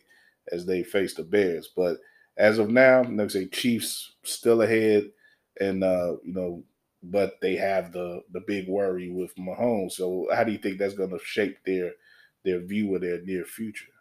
as 0.51 0.65
they 0.65 0.83
face 0.83 1.13
the 1.13 1.23
Bears. 1.23 1.69
But 1.75 1.97
as 2.37 2.57
of 2.57 2.69
now, 2.69 3.03
let's 3.03 3.33
say 3.33 3.47
Chiefs 3.47 4.13
still 4.23 4.61
ahead. 4.61 5.11
And, 5.61 5.83
uh, 5.83 6.15
you 6.23 6.33
know, 6.33 6.63
but 7.03 7.39
they 7.41 7.55
have 7.55 7.91
the 7.91 8.21
the 8.31 8.41
big 8.41 8.67
worry 8.67 9.09
with 9.09 9.35
Mahomes. 9.35 9.93
So 9.93 10.27
how 10.33 10.43
do 10.43 10.51
you 10.51 10.57
think 10.57 10.77
that's 10.77 10.95
going 10.95 11.11
to 11.11 11.19
shape 11.23 11.57
their 11.65 11.93
their 12.43 12.59
view 12.59 12.95
of 12.95 13.01
their 13.01 13.21
near 13.21 13.45
future? 13.45 13.91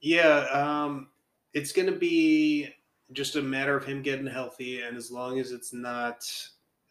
Yeah, 0.00 0.46
um, 0.52 1.08
it's 1.54 1.72
going 1.72 1.90
to 1.92 1.98
be 1.98 2.72
just 3.12 3.36
a 3.36 3.42
matter 3.42 3.76
of 3.76 3.84
him 3.84 4.02
getting 4.02 4.26
healthy, 4.26 4.82
and 4.82 4.96
as 4.96 5.10
long 5.10 5.38
as 5.38 5.52
it's 5.52 5.72
not 5.72 6.24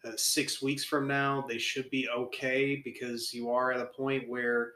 uh, 0.04 0.12
six 0.16 0.60
weeks 0.62 0.84
from 0.84 1.06
now, 1.06 1.44
they 1.48 1.58
should 1.58 1.88
be 1.90 2.08
okay 2.08 2.80
because 2.84 3.32
you 3.32 3.50
are 3.50 3.72
at 3.72 3.80
a 3.80 3.86
point 3.86 4.28
where, 4.28 4.72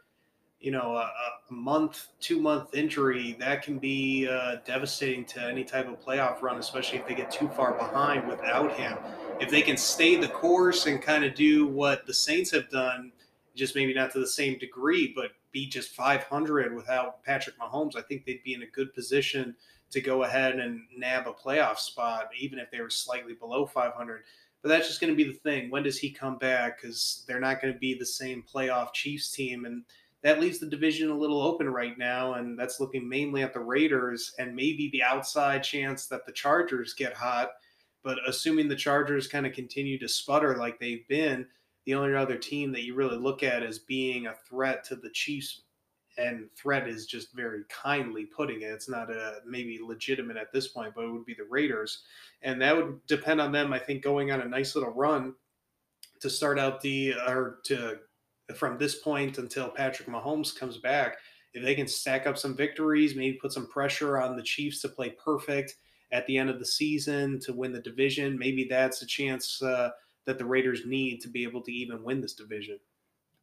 you 0.61 0.71
know, 0.71 0.97
a, 0.97 1.11
a 1.51 1.53
month, 1.53 2.09
two 2.21 2.41
month 2.41 2.75
injury 2.75 3.37
that 3.41 3.63
can 3.63 3.79
be 3.79 4.29
uh, 4.29 4.57
devastating 4.65 5.25
to 5.25 5.43
any 5.43 5.65
type 5.65 5.89
of 5.89 6.01
playoff 6.01 6.43
run, 6.43 6.59
especially 6.59 6.99
if 6.99 7.07
they 7.07 7.15
get 7.15 7.31
too 7.31 7.49
far 7.49 7.73
behind 7.75 8.29
without 8.29 8.73
him. 8.75 8.97
If 9.41 9.51
they 9.51 9.63
can 9.63 9.77
stay 9.77 10.17
the 10.17 10.29
course 10.29 10.87
and 10.87 11.03
kind 11.03 11.25
of 11.25 11.35
do 11.35 11.67
what 11.67 12.07
the 12.07 12.15
Saints 12.15 12.53
have 12.53 12.71
done, 12.71 13.11
just 13.55 13.75
maybe 13.75 13.93
not 13.93 14.13
to 14.13 14.21
the 14.21 14.27
same 14.27 14.59
degree, 14.59 15.13
but 15.15 15.33
be 15.51 15.67
just 15.67 15.91
500 15.91 16.75
without 16.75 17.23
Patrick 17.25 17.59
Mahomes, 17.59 17.97
I 17.97 18.03
think 18.03 18.25
they'd 18.25 18.43
be 18.43 18.55
in 18.55 18.63
a 18.63 18.67
good 18.67 18.95
position 18.95 19.55
to 19.93 20.01
go 20.01 20.25
ahead 20.25 20.59
and 20.59 20.83
nab 20.97 21.27
a 21.27 21.33
playoff 21.33 21.79
spot, 21.79 22.31
even 22.39 22.59
if 22.59 22.71
they 22.71 22.81
were 22.81 22.91
slightly 22.91 23.35
below 23.35 23.67
500. 23.67 24.23
But 24.63 24.69
that's 24.69 24.89
just 24.89 25.01
going 25.01 25.13
to 25.13 25.17
be 25.17 25.31
the 25.31 25.39
thing. 25.39 25.71
When 25.71 25.83
does 25.83 25.99
he 25.99 26.11
come 26.11 26.39
back? 26.39 26.81
Because 26.81 27.25
they're 27.27 27.41
not 27.41 27.61
going 27.61 27.73
to 27.75 27.79
be 27.79 27.95
the 27.95 28.07
same 28.07 28.43
playoff 28.43 28.93
Chiefs 28.93 29.31
team. 29.31 29.65
And 29.65 29.85
that 30.23 30.41
leaves 30.41 30.59
the 30.59 30.67
division 30.67 31.11
a 31.11 31.19
little 31.19 31.43
open 31.43 31.69
right 31.69 31.99
now. 31.99 32.35
And 32.35 32.59
that's 32.59 32.81
looking 32.81 33.09
mainly 33.09 33.43
at 33.43 33.53
the 33.53 33.61
Raiders 33.61 34.35
and 34.39 34.55
maybe 34.55 34.89
the 34.91 35.03
outside 35.03 35.63
chance 35.63 36.07
that 36.07 36.25
the 36.27 36.33
Chargers 36.33 36.95
get 36.95 37.15
hot. 37.15 37.51
But 38.05 38.19
assuming 38.27 38.69
the 38.69 38.77
Chargers 38.77 39.27
kind 39.27 39.47
of 39.47 39.53
continue 39.53 39.99
to 39.99 40.09
sputter 40.09 40.57
like 40.57 40.79
they've 40.79 41.07
been, 41.09 41.47
the 41.85 41.95
only 41.95 42.15
other 42.15 42.37
team 42.37 42.73
that 42.73 42.85
you 42.85 42.95
really 42.95 43.19
look 43.19 43.43
at 43.43 43.65
as 43.65 43.81
being 43.81 44.27
a 44.27 44.35
threat 44.49 44.85
to 44.85 44.97
the 44.97 45.11
Chiefs, 45.11 45.63
and 46.19 46.49
threat 46.57 46.89
is 46.89 47.07
just 47.07 47.35
very 47.35 47.63
kindly 47.69 48.27
putting 48.27 48.63
it. 48.63 48.67
It's 48.67 48.89
not 48.89 49.11
a 49.11 49.39
maybe 49.47 49.79
legitimate 49.83 50.37
at 50.37 50.53
this 50.53 50.69
point, 50.69 50.95
but 50.95 51.05
it 51.05 51.11
would 51.11 51.25
be 51.25 51.35
the 51.35 51.47
Raiders, 51.49 52.03
and 52.43 52.61
that 52.61 52.77
would 52.77 53.05
depend 53.07 53.41
on 53.41 53.53
them. 53.53 53.73
I 53.73 53.79
think 53.79 54.03
going 54.03 54.31
on 54.31 54.41
a 54.41 54.49
nice 54.49 54.75
little 54.75 54.93
run 54.93 55.35
to 56.21 56.31
start 56.31 56.59
out 56.59 56.81
the 56.81 57.15
or 57.27 57.59
to 57.65 57.99
from 58.55 58.79
this 58.79 58.97
point 58.97 59.39
until 59.39 59.69
Patrick 59.71 60.09
Mahomes 60.09 60.57
comes 60.57 60.79
back. 60.79 61.17
If 61.55 61.63
they 61.63 61.75
can 61.75 61.87
stack 61.87 62.27
up 62.27 62.39
some 62.39 62.57
victories, 62.57 63.15
maybe 63.15 63.39
put 63.41 63.53
some 63.53 63.69
pressure 63.69 64.19
on 64.19 64.37
the 64.37 64.43
Chiefs 64.43 64.81
to 64.83 64.89
play 64.89 65.11
perfect 65.11 65.77
at 66.11 66.27
the 66.27 66.39
end 66.39 66.51
of 66.51 66.59
the 66.59 66.67
season 66.67 67.41
to 67.41 67.53
win 67.53 67.73
the 67.73 67.81
division, 67.81 68.39
maybe 68.39 68.67
that's 68.69 69.03
a 69.03 69.07
chance. 69.07 69.63
Uh, 69.63 69.91
that 70.25 70.39
the 70.39 70.45
Raiders 70.45 70.87
need 70.87 71.21
to 71.21 71.29
be 71.29 71.43
able 71.43 71.63
to 71.63 71.73
even 71.73 72.03
win 72.03 72.21
this 72.21 72.35
division. 72.35 72.79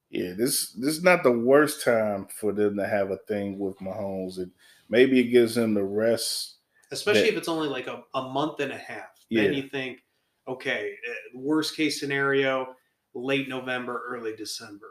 Yeah, 0.10 0.34
this 0.34 0.72
this 0.74 0.98
is 0.98 1.04
not 1.04 1.24
the 1.24 1.32
worst 1.32 1.84
time 1.84 2.28
for 2.39 2.52
them 2.52 2.76
to 2.78 2.88
have 2.88 3.12
a 3.12 3.17
thing 3.17 3.60
with 3.60 3.78
Mahomes, 3.78 4.38
and 4.38 4.52
maybe 4.89 5.19
it 5.19 5.26
gives 5.26 5.56
him 5.58 5.74
the 5.74 5.84
rest. 5.84 6.56
especially 6.91 7.22
that- 7.22 7.34
if 7.34 7.38
it's 7.38 7.48
only 7.48 7.67
like 7.67 7.88
a, 7.88 8.04
a 8.15 8.22
month 8.30 8.60
and 8.60 8.72
a 8.72 8.78
half. 8.78 9.10
Yeah. 9.30 9.43
Then 9.43 9.54
you 9.54 9.69
think, 9.69 10.04
okay, 10.48 10.95
uh, 11.08 11.38
worst 11.38 11.76
case 11.76 12.00
scenario, 12.00 12.76
late 13.13 13.48
November, 13.48 14.02
early 14.08 14.36
December. 14.36 14.88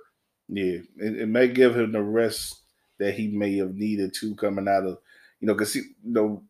Yeah, 0.49 0.79
it, 0.97 1.21
it 1.23 1.27
may 1.29 1.49
give 1.49 1.77
him 1.77 1.91
the 1.91 2.03
rest 2.03 2.63
that 2.99 3.15
he 3.15 3.27
may 3.29 3.57
have 3.57 3.75
needed 3.75 4.15
to 4.21 4.37
coming 4.37 4.69
out 4.69 4.85
of, 4.85 4.99
you 5.41 5.49
know, 5.49 5.55
because 5.55 5.75
you 5.75 5.83
know, 6.05 6.45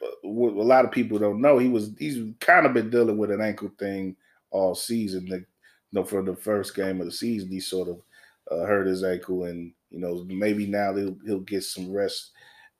a 0.00 0.28
lot 0.28 0.84
of 0.84 0.92
people 0.92 1.18
don't 1.18 1.40
know, 1.40 1.58
he 1.58 1.68
was 1.68 1.90
he's 1.98 2.18
kind 2.38 2.64
of 2.66 2.72
been 2.74 2.90
dealing 2.90 3.18
with 3.18 3.32
an 3.32 3.40
ankle 3.40 3.70
thing 3.78 4.16
all 4.50 4.74
season. 4.76 5.26
Like, 5.26 5.46
know, 5.92 6.04
for 6.04 6.22
the 6.22 6.36
first 6.36 6.74
game 6.74 7.00
of 7.00 7.06
the 7.06 7.12
season, 7.12 7.48
he 7.48 7.60
sort 7.60 7.88
of 7.88 8.02
uh, 8.50 8.66
hurt 8.66 8.86
his 8.86 9.04
ankle, 9.04 9.44
and 9.44 9.72
you 9.90 10.00
know, 10.00 10.24
maybe 10.28 10.66
now 10.66 10.94
he'll 10.94 11.16
he'll 11.26 11.40
get 11.40 11.64
some 11.64 11.92
rest 11.92 12.32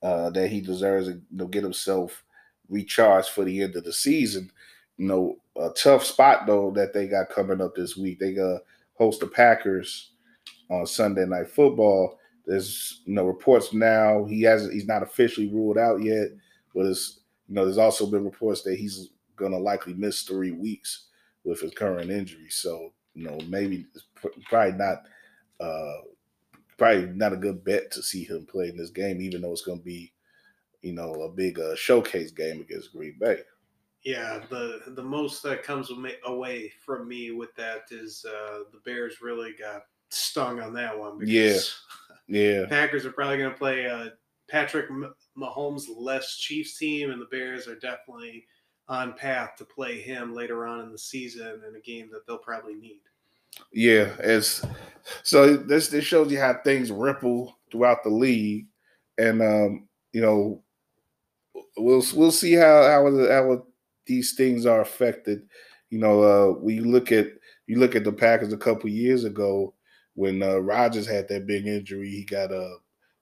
uh, 0.03 0.29
that 0.31 0.49
he 0.49 0.61
deserves, 0.61 1.07
and 1.07 1.21
you 1.31 1.37
know, 1.37 1.47
get 1.47 1.63
himself 1.63 2.23
recharged 2.69 3.29
for 3.29 3.43
the 3.43 3.61
end 3.61 3.75
of 3.75 3.83
the 3.83 3.93
season. 3.93 4.51
You 4.97 5.07
know, 5.07 5.37
a 5.57 5.69
tough 5.71 6.03
spot 6.05 6.45
though 6.45 6.71
that 6.71 6.93
they 6.93 7.07
got 7.07 7.29
coming 7.29 7.61
up 7.61 7.75
this 7.75 7.97
week. 7.97 8.19
They 8.19 8.37
uh, 8.37 8.59
host 8.93 9.19
the 9.21 9.27
Packers 9.27 10.11
on 10.69 10.85
Sunday 10.85 11.25
Night 11.25 11.49
Football. 11.49 12.17
There's 12.45 13.01
you 13.05 13.13
know 13.13 13.25
reports 13.25 13.73
now 13.73 14.25
he 14.25 14.41
hasn't 14.41 14.73
he's 14.73 14.87
not 14.87 15.03
officially 15.03 15.49
ruled 15.49 15.77
out 15.77 16.01
yet, 16.01 16.27
but 16.73 16.85
it's 16.85 17.21
you 17.47 17.55
know 17.55 17.65
there's 17.65 17.77
also 17.77 18.05
been 18.05 18.25
reports 18.25 18.61
that 18.63 18.75
he's 18.77 19.09
gonna 19.35 19.57
likely 19.57 19.93
miss 19.93 20.21
three 20.23 20.51
weeks 20.51 21.07
with 21.43 21.61
his 21.61 21.73
current 21.73 22.11
injury. 22.11 22.49
So 22.49 22.91
you 23.13 23.25
know 23.25 23.37
maybe 23.47 23.85
probably 24.45 24.77
not 24.77 25.03
uh 25.59 26.01
probably 26.77 27.07
not 27.07 27.33
a 27.33 27.37
good 27.37 27.63
bet 27.63 27.91
to 27.91 28.01
see 28.01 28.23
him 28.23 28.45
play 28.45 28.69
in 28.69 28.77
this 28.77 28.91
game, 28.91 29.21
even 29.21 29.41
though 29.41 29.51
it's 29.51 29.61
gonna 29.61 29.81
be 29.81 30.11
you 30.81 30.93
know 30.93 31.13
a 31.23 31.29
big 31.29 31.59
uh, 31.59 31.75
showcase 31.75 32.31
game 32.31 32.61
against 32.61 32.93
Green 32.93 33.17
Bay. 33.19 33.39
Yeah, 34.03 34.41
the 34.49 34.81
the 34.87 35.03
most 35.03 35.43
that 35.43 35.63
comes 35.63 35.91
away 36.25 36.71
from 36.85 37.07
me 37.07 37.31
with 37.31 37.53
that 37.55 37.83
is 37.91 38.25
uh, 38.25 38.59
the 38.71 38.79
Bears 38.85 39.21
really 39.21 39.53
got 39.59 39.83
stung 40.09 40.61
on 40.61 40.73
that 40.73 40.97
one. 40.97 41.19
Yeah. 41.25 41.57
Yeah, 42.27 42.65
Packers 42.69 43.05
are 43.05 43.11
probably 43.11 43.37
going 43.37 43.51
to 43.51 43.57
play 43.57 43.87
uh, 43.87 44.09
Patrick 44.47 44.87
Mahomes 45.37 45.83
less 45.95 46.37
Chiefs 46.37 46.77
team, 46.77 47.11
and 47.11 47.21
the 47.21 47.25
Bears 47.25 47.67
are 47.67 47.75
definitely 47.75 48.45
on 48.89 49.13
path 49.13 49.55
to 49.57 49.65
play 49.65 50.01
him 50.01 50.33
later 50.33 50.65
on 50.65 50.81
in 50.81 50.91
the 50.91 50.97
season 50.97 51.61
in 51.67 51.75
a 51.75 51.79
game 51.79 52.09
that 52.11 52.25
they'll 52.27 52.37
probably 52.37 52.73
need. 52.75 52.99
Yeah, 53.71 54.13
it's 54.19 54.65
so 55.23 55.55
this 55.55 55.87
this 55.87 56.05
shows 56.05 56.31
you 56.31 56.39
how 56.39 56.59
things 56.63 56.91
ripple 56.91 57.57
throughout 57.71 58.03
the 58.03 58.09
league, 58.09 58.67
and 59.17 59.41
um, 59.41 59.87
you 60.11 60.21
know, 60.21 60.63
we'll 61.77 62.03
we'll 62.13 62.31
see 62.31 62.53
how 62.53 62.83
how 62.83 63.27
how 63.27 63.65
these 64.05 64.33
things 64.33 64.65
are 64.65 64.81
affected. 64.81 65.47
You 65.89 65.99
know, 65.99 66.21
uh, 66.23 66.59
when 66.59 66.75
you 66.75 66.85
look 66.85 67.11
at 67.11 67.27
you 67.67 67.79
look 67.79 67.95
at 67.95 68.03
the 68.03 68.11
Packers 68.11 68.53
a 68.53 68.57
couple 68.57 68.89
years 68.89 69.23
ago 69.23 69.73
when 70.15 70.43
uh, 70.43 70.57
Rodgers 70.57 71.07
had 71.07 71.27
that 71.29 71.47
big 71.47 71.65
injury, 71.65 72.09
he 72.09 72.23
got 72.25 72.51
a 72.51 72.59
uh, 72.59 72.73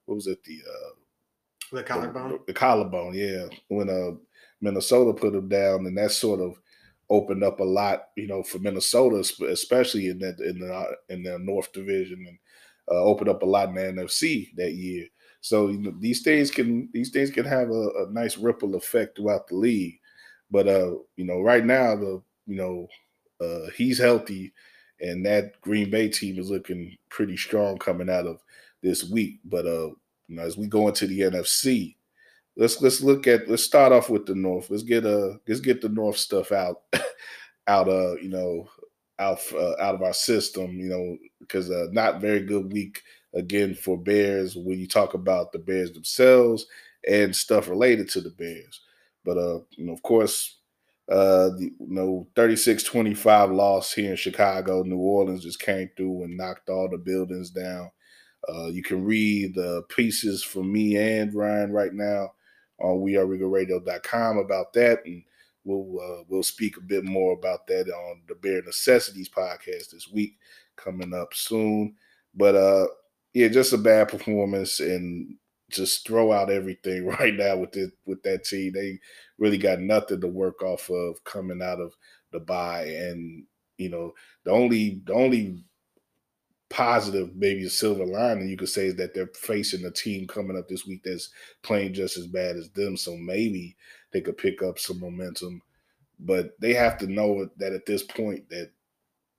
what 0.06 0.16
was 0.16 0.26
it 0.26 0.42
the 0.44 0.58
uh, 0.68 1.76
The 1.76 1.82
collarbone. 1.82 2.30
the, 2.32 2.40
the 2.48 2.52
collarbone, 2.52 3.14
yeah. 3.14 3.46
When 3.68 3.88
uh 3.88 4.16
Minnesota 4.60 5.12
put 5.18 5.34
him 5.34 5.48
down, 5.48 5.86
and 5.86 5.96
that 5.98 6.12
sort 6.12 6.40
of 6.40 6.60
opened 7.10 7.42
up 7.42 7.60
a 7.60 7.64
lot, 7.64 8.08
you 8.16 8.26
know, 8.26 8.42
for 8.42 8.58
Minnesota, 8.58 9.24
especially 9.46 10.08
in 10.08 10.18
that 10.18 10.38
in 10.40 10.58
the 10.60 10.96
in 11.08 11.22
the 11.22 11.38
North 11.38 11.72
Division, 11.72 12.24
and 12.26 12.38
uh, 12.90 13.02
opened 13.02 13.28
up 13.28 13.42
a 13.42 13.46
lot 13.46 13.68
in 13.68 13.74
the 13.74 14.02
NFC 14.02 14.54
that 14.56 14.74
year. 14.74 15.06
So 15.40 15.68
you 15.68 15.78
know, 15.78 15.94
these 15.98 16.22
things 16.22 16.50
can 16.50 16.88
these 16.92 17.10
things 17.10 17.30
can 17.30 17.44
have 17.44 17.70
a, 17.70 17.88
a 17.88 18.06
nice 18.10 18.36
ripple 18.36 18.74
effect 18.74 19.16
throughout 19.16 19.46
the 19.48 19.56
league. 19.56 19.98
But 20.50 20.68
uh, 20.68 20.94
you 21.16 21.24
know, 21.24 21.40
right 21.40 21.64
now 21.64 21.94
the 21.96 22.22
you 22.46 22.56
know 22.56 22.88
uh, 23.40 23.70
he's 23.76 23.98
healthy, 23.98 24.52
and 25.00 25.24
that 25.26 25.60
Green 25.60 25.90
Bay 25.90 26.08
team 26.08 26.38
is 26.38 26.50
looking 26.50 26.96
pretty 27.08 27.36
strong 27.36 27.78
coming 27.78 28.10
out 28.10 28.26
of 28.26 28.40
this 28.82 29.08
week. 29.08 29.40
But 29.44 29.66
uh, 29.66 29.90
you 30.28 30.36
know, 30.36 30.42
as 30.42 30.56
we 30.56 30.66
go 30.66 30.88
into 30.88 31.06
the 31.06 31.20
NFC, 31.20 31.96
let's 32.58 32.82
let's 32.82 33.00
look 33.00 33.26
at 33.26 33.48
let's 33.48 33.62
start 33.62 33.92
off 33.92 34.10
with 34.10 34.26
the 34.26 34.34
North. 34.34 34.68
Let's 34.68 34.82
get 34.82 35.06
uh 35.06 35.34
let's 35.46 35.60
get 35.60 35.80
the 35.80 35.88
North 35.88 36.18
stuff 36.18 36.52
out 36.52 36.82
out 37.66 37.88
uh 37.88 38.16
you 38.16 38.28
know 38.28 38.68
out 39.18 39.40
uh, 39.54 39.76
out 39.80 39.94
of 39.94 40.02
our 40.02 40.12
system. 40.12 40.78
You 40.78 40.88
know 40.88 41.18
because 41.40 41.70
uh, 41.70 41.86
not 41.92 42.20
very 42.20 42.40
good 42.40 42.70
week 42.72 43.02
again 43.34 43.74
for 43.74 43.96
Bears 43.96 44.56
when 44.56 44.78
you 44.78 44.88
talk 44.88 45.14
about 45.14 45.52
the 45.52 45.58
Bears 45.58 45.92
themselves 45.92 46.66
and 47.08 47.34
stuff 47.34 47.68
related 47.68 48.10
to 48.10 48.20
the 48.20 48.30
Bears. 48.30 48.80
But 49.24 49.38
uh 49.38 49.60
you 49.70 49.86
know 49.86 49.92
of 49.92 50.02
course 50.02 50.56
uh 51.10 51.50
the, 51.56 51.72
you 51.78 51.94
know 51.94 52.26
36-25 52.34 53.54
loss 53.54 53.92
here 53.92 54.10
in 54.10 54.16
Chicago. 54.16 54.82
New 54.82 54.98
Orleans 54.98 55.44
just 55.44 55.60
came 55.60 55.88
through 55.96 56.24
and 56.24 56.36
knocked 56.36 56.68
all 56.68 56.88
the 56.90 56.98
buildings 56.98 57.50
down. 57.50 57.90
Uh, 58.48 58.66
you 58.66 58.82
can 58.82 59.04
read 59.04 59.54
the 59.54 59.82
pieces 59.88 60.42
from 60.42 60.72
me 60.72 60.96
and 60.96 61.34
Ryan 61.34 61.72
right 61.72 61.92
now 61.92 62.30
on 62.78 62.98
weareregalradio.com 62.98 64.38
about 64.38 64.72
that, 64.74 65.04
and 65.04 65.22
we'll 65.64 66.00
uh, 66.00 66.24
we'll 66.28 66.42
speak 66.42 66.76
a 66.76 66.80
bit 66.80 67.04
more 67.04 67.32
about 67.32 67.66
that 67.66 67.88
on 67.88 68.22
the 68.28 68.34
Bare 68.36 68.62
Necessities 68.62 69.28
podcast 69.28 69.90
this 69.90 70.08
week 70.12 70.38
coming 70.76 71.14
up 71.14 71.34
soon. 71.34 71.94
But 72.34 72.54
uh, 72.54 72.86
yeah, 73.34 73.48
just 73.48 73.72
a 73.72 73.78
bad 73.78 74.08
performance 74.08 74.80
and 74.80 75.36
just 75.70 76.06
throw 76.06 76.32
out 76.32 76.50
everything 76.50 77.06
right 77.20 77.34
now 77.34 77.56
with 77.56 77.76
it 77.76 77.92
with 78.06 78.22
that 78.22 78.44
team. 78.44 78.72
They 78.72 78.98
really 79.38 79.58
got 79.58 79.80
nothing 79.80 80.20
to 80.20 80.28
work 80.28 80.62
off 80.62 80.90
of 80.90 81.22
coming 81.24 81.62
out 81.62 81.80
of 81.80 81.94
the 82.32 82.40
bye, 82.40 82.84
and 82.84 83.44
you 83.76 83.88
know 83.88 84.12
the 84.44 84.50
only 84.50 85.02
the 85.06 85.12
only 85.12 85.62
positive, 86.70 87.34
maybe 87.34 87.64
a 87.64 87.70
silver 87.70 88.04
lining 88.04 88.48
you 88.48 88.56
could 88.56 88.68
say 88.68 88.86
is 88.86 88.96
that 88.96 89.14
they're 89.14 89.30
facing 89.34 89.84
a 89.86 89.90
team 89.90 90.26
coming 90.26 90.56
up 90.56 90.68
this 90.68 90.86
week 90.86 91.02
that's 91.04 91.30
playing 91.62 91.94
just 91.94 92.18
as 92.18 92.26
bad 92.26 92.56
as 92.56 92.70
them. 92.70 92.96
So 92.96 93.16
maybe 93.16 93.76
they 94.12 94.20
could 94.20 94.36
pick 94.36 94.62
up 94.62 94.78
some 94.78 95.00
momentum. 95.00 95.62
But 96.20 96.60
they 96.60 96.74
have 96.74 96.98
to 96.98 97.06
know 97.06 97.48
that 97.56 97.72
at 97.72 97.86
this 97.86 98.02
point 98.02 98.48
that 98.50 98.70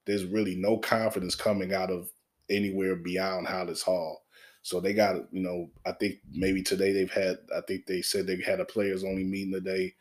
there's 0.05 0.25
really 0.25 0.55
no 0.55 0.77
confidence 0.77 1.35
coming 1.35 1.73
out 1.73 1.91
of 1.91 2.09
anywhere 2.49 2.95
beyond 2.95 3.47
Halas 3.47 3.83
Hall. 3.83 4.23
So 4.61 4.79
they 4.79 4.93
got, 4.93 5.31
you 5.31 5.41
know, 5.41 5.69
I 5.85 5.91
think 5.93 6.15
maybe 6.31 6.63
today 6.63 6.91
they've 6.91 7.11
had, 7.11 7.37
I 7.55 7.61
think 7.67 7.85
they 7.85 8.01
said 8.01 8.25
they 8.27 8.41
had 8.41 8.59
a 8.59 8.65
players 8.65 9.03
only 9.03 9.23
meeting 9.23 9.53
today. 9.53 9.93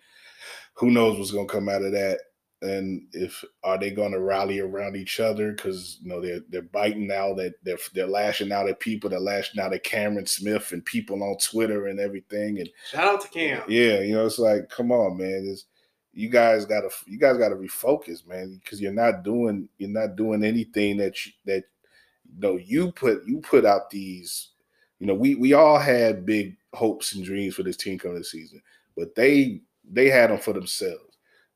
Who 0.74 0.90
knows 0.90 1.18
what's 1.18 1.30
going 1.30 1.46
to 1.46 1.52
come 1.52 1.68
out 1.68 1.82
of 1.82 1.92
that? 1.92 2.20
And 2.60 3.06
if 3.12 3.44
are 3.62 3.78
they 3.78 3.90
going 3.90 4.10
to 4.10 4.20
rally 4.20 4.58
around 4.58 4.96
each 4.96 5.20
other 5.20 5.52
because 5.52 5.98
you 6.02 6.08
know 6.08 6.20
they're 6.20 6.40
they're 6.48 6.62
biting 6.62 7.06
now 7.06 7.32
that 7.32 7.54
they're 7.62 7.78
they're 7.94 8.06
lashing 8.06 8.50
out 8.50 8.68
at 8.68 8.80
people 8.80 9.08
they're 9.08 9.20
lashing 9.20 9.60
out 9.60 9.72
at 9.72 9.84
Cameron 9.84 10.26
Smith 10.26 10.72
and 10.72 10.84
people 10.84 11.22
on 11.22 11.36
Twitter 11.38 11.86
and 11.86 12.00
everything 12.00 12.58
and 12.58 12.68
Shout 12.90 13.14
out 13.14 13.20
to 13.20 13.28
Cam. 13.28 13.62
yeah 13.68 14.00
you 14.00 14.12
know 14.14 14.26
it's 14.26 14.40
like 14.40 14.68
come 14.68 14.90
on 14.90 15.16
man 15.16 15.46
it's, 15.48 15.66
you 16.12 16.28
guys 16.28 16.66
gotta 16.66 16.88
you 17.06 17.16
guys 17.16 17.36
gotta 17.36 17.54
refocus 17.54 18.26
man 18.26 18.60
because 18.62 18.80
you're 18.80 18.92
not 18.92 19.22
doing 19.22 19.68
you're 19.78 19.88
not 19.88 20.16
doing 20.16 20.42
anything 20.42 20.96
that 20.96 21.24
you, 21.24 21.32
that 21.44 21.62
you 22.34 22.40
know 22.40 22.56
you 22.56 22.90
put 22.90 23.24
you 23.24 23.38
put 23.40 23.64
out 23.64 23.88
these 23.88 24.48
you 24.98 25.06
know 25.06 25.14
we 25.14 25.36
we 25.36 25.52
all 25.52 25.78
had 25.78 26.26
big 26.26 26.56
hopes 26.74 27.14
and 27.14 27.24
dreams 27.24 27.54
for 27.54 27.62
this 27.62 27.76
team 27.76 27.98
coming 27.98 28.16
this 28.18 28.32
season 28.32 28.60
but 28.96 29.14
they 29.14 29.60
they 29.90 30.08
had 30.10 30.30
them 30.30 30.38
for 30.38 30.52
themselves 30.52 31.07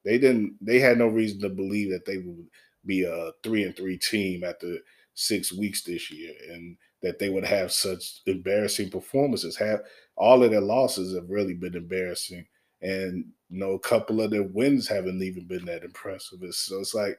they 0.04 0.18
didn't. 0.18 0.56
They 0.60 0.78
had 0.78 0.98
no 0.98 1.06
reason 1.06 1.40
to 1.40 1.48
believe 1.48 1.90
that 1.90 2.04
they 2.04 2.18
would 2.18 2.48
be 2.84 3.04
a 3.04 3.32
three 3.42 3.64
and 3.64 3.76
three 3.76 3.98
team 3.98 4.44
after 4.44 4.78
six 5.14 5.52
weeks 5.52 5.82
this 5.82 6.10
year, 6.10 6.32
and 6.50 6.76
that 7.02 7.18
they 7.18 7.28
would 7.28 7.44
have 7.44 7.72
such 7.72 8.20
embarrassing 8.26 8.90
performances. 8.90 9.56
Have 9.56 9.80
all 10.16 10.42
of 10.42 10.50
their 10.50 10.60
losses 10.60 11.14
have 11.14 11.30
really 11.30 11.54
been 11.54 11.76
embarrassing, 11.76 12.46
and 12.80 13.24
you 13.50 13.58
know 13.58 13.72
a 13.72 13.80
couple 13.80 14.20
of 14.20 14.30
their 14.30 14.42
wins 14.42 14.88
haven't 14.88 15.22
even 15.22 15.46
been 15.46 15.64
that 15.66 15.84
impressive. 15.84 16.40
So 16.50 16.80
it's 16.80 16.94
like, 16.94 17.18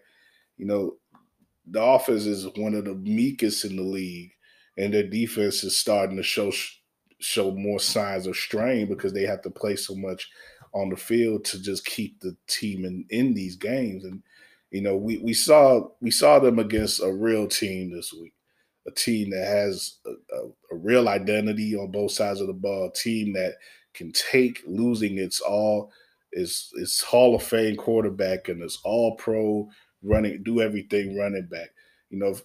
you 0.58 0.66
know, 0.66 0.98
the 1.66 1.82
offense 1.82 2.26
is 2.26 2.48
one 2.58 2.74
of 2.74 2.86
the 2.86 2.96
meekest 2.96 3.66
in 3.66 3.78
the 3.78 3.84
league, 3.84 4.32
and 4.78 4.94
their 4.94 5.08
defense 5.08 5.64
is 5.64 5.78
starting 5.78 6.18
to 6.18 6.24
show 6.24 6.52
show 7.20 7.52
more 7.52 7.80
signs 7.80 8.28
of 8.28 8.36
strain 8.36 8.88
because 8.88 9.14
they 9.14 9.24
have 9.24 9.42
to 9.42 9.50
play 9.50 9.78
so 9.78 9.96
much 9.96 10.30
on 10.74 10.90
the 10.90 10.96
field 10.98 11.46
to 11.46 11.62
just 11.62 11.86
keep 11.86 12.20
the 12.20 12.36
team 12.48 12.86
in, 12.86 13.06
in 13.10 13.34
these 13.34 13.56
games. 13.56 14.04
And 14.06 14.24
you 14.72 14.82
know, 14.82 14.96
we 14.98 15.18
we 15.20 15.34
saw 15.34 15.90
we 16.02 16.12
saw 16.12 16.40
them 16.40 16.60
against 16.60 17.02
a 17.02 17.12
real 17.12 17.48
team 17.48 17.92
this 17.94 18.12
week, 18.14 18.34
a 18.88 18.92
team 18.92 19.30
that 19.32 19.46
has 19.48 19.98
a, 20.06 20.12
a, 20.36 20.48
a 20.72 20.76
real 20.78 21.08
identity 21.10 21.76
on 21.76 21.92
both 21.92 22.12
sides 22.12 22.42
of 22.42 22.48
the 22.48 22.54
ball, 22.54 22.88
a 22.88 22.94
team 22.94 23.34
that 23.34 23.56
can 23.94 24.12
take 24.12 24.62
losing 24.66 25.20
its 25.20 25.40
all 25.42 25.92
its 26.32 26.72
its 26.76 27.02
Hall 27.02 27.36
of 27.36 27.44
Fame 27.44 27.76
quarterback 27.76 28.50
and 28.50 28.62
its 28.64 28.80
All 28.84 29.16
Pro 29.16 29.70
running 30.02 30.42
do 30.44 30.62
everything 30.62 31.18
running 31.18 31.48
back. 31.48 31.70
You 32.10 32.20
know, 32.20 32.36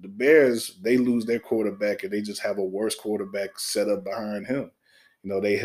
the 0.00 0.08
Bears 0.08 0.78
they 0.82 0.96
lose 0.96 1.24
their 1.24 1.38
quarterback 1.40 2.02
and 2.04 2.12
they 2.12 2.20
just 2.22 2.42
have 2.42 2.58
a 2.58 2.64
worse 2.64 2.94
quarterback 2.94 3.58
set 3.58 3.88
up 3.88 4.04
behind 4.04 4.46
him 4.46 4.70
You 5.22 5.30
know, 5.30 5.40
they 5.40 5.62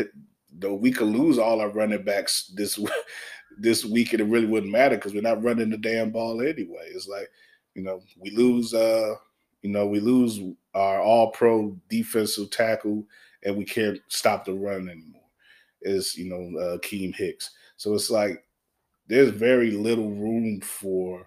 though 0.58 0.74
we 0.74 0.90
could 0.90 1.08
lose 1.08 1.38
all 1.38 1.60
our 1.60 1.70
running 1.70 2.02
backs 2.02 2.52
this 2.54 2.78
this 3.58 3.84
week 3.84 4.12
and 4.12 4.20
it 4.20 4.24
really 4.24 4.46
wouldn't 4.46 4.72
matter 4.72 4.96
because 4.96 5.14
we're 5.14 5.22
not 5.22 5.42
running 5.42 5.70
the 5.70 5.76
damn 5.76 6.10
ball 6.10 6.40
anyway. 6.40 6.88
It's 6.92 7.08
like, 7.08 7.28
you 7.74 7.82
know, 7.82 8.02
we 8.18 8.30
lose 8.30 8.74
uh, 8.74 9.14
you 9.62 9.70
know, 9.70 9.86
we 9.86 10.00
lose 10.00 10.40
our 10.74 11.00
all 11.00 11.30
pro 11.32 11.76
defensive 11.88 12.50
tackle 12.50 13.04
and 13.44 13.56
we 13.56 13.64
can't 13.64 14.00
stop 14.08 14.44
the 14.44 14.52
run 14.52 14.88
anymore. 14.88 15.20
Is 15.82 16.16
you 16.16 16.28
know, 16.28 16.58
uh 16.60 16.78
Keem 16.78 17.14
Hicks. 17.14 17.50
So 17.76 17.94
it's 17.94 18.10
like 18.10 18.44
there's 19.06 19.30
very 19.30 19.72
little 19.72 20.10
room 20.10 20.60
for 20.60 21.26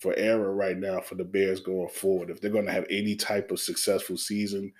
for 0.00 0.14
error 0.16 0.54
right 0.54 0.78
now 0.78 1.00
for 1.00 1.14
the 1.14 1.24
Bears 1.24 1.60
going 1.60 1.88
forward. 1.88 2.30
If 2.30 2.40
they're 2.40 2.50
going 2.50 2.66
to 2.66 2.72
have 2.72 2.86
any 2.90 3.14
type 3.14 3.50
of 3.50 3.60
successful 3.60 4.16
season, 4.16 4.72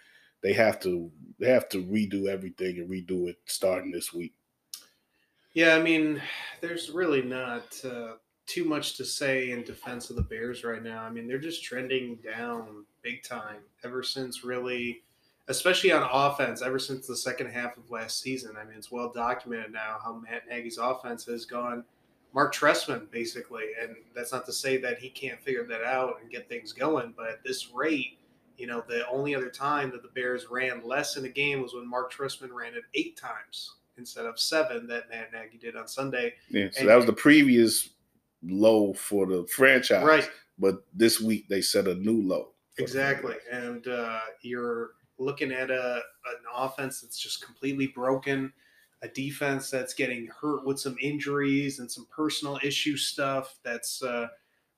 they 0.42 0.52
have 0.52 0.80
to 0.80 1.10
they 1.38 1.48
have 1.48 1.68
to 1.70 1.82
redo 1.84 2.26
everything 2.26 2.78
and 2.78 2.90
redo 2.90 3.28
it 3.28 3.38
starting 3.46 3.90
this 3.90 4.12
week. 4.12 4.34
Yeah, 5.54 5.74
I 5.74 5.82
mean, 5.82 6.22
there's 6.60 6.90
really 6.90 7.22
not 7.22 7.82
uh, 7.84 8.12
too 8.46 8.64
much 8.64 8.96
to 8.96 9.04
say 9.04 9.50
in 9.50 9.64
defense 9.64 10.10
of 10.10 10.16
the 10.16 10.22
Bears 10.22 10.64
right 10.64 10.82
now. 10.82 11.02
I 11.02 11.10
mean, 11.10 11.26
they're 11.26 11.38
just 11.38 11.64
trending 11.64 12.16
down 12.16 12.84
big 13.02 13.22
time 13.22 13.58
ever 13.82 14.02
since 14.02 14.44
really, 14.44 15.02
especially 15.48 15.92
on 15.92 16.08
offense, 16.12 16.62
ever 16.62 16.78
since 16.78 17.06
the 17.06 17.16
second 17.16 17.50
half 17.50 17.76
of 17.76 17.90
last 17.90 18.20
season. 18.20 18.56
I 18.60 18.64
mean, 18.64 18.76
it's 18.76 18.92
well 18.92 19.10
documented 19.12 19.72
now 19.72 19.98
how 20.02 20.14
Matt 20.14 20.48
Nagy's 20.48 20.78
offense 20.78 21.24
has 21.24 21.44
gone 21.46 21.84
Mark 22.32 22.54
Trestman, 22.54 23.10
basically. 23.10 23.64
And 23.80 23.96
that's 24.14 24.32
not 24.32 24.46
to 24.46 24.52
say 24.52 24.76
that 24.78 24.98
he 24.98 25.10
can't 25.10 25.40
figure 25.40 25.66
that 25.66 25.82
out 25.82 26.18
and 26.20 26.30
get 26.30 26.48
things 26.48 26.72
going, 26.72 27.12
but 27.16 27.28
at 27.28 27.44
this 27.44 27.70
rate, 27.72 28.18
you 28.60 28.66
know, 28.66 28.84
the 28.86 29.08
only 29.08 29.34
other 29.34 29.48
time 29.48 29.90
that 29.92 30.02
the 30.02 30.08
Bears 30.08 30.46
ran 30.50 30.86
less 30.86 31.16
in 31.16 31.24
a 31.24 31.28
game 31.28 31.62
was 31.62 31.72
when 31.72 31.88
Mark 31.88 32.12
Trestman 32.12 32.52
ran 32.52 32.74
it 32.74 32.84
eight 32.94 33.16
times 33.16 33.76
instead 33.96 34.26
of 34.26 34.38
seven 34.38 34.86
that 34.88 35.08
Matt 35.08 35.32
Nagy 35.32 35.56
did 35.56 35.76
on 35.76 35.88
Sunday. 35.88 36.34
Yeah, 36.50 36.68
so 36.70 36.80
and, 36.80 36.88
that 36.90 36.96
was 36.96 37.06
the 37.06 37.12
previous 37.14 37.88
low 38.42 38.92
for 38.92 39.24
the 39.26 39.46
franchise. 39.46 40.04
Right. 40.04 40.30
But 40.58 40.84
this 40.92 41.20
week 41.20 41.48
they 41.48 41.62
set 41.62 41.88
a 41.88 41.94
new 41.94 42.20
low. 42.20 42.50
Exactly. 42.76 43.36
And 43.50 43.88
uh, 43.88 44.20
you're 44.42 44.90
looking 45.18 45.52
at 45.52 45.70
a 45.70 46.02
an 46.26 46.44
offense 46.54 47.00
that's 47.00 47.18
just 47.18 47.44
completely 47.44 47.86
broken 47.88 48.52
a 49.02 49.08
defense 49.08 49.70
that's 49.70 49.94
getting 49.94 50.28
hurt 50.28 50.66
with 50.66 50.78
some 50.78 50.96
injuries 51.00 51.78
and 51.78 51.90
some 51.90 52.06
personal 52.14 52.58
issue 52.62 52.96
stuff 52.96 53.56
that's 53.64 54.02
uh, 54.02 54.28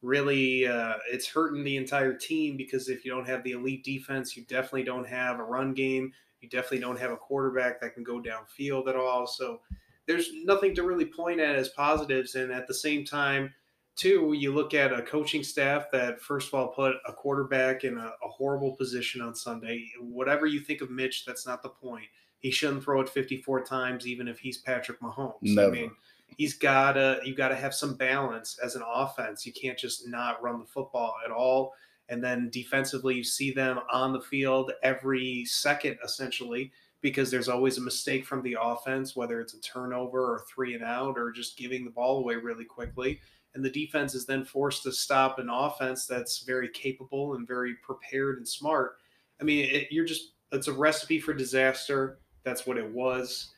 really 0.02 0.66
uh, 0.66 0.94
it's 1.10 1.28
hurting 1.28 1.64
the 1.64 1.76
entire 1.76 2.12
team 2.12 2.56
because 2.56 2.88
if 2.88 3.04
you 3.04 3.10
don't 3.10 3.26
have 3.26 3.42
the 3.44 3.52
elite 3.52 3.84
defense 3.84 4.36
you 4.36 4.44
definitely 4.44 4.84
don't 4.84 5.06
have 5.06 5.38
a 5.38 5.44
run 5.44 5.72
game. 5.72 6.12
You 6.40 6.48
definitely 6.48 6.80
don't 6.80 6.98
have 6.98 7.12
a 7.12 7.16
quarterback 7.16 7.80
that 7.80 7.94
can 7.94 8.02
go 8.02 8.20
downfield 8.20 8.88
at 8.88 8.96
all. 8.96 9.28
So 9.28 9.60
there's 10.06 10.30
nothing 10.44 10.74
to 10.74 10.82
really 10.82 11.04
point 11.04 11.38
at 11.38 11.54
as 11.54 11.68
positives. 11.68 12.34
And 12.34 12.50
at 12.50 12.66
the 12.66 12.74
same 12.74 13.04
time 13.04 13.54
too 13.94 14.32
you 14.32 14.54
look 14.54 14.74
at 14.74 14.92
a 14.92 15.02
coaching 15.02 15.44
staff 15.44 15.90
that 15.92 16.20
first 16.20 16.48
of 16.48 16.54
all 16.54 16.68
put 16.68 16.96
a 17.06 17.12
quarterback 17.12 17.84
in 17.84 17.98
a, 17.98 18.06
a 18.06 18.28
horrible 18.28 18.74
position 18.76 19.20
on 19.20 19.34
sunday. 19.34 19.86
Whatever 20.00 20.46
you 20.46 20.60
think 20.60 20.80
of 20.80 20.90
mitch 20.90 21.24
that's 21.24 21.46
not 21.46 21.62
the 21.62 21.68
point. 21.68 22.06
He 22.38 22.50
shouldn't 22.50 22.82
throw 22.82 23.00
it 23.00 23.08
54 23.08 23.62
times, 23.62 24.06
even 24.06 24.26
if 24.26 24.40
he's 24.40 24.58
Patrick 24.58 25.00
Mahomes. 25.00 25.36
Never. 25.42 25.68
I 25.68 25.70
mean, 25.70 25.90
he's 26.36 26.54
gotta 26.54 27.20
you 27.24 27.34
gotta 27.34 27.54
have 27.54 27.74
some 27.74 27.94
balance 27.94 28.58
as 28.62 28.76
an 28.76 28.82
offense. 28.86 29.46
You 29.46 29.52
can't 29.52 29.78
just 29.78 30.08
not 30.08 30.42
run 30.42 30.58
the 30.58 30.66
football 30.66 31.14
at 31.24 31.30
all. 31.30 31.72
And 32.08 32.22
then 32.22 32.50
defensively, 32.50 33.14
you 33.14 33.24
see 33.24 33.52
them 33.52 33.80
on 33.90 34.12
the 34.12 34.20
field 34.20 34.72
every 34.82 35.44
second, 35.46 35.98
essentially, 36.04 36.72
because 37.00 37.30
there's 37.30 37.48
always 37.48 37.78
a 37.78 37.82
mistake 37.82 38.26
from 38.26 38.42
the 38.42 38.56
offense, 38.60 39.16
whether 39.16 39.40
it's 39.40 39.54
a 39.54 39.60
turnover 39.60 40.20
or 40.20 40.44
three 40.52 40.74
and 40.74 40.84
out 40.84 41.16
or 41.16 41.30
just 41.30 41.56
giving 41.56 41.84
the 41.84 41.90
ball 41.90 42.18
away 42.18 42.34
really 42.34 42.64
quickly. 42.64 43.20
And 43.54 43.64
the 43.64 43.70
defense 43.70 44.14
is 44.14 44.26
then 44.26 44.44
forced 44.44 44.82
to 44.82 44.92
stop 44.92 45.38
an 45.38 45.48
offense 45.48 46.06
that's 46.06 46.42
very 46.42 46.68
capable 46.68 47.34
and 47.34 47.46
very 47.46 47.74
prepared 47.82 48.38
and 48.38 48.48
smart. 48.48 48.96
I 49.40 49.44
mean, 49.44 49.68
it, 49.70 49.88
you're 49.90 50.04
just, 50.04 50.32
it's 50.50 50.68
a 50.68 50.72
recipe 50.72 51.18
for 51.18 51.32
disaster 51.32 52.18
that's 52.44 52.66
what 52.66 52.78
it 52.78 52.90
was. 52.90 53.50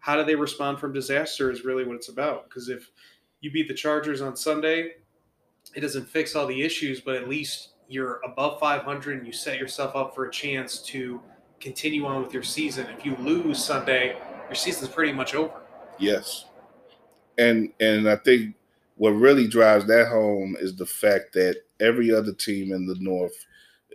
How 0.00 0.16
do 0.16 0.24
they 0.24 0.34
respond 0.34 0.80
from 0.80 0.92
disaster 0.92 1.50
is 1.50 1.64
really 1.64 1.84
what 1.84 1.96
it's 1.96 2.08
about. 2.08 2.48
Because 2.48 2.68
if 2.68 2.90
you 3.40 3.50
beat 3.50 3.68
the 3.68 3.74
Chargers 3.74 4.20
on 4.20 4.36
Sunday, 4.36 4.94
it 5.74 5.80
doesn't 5.80 6.08
fix 6.08 6.34
all 6.34 6.46
the 6.46 6.62
issues, 6.62 7.00
but 7.00 7.16
at 7.16 7.28
least 7.28 7.70
you're 7.88 8.20
above 8.24 8.58
500 8.60 9.18
and 9.18 9.26
you 9.26 9.32
set 9.32 9.58
yourself 9.58 9.94
up 9.96 10.14
for 10.14 10.26
a 10.26 10.30
chance 10.30 10.80
to 10.82 11.20
continue 11.60 12.06
on 12.06 12.22
with 12.22 12.32
your 12.32 12.42
season. 12.42 12.86
If 12.96 13.04
you 13.04 13.16
lose 13.16 13.62
Sunday, 13.62 14.16
your 14.48 14.54
season's 14.54 14.90
pretty 14.90 15.12
much 15.12 15.34
over. 15.34 15.60
Yes. 15.98 16.46
And 17.38 17.72
and 17.80 18.08
I 18.08 18.16
think 18.16 18.54
what 18.96 19.10
really 19.10 19.46
drives 19.46 19.86
that 19.86 20.08
home 20.08 20.56
is 20.60 20.76
the 20.76 20.86
fact 20.86 21.32
that 21.34 21.62
every 21.80 22.12
other 22.12 22.32
team 22.32 22.72
in 22.72 22.86
the 22.86 22.96
North 23.00 23.46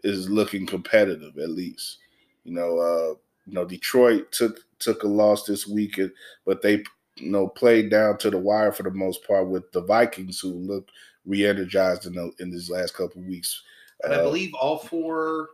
is 0.03 0.29
looking 0.29 0.65
competitive 0.65 1.37
at 1.37 1.49
least. 1.49 1.99
You 2.43 2.53
know, 2.53 2.77
uh, 2.79 3.15
you 3.45 3.53
know, 3.53 3.65
Detroit 3.65 4.31
took 4.31 4.59
took 4.79 5.03
a 5.03 5.07
loss 5.07 5.45
this 5.45 5.67
week, 5.67 5.99
but 6.45 6.61
they 6.61 6.83
you 7.17 7.31
know 7.31 7.47
played 7.47 7.89
down 7.89 8.17
to 8.19 8.29
the 8.29 8.37
wire 8.37 8.71
for 8.71 8.83
the 8.83 8.91
most 8.91 9.25
part 9.25 9.49
with 9.49 9.71
the 9.71 9.81
Vikings, 9.81 10.39
who 10.39 10.49
look 10.49 10.89
re-energized 11.25 12.05
in 12.05 12.13
the, 12.13 12.31
in 12.39 12.51
these 12.51 12.69
last 12.69 12.93
couple 12.93 13.21
of 13.21 13.27
weeks. 13.27 13.61
And 14.03 14.13
uh, 14.13 14.19
I 14.19 14.21
believe 14.23 14.53
all 14.53 14.77
four, 14.77 15.49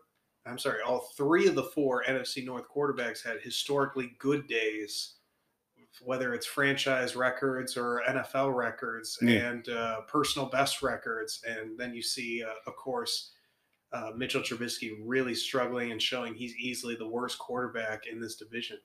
I'm 0.45 0.59
sorry, 0.59 0.81
all 0.85 1.09
three 1.15 1.47
of 1.47 1.55
the 1.55 1.63
four 1.63 2.03
NFC 2.03 2.45
North 2.45 2.65
quarterbacks 2.73 3.23
had 3.23 3.39
historically 3.41 4.15
good 4.19 4.47
days, 4.47 5.15
whether 6.03 6.33
it's 6.33 6.45
franchise 6.45 7.15
records 7.15 7.77
or 7.77 8.01
NFL 8.07 8.55
records 8.55 9.17
yeah. 9.21 9.49
and 9.49 9.69
uh, 9.69 10.01
personal 10.07 10.49
best 10.49 10.81
records. 10.81 11.41
And 11.47 11.77
then 11.77 11.93
you 11.93 12.01
see, 12.01 12.43
uh, 12.43 12.53
of 12.67 12.75
course, 12.75 13.31
uh, 13.93 14.11
Mitchell 14.15 14.41
Trubisky 14.41 14.97
really 15.01 15.35
struggling 15.35 15.91
and 15.91 16.01
showing 16.01 16.33
he's 16.33 16.55
easily 16.55 16.95
the 16.95 17.07
worst 17.07 17.37
quarterback 17.39 18.07
in 18.07 18.21
this 18.21 18.35
division. 18.35 18.77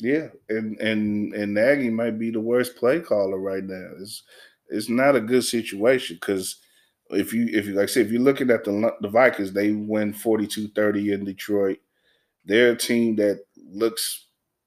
Yeah, 0.00 0.28
and 0.48 0.78
and 0.80 1.34
and 1.34 1.54
Nagy 1.54 1.90
might 1.90 2.18
be 2.18 2.30
the 2.30 2.40
worst 2.40 2.76
play 2.76 3.00
caller 3.00 3.38
right 3.38 3.64
now. 3.64 3.90
It's 4.00 4.22
it's 4.68 4.88
not 4.88 5.16
a 5.16 5.20
good 5.20 5.42
situation 5.44 6.16
because 6.20 6.56
if 7.10 7.32
you 7.32 7.46
if 7.52 7.66
you 7.66 7.74
like 7.74 7.84
I 7.84 7.86
say 7.86 8.00
if 8.02 8.12
you're 8.12 8.20
looking 8.22 8.50
at 8.50 8.64
the 8.64 8.92
the 9.00 9.08
Vikings, 9.08 9.52
they 9.52 9.72
win 9.72 10.12
42-30 10.14 11.12
in 11.12 11.24
Detroit. 11.24 11.78
They're 12.44 12.72
a 12.72 12.76
team 12.78 13.16
that 13.16 13.44
looks 13.56 14.26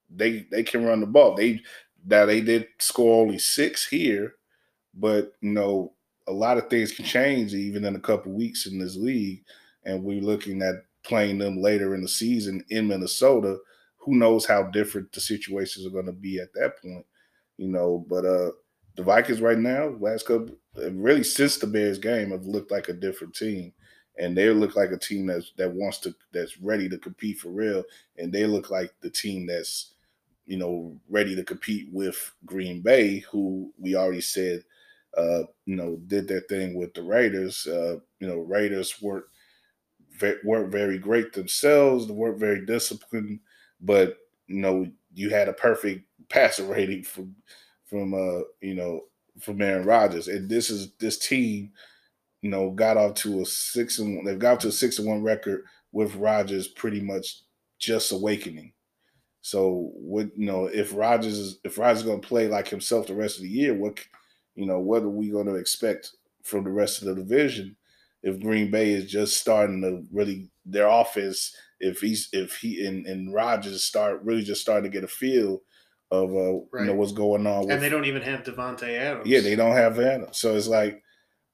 they 0.10 0.48
they 0.52 0.63
can 0.63 0.86
run 0.86 1.02
the 1.02 1.08
ball. 1.08 1.36
They 1.36 1.62
now 2.06 2.26
they 2.26 2.41
did 2.41 2.67
score 2.80 3.22
only 3.24 3.39
six 3.39 3.88
here, 3.88 4.36
but 4.94 5.34
you 5.41 5.52
know 5.52 5.94
a 6.28 6.32
lot 6.32 6.58
of 6.58 6.70
things 6.70 6.91
can 6.91 7.06
change 7.06 7.54
even 7.54 7.86
in 7.86 7.96
a 7.96 8.00
couple 8.00 8.32
weeks 8.32 8.67
in 8.67 8.78
this 8.80 8.96
league 8.96 9.44
and 9.86 10.04
we're 10.04 10.22
looking 10.22 10.62
at 10.62 10.76
playing 11.04 11.39
them 11.39 11.60
later 11.62 11.96
in 11.96 12.02
the 12.02 12.08
season 12.08 12.63
in 12.70 12.88
Minnesota, 12.88 13.58
who 14.03 14.15
knows 14.15 14.45
how 14.45 14.63
different 14.63 15.11
the 15.11 15.21
situations 15.21 15.85
are 15.85 15.91
going 15.91 16.05
to 16.05 16.11
be 16.11 16.39
at 16.39 16.53
that 16.53 16.81
point, 16.81 17.05
you 17.57 17.67
know. 17.67 18.05
But 18.09 18.25
uh 18.25 18.51
the 18.95 19.03
Vikings 19.03 19.41
right 19.41 19.57
now, 19.57 19.95
last 19.99 20.25
couple, 20.27 20.55
really 20.75 21.23
since 21.23 21.57
the 21.57 21.67
Bears 21.67 21.97
game, 21.97 22.31
have 22.31 22.45
looked 22.45 22.71
like 22.71 22.89
a 22.89 22.93
different 22.93 23.33
team, 23.35 23.73
and 24.17 24.37
they 24.37 24.49
look 24.49 24.75
like 24.75 24.91
a 24.91 24.97
team 24.97 25.27
that's 25.27 25.53
that 25.57 25.71
wants 25.71 25.99
to 25.99 26.13
that's 26.33 26.59
ready 26.59 26.89
to 26.89 26.97
compete 26.97 27.39
for 27.39 27.49
real, 27.49 27.83
and 28.17 28.31
they 28.33 28.45
look 28.45 28.69
like 28.69 28.91
the 29.01 29.09
team 29.09 29.45
that's 29.45 29.93
you 30.45 30.57
know 30.57 30.97
ready 31.09 31.35
to 31.35 31.43
compete 31.43 31.89
with 31.91 32.33
Green 32.45 32.81
Bay, 32.81 33.19
who 33.19 33.71
we 33.77 33.95
already 33.95 34.21
said. 34.21 34.63
Uh, 35.17 35.43
you 35.65 35.75
know, 35.75 35.97
did 36.07 36.25
their 36.25 36.39
thing 36.39 36.73
with 36.73 36.93
the 36.93 37.03
Raiders. 37.03 37.67
Uh, 37.67 37.97
you 38.21 38.27
know, 38.29 38.37
Raiders 38.37 39.01
weren't 39.01 39.25
weren't 40.43 40.71
very 40.71 40.97
great 40.97 41.33
themselves. 41.33 42.07
They 42.07 42.13
weren't 42.13 42.39
very 42.39 42.65
disciplined, 42.65 43.39
but 43.82 44.17
you 44.48 44.60
know 44.60 44.88
you 45.13 45.30
had 45.30 45.48
a 45.48 45.54
perfect 45.54 46.06
passer 46.30 46.63
rating 46.65 47.04
from 47.04 47.36
from 47.86 48.13
uh 48.13 48.41
you 48.62 48.76
know 48.76 49.02
from 49.39 49.62
Aaron 49.62 49.86
Rodgers, 49.86 50.28
and 50.28 50.50
this 50.50 50.70
is 50.70 50.91
this 51.00 51.17
team, 51.17 51.72
you 52.41 52.50
know, 52.50 52.70
got 52.72 52.98
off 52.98 53.15
to 53.15 53.41
a 53.41 53.46
six 53.46 54.00
and 54.00 54.15
one, 54.15 54.26
they've 54.26 54.38
got 54.38 54.60
to 54.62 54.67
a 54.67 54.72
six 54.72 55.00
and 55.00 55.08
one 55.08 55.24
record 55.24 55.63
with 55.91 56.15
Rodgers 56.15 56.67
pretty 56.67 57.02
much 57.02 57.41
just 57.80 58.12
awakening. 58.12 58.74
So 59.41 59.91
what 59.96 60.30
you 60.38 60.46
know 60.46 60.65
if 60.65 60.94
Rodgers 60.96 61.38
is 61.38 61.60
if 61.63 61.78
Rodgers 61.78 62.00
is 62.00 62.06
going 62.06 62.22
to 62.22 62.28
play 62.28 62.48
like 62.48 62.67
himself 62.67 63.08
the 63.08 63.15
rest 63.15 63.38
of 63.38 63.44
the 63.44 63.50
year, 63.50 63.74
what 63.74 64.00
you 64.56 64.65
know 64.65 64.80
what 64.80 65.04
are 65.04 65.10
we 65.10 65.30
going 65.30 65.48
to 65.48 65.56
expect 65.56 66.12
from 66.44 66.63
the 66.63 66.72
rest 66.72 67.02
of 67.02 67.08
the 67.08 67.15
division? 67.15 67.76
if 68.24 68.39
Green 68.39 68.70
Bay 68.70 68.91
is 68.91 69.10
just 69.10 69.38
starting 69.38 69.82
to 69.82 70.04
really 70.12 70.50
their 70.65 70.88
offense, 70.88 71.56
if 71.82 72.00
he's 72.00 72.30
if 72.32 72.56
he 72.58 72.86
and, 72.86 73.06
and 73.06 73.34
Rodgers 73.34 73.84
start 73.84 74.22
really 74.24 74.44
just 74.44 74.62
starting 74.62 74.89
to 74.89 74.96
get 74.96 75.04
a 75.04 75.08
feel 75.08 75.62
of 76.12 76.30
uh, 76.30 76.54
right. 76.72 76.82
you 76.82 76.86
know 76.86 76.96
what's 76.96 77.12
going 77.12 77.48
on, 77.48 77.62
with, 77.62 77.72
and 77.72 77.82
they 77.82 77.89
don't 77.89 78.06
even 78.06 78.22
have 78.22 78.44
Davante 78.44 78.98
Adams. 78.98 79.28
Yeah, 79.28 79.41
they 79.41 79.56
don't 79.56 79.76
have 79.76 80.00
Adams, 80.00 80.38
so 80.39 80.56
it's 80.56 80.67
like 80.67 81.02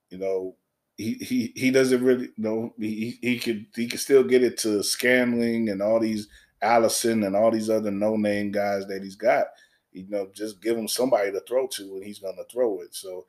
you 0.09 0.17
know 0.17 0.55
he 0.97 1.13
he 1.13 1.53
he 1.55 1.71
doesn't 1.71 2.03
really 2.03 2.25
you 2.25 2.43
know 2.43 2.73
he 2.79 3.17
he 3.21 3.39
could 3.39 3.65
he 3.75 3.87
could 3.87 3.99
still 3.99 4.23
get 4.23 4.43
it 4.43 4.57
to 4.59 4.83
Scantling 4.83 5.69
and 5.69 5.81
all 5.81 5.99
these 5.99 6.27
Allison 6.61 7.23
and 7.23 7.35
all 7.35 7.51
these 7.51 7.69
other 7.69 7.91
no 7.91 8.15
name 8.15 8.51
guys 8.51 8.85
that 8.87 9.03
he's 9.03 9.15
got. 9.15 9.47
You 9.91 10.07
know, 10.09 10.29
just 10.33 10.61
give 10.61 10.77
him 10.77 10.87
somebody 10.87 11.31
to 11.31 11.39
throw 11.41 11.67
to, 11.67 11.95
and 11.95 12.03
he's 12.03 12.19
going 12.19 12.35
to 12.35 12.45
throw 12.51 12.81
it. 12.81 12.93
So 12.93 13.25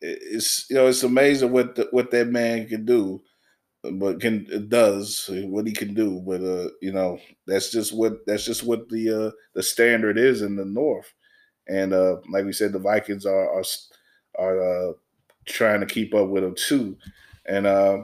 it's 0.00 0.68
you 0.68 0.76
know 0.76 0.88
it's 0.88 1.02
amazing 1.02 1.52
what 1.52 1.74
the, 1.74 1.88
what 1.90 2.10
that 2.10 2.28
man 2.28 2.66
can 2.66 2.84
do, 2.84 3.22
but 3.82 4.20
can 4.20 4.46
it 4.50 4.68
does 4.68 5.28
what 5.32 5.66
he 5.66 5.72
can 5.72 5.94
do. 5.94 6.20
But 6.20 6.40
uh, 6.42 6.68
you 6.80 6.92
know 6.92 7.18
that's 7.46 7.70
just 7.70 7.92
what 7.92 8.24
that's 8.26 8.44
just 8.44 8.62
what 8.64 8.88
the 8.88 9.26
uh, 9.28 9.30
the 9.54 9.62
standard 9.62 10.18
is 10.18 10.42
in 10.42 10.56
the 10.56 10.64
North. 10.64 11.12
And 11.68 11.92
uh, 11.92 12.16
like 12.30 12.44
we 12.44 12.52
said, 12.52 12.72
the 12.72 12.78
Vikings 12.78 13.26
are 13.26 13.52
are, 13.52 13.64
are 14.38 14.90
uh, 14.90 14.92
trying 15.46 15.80
to 15.80 15.86
keep 15.86 16.14
up 16.14 16.28
with 16.28 16.42
them 16.42 16.54
too. 16.54 16.96
And 17.46 17.66
uh, 17.66 17.98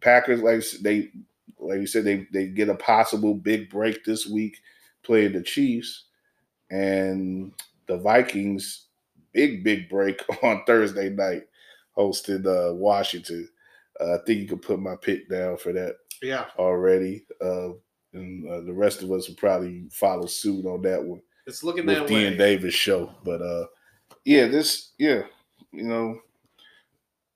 Packers, 0.00 0.42
like 0.42 0.62
they 0.82 1.10
like 1.58 1.80
you 1.80 1.86
said, 1.86 2.04
they 2.04 2.26
they 2.32 2.46
get 2.46 2.68
a 2.68 2.74
possible 2.76 3.34
big 3.34 3.70
break 3.70 4.04
this 4.04 4.26
week 4.26 4.58
playing 5.02 5.32
the 5.32 5.42
Chiefs, 5.42 6.04
and 6.70 7.52
the 7.86 7.98
Vikings 7.98 8.86
big 9.32 9.64
big 9.64 9.88
break 9.88 10.22
on 10.42 10.64
Thursday 10.66 11.10
night 11.10 11.44
hosted 11.96 12.46
uh, 12.46 12.74
Washington. 12.74 13.48
Uh, 14.00 14.14
I 14.14 14.18
think 14.24 14.40
you 14.40 14.46
could 14.46 14.62
put 14.62 14.80
my 14.80 14.96
pick 14.96 15.28
down 15.28 15.56
for 15.56 15.72
that. 15.72 15.96
Yeah, 16.22 16.46
already. 16.58 17.24
Uh, 17.40 17.70
and 18.12 18.48
uh, 18.48 18.60
the 18.62 18.72
rest 18.72 19.02
of 19.02 19.12
us 19.12 19.28
will 19.28 19.36
probably 19.36 19.84
follow 19.90 20.26
suit 20.26 20.66
on 20.66 20.82
that 20.82 21.02
one. 21.02 21.20
It's 21.46 21.62
looking 21.62 21.86
with 21.86 21.98
that 21.98 22.08
D 22.08 22.14
way. 22.14 22.36
Davis 22.36 22.74
show, 22.74 23.12
but 23.24 23.40
uh, 23.42 23.66
yeah, 24.24 24.46
this 24.46 24.92
yeah, 24.98 25.22
you 25.72 25.84
know, 25.84 26.20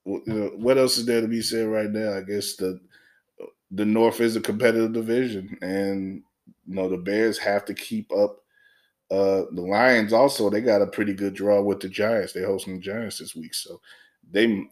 you 0.05 0.21
know, 0.27 0.51
what 0.55 0.77
else 0.77 0.97
is 0.97 1.05
there 1.05 1.21
to 1.21 1.27
be 1.27 1.41
said 1.41 1.67
right 1.67 1.89
now? 1.89 2.17
I 2.17 2.21
guess 2.21 2.55
the 2.55 2.79
the 3.71 3.85
North 3.85 4.21
is 4.21 4.35
a 4.35 4.41
competitive 4.41 4.93
division, 4.93 5.57
and 5.61 6.23
you 6.67 6.75
know 6.75 6.89
the 6.89 6.97
Bears 6.97 7.37
have 7.39 7.65
to 7.65 7.73
keep 7.73 8.11
up. 8.11 8.37
Uh, 9.11 9.45
the 9.51 9.61
Lions 9.61 10.13
also 10.13 10.49
they 10.49 10.61
got 10.61 10.81
a 10.81 10.87
pretty 10.87 11.13
good 11.13 11.33
draw 11.33 11.61
with 11.61 11.79
the 11.79 11.89
Giants. 11.89 12.33
They're 12.33 12.47
hosting 12.47 12.75
the 12.75 12.81
Giants 12.81 13.19
this 13.19 13.35
week, 13.35 13.53
so 13.53 13.81
they 14.31 14.65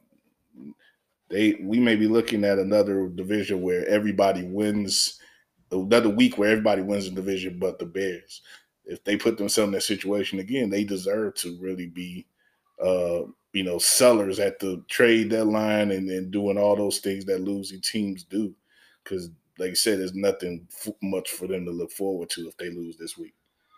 they 1.32 1.58
we 1.62 1.80
may 1.80 1.96
be 1.96 2.08
looking 2.08 2.44
at 2.44 2.60
another 2.60 3.08
division 3.10 3.62
where 3.62 3.88
everybody 3.88 4.44
wins. 4.44 5.20
Another 5.72 6.10
week 6.10 6.38
where 6.38 6.52
everybody 6.52 6.82
wins 6.82 7.06
the 7.06 7.16
division, 7.16 7.58
but 7.58 7.80
the 7.80 7.86
Bears. 7.86 8.42
If 8.86 9.04
they 9.06 9.18
put 9.18 9.38
themselves 9.38 9.68
in 9.70 9.74
that 9.74 9.84
situation 9.84 10.40
again, 10.40 10.70
they 10.70 10.84
deserve 10.84 11.36
to 11.36 11.58
really 11.62 11.88
be 11.88 12.28
uh, 12.84 13.22
you 13.54 13.64
know, 13.64 13.78
sellers 13.78 14.40
at 14.40 14.60
the 14.60 14.84
trade 14.90 15.30
deadline 15.30 15.92
and, 15.92 16.10
and 16.10 16.32
doing 16.32 16.58
all 16.58 16.76
those 16.76 17.00
things 17.00 17.26
that 17.26 17.42
losing 17.42 17.82
teams 17.82 18.24
do. 18.24 18.54
Because, 19.04 19.30
like 19.60 19.72
I 19.72 19.74
said, 19.74 20.00
there's 20.00 20.16
nothing 20.16 20.68
f- 20.72 20.94
much 21.02 21.32
for 21.32 21.48
them 21.48 21.66
to 21.66 21.72
look 21.72 21.92
forward 21.92 22.30
to 22.32 22.48
if 22.48 22.58
they 22.58 22.70
lose 22.70 22.98
this 22.98 23.18
week. 23.18 23.34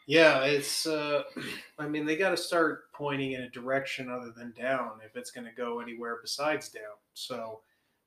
Yeah, 0.07 0.43
it's. 0.43 0.85
Uh, 0.85 1.23
I 1.79 1.87
mean, 1.87 2.05
they 2.05 2.15
got 2.15 2.31
to 2.31 2.37
start 2.37 2.91
pointing 2.93 3.33
in 3.33 3.41
a 3.41 3.49
direction 3.49 4.09
other 4.09 4.31
than 4.35 4.53
down 4.57 4.99
if 5.05 5.15
it's 5.15 5.31
going 5.31 5.47
to 5.47 5.53
go 5.53 5.79
anywhere 5.79 6.19
besides 6.21 6.69
down. 6.69 6.97
So 7.13 7.61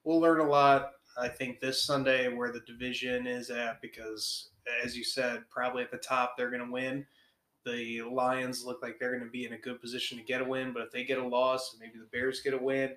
we'll 0.04 0.20
learn 0.20 0.40
a 0.40 0.48
lot. 0.48 0.92
I 1.18 1.28
think 1.28 1.60
this 1.60 1.82
Sunday 1.82 2.28
where 2.28 2.52
the 2.52 2.60
division 2.60 3.26
is 3.26 3.50
at 3.50 3.80
because, 3.80 4.50
as 4.84 4.96
you 4.96 5.02
said, 5.02 5.44
probably 5.48 5.82
at 5.82 5.90
the 5.90 5.96
top 5.96 6.36
they're 6.36 6.50
going 6.50 6.66
to 6.66 6.70
win 6.70 7.06
the 7.66 8.02
Lions 8.02 8.64
look 8.64 8.80
like 8.80 8.98
they're 8.98 9.10
going 9.10 9.24
to 9.24 9.30
be 9.30 9.44
in 9.44 9.52
a 9.52 9.58
good 9.58 9.80
position 9.80 10.16
to 10.16 10.24
get 10.24 10.40
a 10.40 10.44
win, 10.44 10.72
but 10.72 10.82
if 10.82 10.92
they 10.92 11.04
get 11.04 11.18
a 11.18 11.26
loss, 11.26 11.76
maybe 11.78 11.98
the 11.98 12.08
Bears 12.16 12.40
get 12.40 12.54
a 12.54 12.58
win, 12.58 12.92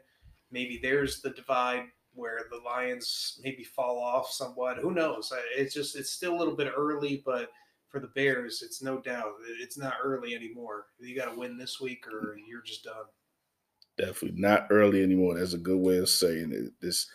maybe 0.52 0.80
there's 0.82 1.22
the 1.22 1.32
divide 1.32 1.86
where 2.14 2.46
the 2.52 2.60
Lions 2.64 3.40
maybe 3.44 3.64
fall 3.64 3.98
off 3.98 4.30
somewhat. 4.30 4.78
Who 4.78 4.92
knows? 4.92 5.34
It's 5.58 5.74
just 5.74 5.96
it's 5.96 6.12
still 6.12 6.36
a 6.36 6.38
little 6.38 6.56
bit 6.56 6.72
early, 6.78 7.24
but 7.26 7.50
for 7.90 8.00
the 8.00 8.08
Bears, 8.08 8.62
it's 8.64 8.82
no 8.82 9.00
doubt 9.00 9.34
it's 9.62 9.78
not 9.78 9.96
early 10.04 10.36
anymore. 10.36 10.86
You 11.00 11.16
got 11.16 11.32
to 11.32 11.40
win 11.40 11.58
this 11.58 11.80
week, 11.80 12.06
or 12.08 12.38
you're 12.48 12.62
just 12.62 12.84
done. 12.84 13.06
Definitely 13.98 14.40
not 14.40 14.68
early 14.70 15.04
anymore. 15.04 15.38
That's 15.38 15.54
a 15.54 15.58
good 15.58 15.80
way 15.80 15.98
of 15.98 16.10
saying 16.10 16.52
it. 16.54 16.74
This 16.82 17.08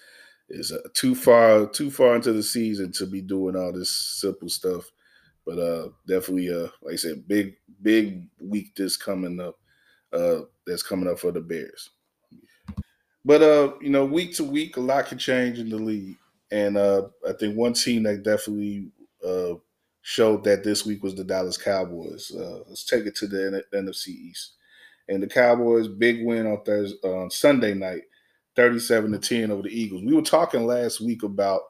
is 0.51 0.73
uh, 0.73 0.89
too 0.93 1.15
far 1.15 1.67
too 1.67 1.91
far 1.91 2.17
into 2.17 2.33
the 2.33 2.43
season 2.43 2.93
to 2.93 3.07
be 3.07 3.23
doing 3.23 3.57
all 3.57 3.73
this 3.73 4.19
simple 4.21 4.49
stuff 4.49 4.91
but 5.47 5.59
uh, 5.59 5.89
definitely, 6.07 6.51
uh, 6.51 6.69
like 6.83 6.95
I 6.95 6.97
said, 6.97 7.29
big 7.29 7.57
big 7.83 8.29
week 8.41 8.75
this 8.75 8.97
coming 8.97 9.41
up. 9.41 9.57
Uh, 10.13 10.43
that's 10.67 10.83
coming 10.83 11.09
up 11.09 11.19
for 11.19 11.33
the 11.33 11.41
Bears. 11.41 11.91
But 13.25 13.43
uh, 13.43 13.75
you 13.81 13.91
know, 13.91 14.05
week 14.05 14.35
to 14.37 14.45
week, 14.45 14.77
a 14.77 14.81
lot 14.81 15.07
can 15.07 15.19
change 15.19 15.59
in 15.59 15.69
the 15.69 15.77
league, 15.77 16.17
and 16.51 16.77
uh, 16.77 17.09
I 17.29 17.33
think 17.33 17.57
one 17.57 17.75
team 17.75 18.05
that 18.05 18.23
definitely 18.23 18.91
uh, 19.27 19.55
showed 20.07 20.45
that 20.45 20.63
this 20.63 20.85
week 20.85 21.03
was 21.03 21.15
the 21.15 21.25
Dallas 21.25 21.57
Cowboys. 21.57 22.31
Uh, 22.31 22.61
let's 22.69 22.85
take 22.85 23.07
it 23.07 23.17
to 23.17 23.27
the 23.27 23.65
NFC 23.73 24.09
East, 24.09 24.53
and 25.09 25.23
the 25.23 25.27
Cowboys' 25.27 25.89
big 25.89 26.25
win 26.25 26.47
on 26.47 26.63
Thursday 26.63 27.09
on 27.09 27.31
Sunday 27.31 27.73
night, 27.73 28.03
thirty-seven 28.55 29.13
to 29.13 29.19
ten 29.19 29.51
over 29.51 29.63
the 29.63 29.71
Eagles. 29.71 30.03
We 30.05 30.15
were 30.15 30.23
talking 30.23 30.67
last 30.67 31.01
week 31.01 31.23
about 31.23 31.63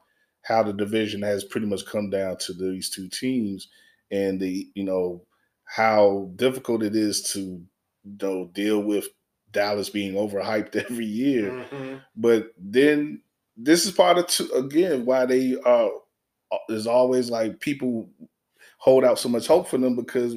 how 0.42 0.64
the 0.64 0.72
division 0.72 1.22
has 1.22 1.44
pretty 1.44 1.66
much 1.66 1.86
come 1.86 2.10
down 2.10 2.36
to 2.38 2.52
these 2.52 2.90
two 2.90 3.08
teams 3.08 3.68
and 4.10 4.40
the 4.40 4.68
you 4.74 4.84
know 4.84 5.24
how 5.64 6.30
difficult 6.36 6.82
it 6.82 6.96
is 6.96 7.22
to 7.32 7.40
you 7.40 8.16
know, 8.20 8.50
deal 8.52 8.80
with 8.80 9.06
Dallas 9.52 9.90
being 9.90 10.14
overhyped 10.14 10.76
every 10.90 11.06
year. 11.06 11.50
Mm-hmm. 11.50 11.96
But 12.16 12.48
then 12.58 13.22
this 13.56 13.86
is 13.86 13.92
part 13.92 14.18
of 14.18 14.26
two, 14.26 14.50
again 14.52 15.04
why 15.04 15.24
they 15.24 15.56
are 15.64 15.86
uh, 15.86 15.98
there's 16.68 16.86
always 16.86 17.30
like 17.30 17.60
people 17.60 18.08
hold 18.78 19.04
out 19.04 19.18
so 19.18 19.28
much 19.28 19.46
hope 19.46 19.68
for 19.68 19.78
them 19.78 19.96
because 19.96 20.36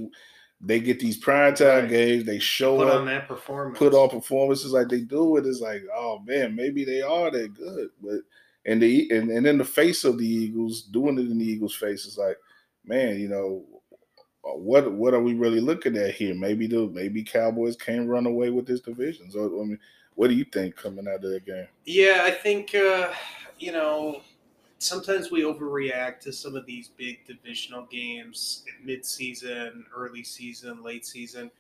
they 0.60 0.80
get 0.80 1.00
these 1.00 1.18
prime 1.18 1.54
time 1.54 1.82
right. 1.82 1.90
games, 1.90 2.26
they 2.26 2.40
show 2.40 2.78
put 2.78 2.88
up, 2.88 2.96
on 2.96 3.06
that 3.06 3.28
performance, 3.28 3.78
put 3.78 3.94
on 3.94 4.10
performances 4.10 4.72
like 4.72 4.90
they 4.90 5.02
do 5.02 5.38
it. 5.38 5.46
It's 5.46 5.62
like, 5.62 5.84
oh 5.94 6.20
man, 6.26 6.56
maybe 6.56 6.84
they 6.84 7.02
are 7.02 7.30
that 7.30 7.54
good, 7.54 7.90
but 8.02 8.22
and 8.66 8.82
the 8.82 9.10
and, 9.12 9.30
and 9.30 9.46
in 9.46 9.58
the 9.58 9.66
face 9.66 10.04
of 10.04 10.18
the 10.18 10.28
Eagles, 10.28 10.84
doing 10.84 11.18
it 11.18 11.30
in 11.30 11.38
the 11.38 11.46
Eagles' 11.46 11.76
face 11.76 12.06
is 12.06 12.18
like, 12.18 12.38
man, 12.86 13.20
you 13.20 13.28
know, 13.28 13.66
uh, 14.46 14.58
what 14.58 14.92
what 14.92 15.14
are 15.14 15.22
we 15.22 15.34
really 15.34 15.62
looking 15.62 15.96
at 15.98 16.16
here? 16.16 16.34
Maybe 16.34 16.68
the 16.68 16.88
maybe 16.88 17.24
Cowboys 17.24 17.76
can 17.76 18.08
run 18.08 18.26
away 18.26 18.50
with 18.50 18.66
this 18.66 18.82
division. 18.82 19.30
So 19.30 19.62
I 19.62 19.64
mean, 19.64 19.80
what 20.16 20.30
do 20.30 20.34
you 20.34 20.46
think 20.46 20.76
coming 20.76 21.08
out 21.08 21.24
of 21.24 21.32
that 21.32 21.46
game? 21.46 21.68
Yeah, 21.86 22.22
I 22.24 22.32
think 22.32 22.74
uh, 22.74 23.14
you 23.60 23.72
know 23.72 24.22
sometimes 24.80 25.32
we 25.32 25.42
overreact 25.42 26.20
to 26.22 26.34
some 26.34 26.56
of 26.56 26.66
these 26.66 26.90
big 26.90 27.26
divisional 27.26 27.86
games, 27.86 28.64
mid-season, 28.84 29.86
early 29.96 30.24
season, 30.24 30.84
late 30.84 31.06
season. 31.06 31.52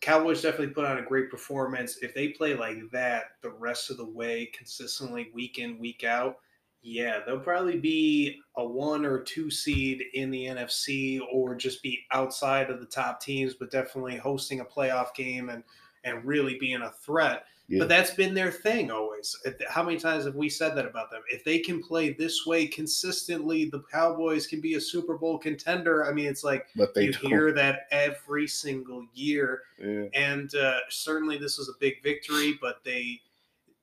Cowboys 0.00 0.42
definitely 0.42 0.74
put 0.74 0.84
on 0.84 0.98
a 0.98 1.02
great 1.02 1.30
performance. 1.30 1.98
If 2.02 2.14
they 2.14 2.28
play 2.28 2.54
like 2.54 2.90
that 2.90 3.36
the 3.42 3.50
rest 3.50 3.90
of 3.90 3.96
the 3.96 4.04
way, 4.04 4.46
consistently 4.46 5.30
week 5.32 5.58
in, 5.58 5.78
week 5.78 6.04
out, 6.04 6.38
yeah, 6.82 7.20
they'll 7.24 7.40
probably 7.40 7.78
be 7.78 8.40
a 8.58 8.64
one 8.64 9.06
or 9.06 9.18
two 9.18 9.50
seed 9.50 10.04
in 10.12 10.30
the 10.30 10.44
NFC 10.44 11.18
or 11.32 11.54
just 11.54 11.82
be 11.82 12.00
outside 12.12 12.68
of 12.68 12.80
the 12.80 12.86
top 12.86 13.22
teams, 13.22 13.54
but 13.54 13.70
definitely 13.70 14.16
hosting 14.16 14.60
a 14.60 14.64
playoff 14.64 15.14
game 15.14 15.48
and 15.48 15.64
and 16.04 16.22
really 16.22 16.58
being 16.58 16.82
a 16.82 16.90
threat. 16.90 17.46
Yeah. 17.68 17.78
But 17.78 17.88
that's 17.88 18.10
been 18.10 18.34
their 18.34 18.50
thing 18.50 18.90
always. 18.90 19.34
How 19.70 19.82
many 19.82 19.98
times 19.98 20.26
have 20.26 20.34
we 20.34 20.50
said 20.50 20.76
that 20.76 20.84
about 20.84 21.10
them? 21.10 21.22
If 21.30 21.44
they 21.44 21.58
can 21.58 21.82
play 21.82 22.12
this 22.12 22.44
way 22.44 22.66
consistently, 22.66 23.64
the 23.64 23.82
Cowboys 23.90 24.46
can 24.46 24.60
be 24.60 24.74
a 24.74 24.80
Super 24.80 25.16
Bowl 25.16 25.38
contender. 25.38 26.04
I 26.04 26.12
mean, 26.12 26.26
it's 26.26 26.44
like 26.44 26.68
you 26.74 26.86
don't. 26.94 27.16
hear 27.16 27.52
that 27.52 27.86
every 27.90 28.46
single 28.46 29.06
year. 29.14 29.62
Yeah. 29.82 30.04
And 30.12 30.54
uh, 30.54 30.80
certainly 30.90 31.38
this 31.38 31.56
was 31.56 31.70
a 31.70 31.74
big 31.80 32.02
victory, 32.02 32.58
but 32.60 32.84
they 32.84 33.22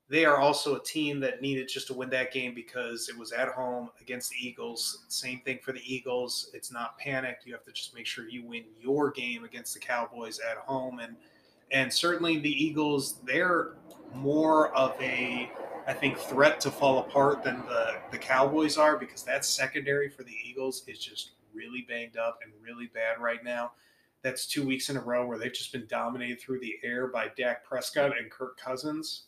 they 0.10 0.26
are 0.26 0.38
also 0.38 0.76
a 0.76 0.84
team 0.84 1.20
that 1.22 1.42
needed 1.42 1.68
just 1.68 1.88
to 1.88 1.94
win 1.94 2.10
that 2.12 2.32
game 2.32 2.54
because 2.54 3.10
it 3.10 3.18
was 3.18 3.32
at 3.32 3.48
home 3.48 3.90
against 4.00 4.30
the 4.30 4.36
Eagles. 4.38 5.06
Same 5.08 5.40
thing 5.40 5.58
for 5.64 5.72
the 5.72 5.82
Eagles. 5.86 6.52
It's 6.54 6.72
not 6.72 7.00
panic. 7.00 7.40
You 7.46 7.54
have 7.54 7.64
to 7.64 7.72
just 7.72 7.96
make 7.96 8.06
sure 8.06 8.28
you 8.28 8.46
win 8.46 8.66
your 8.80 9.10
game 9.10 9.44
against 9.44 9.74
the 9.74 9.80
Cowboys 9.80 10.40
at 10.40 10.58
home 10.58 11.00
and– 11.00 11.16
and 11.72 11.92
certainly 11.92 12.38
the 12.38 12.52
Eagles, 12.52 13.20
they're 13.26 13.74
more 14.14 14.76
of 14.76 14.96
a, 15.02 15.52
I 15.88 15.94
think, 15.94 16.18
threat 16.18 16.60
to 16.62 16.72
fall 16.72 17.00
apart 17.00 17.44
than 17.44 17.64
the, 17.68 17.96
the 18.12 18.18
Cowboys 18.18 18.78
are 18.78 18.98
because 18.98 19.24
that 19.24 19.46
secondary 19.46 20.10
for 20.10 20.24
the 20.24 20.36
Eagles 20.44 20.84
is 20.88 21.00
just 21.00 21.32
really 21.54 21.86
banged 21.88 22.18
up 22.18 22.40
and 22.44 22.52
really 22.62 22.88
bad 22.94 23.20
right 23.20 23.44
now. 23.44 23.72
That's 24.22 24.46
two 24.46 24.66
weeks 24.66 24.90
in 24.90 24.98
a 24.98 25.02
row 25.02 25.26
where 25.26 25.38
they've 25.38 25.54
just 25.54 25.72
been 25.72 25.88
dominated 25.88 26.40
through 26.40 26.60
the 26.60 26.76
air 26.84 27.08
by 27.08 27.30
Dak 27.36 27.64
Prescott 27.64 28.18
and 28.18 28.30
Kirk 28.30 28.58
Cousins. 28.58 29.24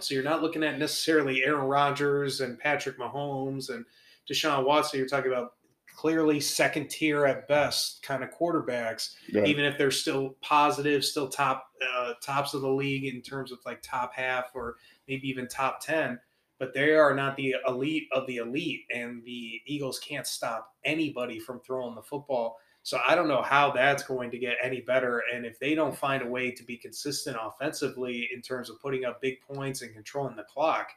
So 0.00 0.14
you're 0.14 0.24
not 0.24 0.42
looking 0.42 0.62
at 0.64 0.78
necessarily 0.78 1.44
Aaron 1.44 1.66
Rodgers 1.66 2.40
and 2.40 2.58
Patrick 2.58 2.98
Mahomes 2.98 3.70
and 3.70 3.84
Deshaun 4.30 4.64
Watson. 4.64 4.98
You're 4.98 5.08
talking 5.08 5.32
about 5.32 5.54
clearly 5.94 6.40
second 6.40 6.90
tier 6.90 7.24
at 7.24 7.48
best 7.48 8.02
kind 8.02 8.22
of 8.22 8.30
quarterbacks, 8.30 9.14
yeah. 9.28 9.44
even 9.44 9.64
if 9.64 9.78
they're 9.78 9.90
still 9.90 10.36
positive, 10.42 11.04
still 11.04 11.28
top 11.28 11.68
uh, 11.96 12.14
tops 12.22 12.52
of 12.54 12.60
the 12.62 12.68
league 12.68 13.04
in 13.14 13.22
terms 13.22 13.52
of 13.52 13.58
like 13.64 13.80
top 13.82 14.12
half 14.14 14.46
or 14.54 14.76
maybe 15.06 15.28
even 15.28 15.46
top 15.48 15.80
ten. 15.80 16.18
but 16.58 16.72
they 16.72 16.92
are 16.92 17.14
not 17.14 17.36
the 17.36 17.56
elite 17.66 18.08
of 18.12 18.26
the 18.26 18.36
elite, 18.36 18.82
and 18.94 19.22
the 19.24 19.60
Eagles 19.66 19.98
can't 19.98 20.26
stop 20.26 20.72
anybody 20.84 21.38
from 21.38 21.60
throwing 21.60 21.94
the 21.94 22.02
football. 22.02 22.56
So 22.82 22.98
I 23.06 23.14
don't 23.14 23.28
know 23.28 23.42
how 23.42 23.72
that's 23.72 24.02
going 24.02 24.30
to 24.30 24.38
get 24.38 24.56
any 24.62 24.80
better. 24.80 25.22
And 25.34 25.46
if 25.46 25.58
they 25.58 25.74
don't 25.74 25.96
find 25.96 26.22
a 26.22 26.26
way 26.26 26.50
to 26.50 26.62
be 26.62 26.76
consistent 26.76 27.36
offensively 27.40 28.28
in 28.32 28.42
terms 28.42 28.68
of 28.68 28.80
putting 28.80 29.04
up 29.06 29.22
big 29.22 29.40
points 29.40 29.80
and 29.82 29.92
controlling 29.92 30.36
the 30.36 30.44
clock, 30.44 30.88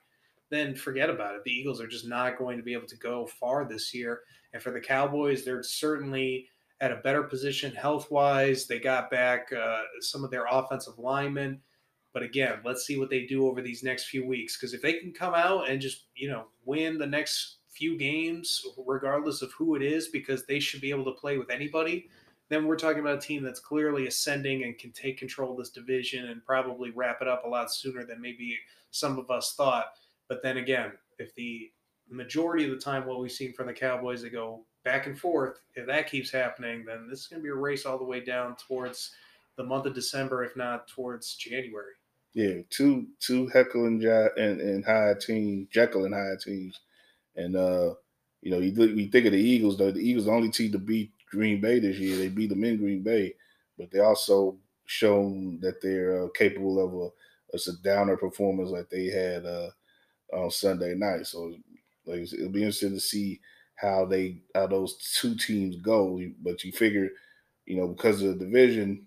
then 0.50 0.76
forget 0.76 1.10
about 1.10 1.36
it. 1.36 1.44
The 1.44 1.52
Eagles 1.52 1.82
are 1.82 1.88
just 1.88 2.08
not 2.08 2.38
going 2.38 2.58
to 2.58 2.64
be 2.64 2.74
able 2.74 2.88
to 2.88 2.98
go 2.98 3.26
far 3.26 3.66
this 3.66 3.94
year. 3.94 4.22
And 4.54 4.62
for 4.62 4.72
the 4.72 4.80
Cowboys, 4.80 5.44
they're 5.44 5.64
certainly 5.64 6.48
at 6.80 6.92
a 6.92 6.98
better 6.98 7.24
position 7.24 7.74
health 7.74 8.12
wise. 8.12 8.68
They 8.68 8.80
got 8.80 9.10
back 9.10 9.52
uh, 9.52 9.82
some 10.00 10.24
of 10.24 10.32
their 10.32 10.46
offensive 10.50 10.98
linemen. 10.98 11.60
But 12.14 12.24
again, 12.24 12.60
let's 12.64 12.86
see 12.86 12.98
what 12.98 13.10
they 13.10 13.26
do 13.26 13.48
over 13.48 13.62
these 13.62 13.84
next 13.84 14.06
few 14.06 14.26
weeks. 14.26 14.58
Because 14.58 14.74
if 14.74 14.82
they 14.82 14.94
can 14.94 15.12
come 15.12 15.34
out 15.34 15.70
and 15.70 15.82
just, 15.82 16.06
you 16.16 16.30
know, 16.30 16.46
win 16.66 16.98
the 16.98 17.06
next 17.06 17.58
few 17.68 17.98
games, 17.98 18.62
regardless 18.86 19.42
of 19.42 19.52
who 19.54 19.76
it 19.76 19.84
is, 19.84 20.08
because 20.08 20.46
they 20.46 20.60
should 20.60 20.82
be 20.82 20.90
able 20.90 21.06
to 21.06 21.20
play 21.20 21.38
with 21.38 21.52
anybody, 21.52 22.10
then 22.50 22.66
we're 22.66 22.78
talking 22.78 23.02
about 23.02 23.18
a 23.18 23.22
team 23.22 23.44
that's 23.44 23.60
clearly 23.60 24.08
ascending 24.08 24.64
and 24.64 24.78
can 24.78 24.92
take 24.92 25.18
control 25.18 25.52
of 25.52 25.58
this 25.58 25.70
division 25.70 26.30
and 26.30 26.46
probably 26.46 26.92
wrap 26.92 27.22
it 27.22 27.28
up 27.28 27.44
a 27.46 27.50
lot 27.50 27.72
sooner 27.72 28.06
than 28.06 28.22
maybe 28.22 28.58
some 28.92 29.20
of 29.20 29.30
us 29.30 29.54
thought. 29.56 29.94
But 30.30 30.42
then 30.44 30.58
again, 30.58 30.92
if 31.20 31.34
the 31.36 31.72
majority 32.10 32.66
of 32.66 32.72
the 32.72 32.78
time 32.78 33.06
what 33.06 33.20
we've 33.20 33.32
seen 33.32 33.54
from 33.54 33.68
the 33.68 33.74
Cowboys, 33.74 34.22
they 34.22 34.30
go 34.30 34.64
back 34.84 35.08
and 35.08 35.18
forth. 35.18 35.60
If 35.76 35.86
that 35.88 36.10
keeps 36.10 36.32
happening, 36.32 36.86
then 36.86 37.08
this 37.10 37.22
is 37.22 37.28
going 37.28 37.42
to 37.42 37.44
be 37.44 37.50
a 37.50 37.56
race 37.56 37.86
all 37.86 37.98
the 37.98 38.04
way 38.04 38.20
down 38.20 38.56
towards 38.56 39.12
the 39.58 39.64
month 39.64 39.86
of 39.86 39.94
December, 39.94 40.44
if 40.44 40.56
not 40.56 40.88
towards 40.88 41.36
January. 41.36 41.94
Yeah, 42.34 42.62
two 42.70 43.08
two 43.20 43.48
Heckle 43.48 43.86
and, 43.86 44.04
and, 44.04 44.62
and 44.62 44.86
Hyde 44.86 45.20
teams, 45.20 45.68
Jekyll 45.72 46.06
and 46.06 46.14
Hyde 46.14 46.40
teams 46.40 46.80
and 47.38 47.56
uh, 47.56 47.94
you 48.42 48.52
know, 48.52 48.60
you 48.60 48.72
think 49.10 49.26
of 49.26 49.32
the 49.32 49.40
Eagles 49.40 49.78
though. 49.78 49.92
The 49.92 50.00
Eagles 50.00 50.28
only 50.28 50.50
team 50.50 50.72
to 50.74 50.80
beat 50.80 51.12
Green 51.30 51.62
Bay 51.62 51.80
this 51.80 51.98
year. 51.98 52.18
They 52.18 52.30
beat 52.30 52.50
them 52.50 52.64
in 52.64 52.78
Green 52.78 53.04
Bay, 53.04 53.36
but 53.78 53.92
they 53.92 54.00
also 54.00 54.58
shown 54.86 55.60
that 55.62 55.82
they're 55.82 56.26
uh, 56.26 56.28
capable 56.30 56.84
of 56.84 56.94
a, 56.94 57.58
a 57.58 57.74
downer 57.84 58.18
performance 58.18 58.70
like 58.70 58.90
they 58.90 59.06
had 59.06 59.46
uh, 59.46 59.70
on 60.34 60.52
Sunday 60.52 60.94
night. 60.96 61.28
So 61.28 61.54
like, 62.06 62.22
it'll 62.34 62.50
be 62.50 62.64
interesting 62.64 62.94
to 62.94 63.00
see 63.00 63.40
how 63.76 64.06
they 64.06 64.38
how 64.56 64.68
those 64.68 64.98
two 65.20 65.36
teams 65.36 65.78
go. 65.78 66.20
But 66.44 66.64
you 66.64 66.72
figure, 66.72 67.10
you 67.66 67.78
know, 67.78 67.88
because 67.88 68.22
of 68.22 68.40
the 68.40 68.46
division, 68.46 69.06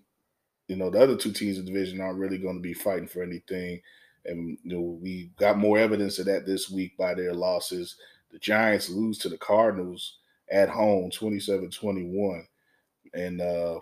you 0.67 0.75
know, 0.75 0.89
the 0.89 0.99
other 0.99 1.15
two 1.15 1.31
teams 1.31 1.57
in 1.57 1.65
the 1.65 1.71
division 1.71 2.01
aren't 2.01 2.19
really 2.19 2.37
going 2.37 2.55
to 2.55 2.61
be 2.61 2.73
fighting 2.73 3.07
for 3.07 3.23
anything. 3.23 3.81
And 4.25 4.57
you 4.63 4.73
know, 4.73 4.99
we 5.01 5.31
got 5.37 5.57
more 5.57 5.77
evidence 5.77 6.19
of 6.19 6.25
that 6.27 6.45
this 6.45 6.69
week 6.69 6.95
by 6.97 7.13
their 7.15 7.33
losses 7.33 7.95
the 8.31 8.39
Giants 8.39 8.89
lose 8.89 9.17
to 9.19 9.29
the 9.29 9.37
Cardinals 9.37 10.17
at 10.51 10.69
home 10.69 11.11
27-21 11.11 12.45
and 13.13 13.41
uh, 13.41 13.79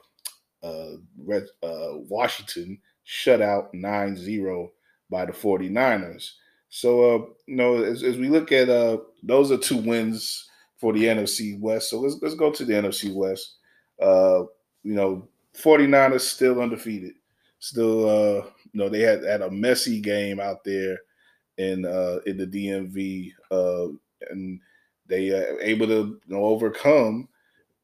uh, 0.63 0.91
Red, 1.17 1.43
uh, 1.63 1.97
Washington 2.09 2.79
shut 3.03 3.41
out 3.41 3.71
9-0 3.73 4.69
by 5.09 5.25
the 5.25 5.31
49ers. 5.31 6.31
So, 6.69 7.03
uh, 7.15 7.25
you 7.47 7.55
know, 7.55 7.83
as, 7.83 8.03
as 8.03 8.17
we 8.17 8.29
look 8.29 8.51
at 8.51 8.69
uh, 8.69 8.97
those 9.23 9.51
are 9.51 9.57
two 9.57 9.77
wins 9.77 10.49
for 10.77 10.93
the 10.93 11.05
NFC 11.05 11.59
West. 11.59 11.89
So 11.89 11.99
let's 12.01 12.17
let's 12.21 12.35
go 12.35 12.51
to 12.51 12.65
the 12.65 12.73
NFC 12.73 13.13
West. 13.13 13.57
Uh, 14.01 14.43
you 14.83 14.93
know, 14.93 15.27
49ers 15.57 16.21
still 16.21 16.61
undefeated. 16.61 17.13
Still, 17.59 18.07
uh, 18.07 18.45
you 18.71 18.79
know, 18.79 18.87
they 18.89 19.01
had, 19.01 19.23
had 19.23 19.41
a 19.41 19.51
messy 19.51 19.99
game 19.99 20.39
out 20.39 20.63
there 20.63 20.97
in 21.57 21.85
uh, 21.85 22.19
in 22.25 22.37
the 22.37 22.45
DMV. 22.47 23.33
Uh, 23.51 23.87
and 24.29 24.59
they 25.07 25.31
uh, 25.33 25.55
able 25.61 25.87
to 25.87 25.93
you 25.93 26.21
know, 26.27 26.43
overcome 26.43 27.27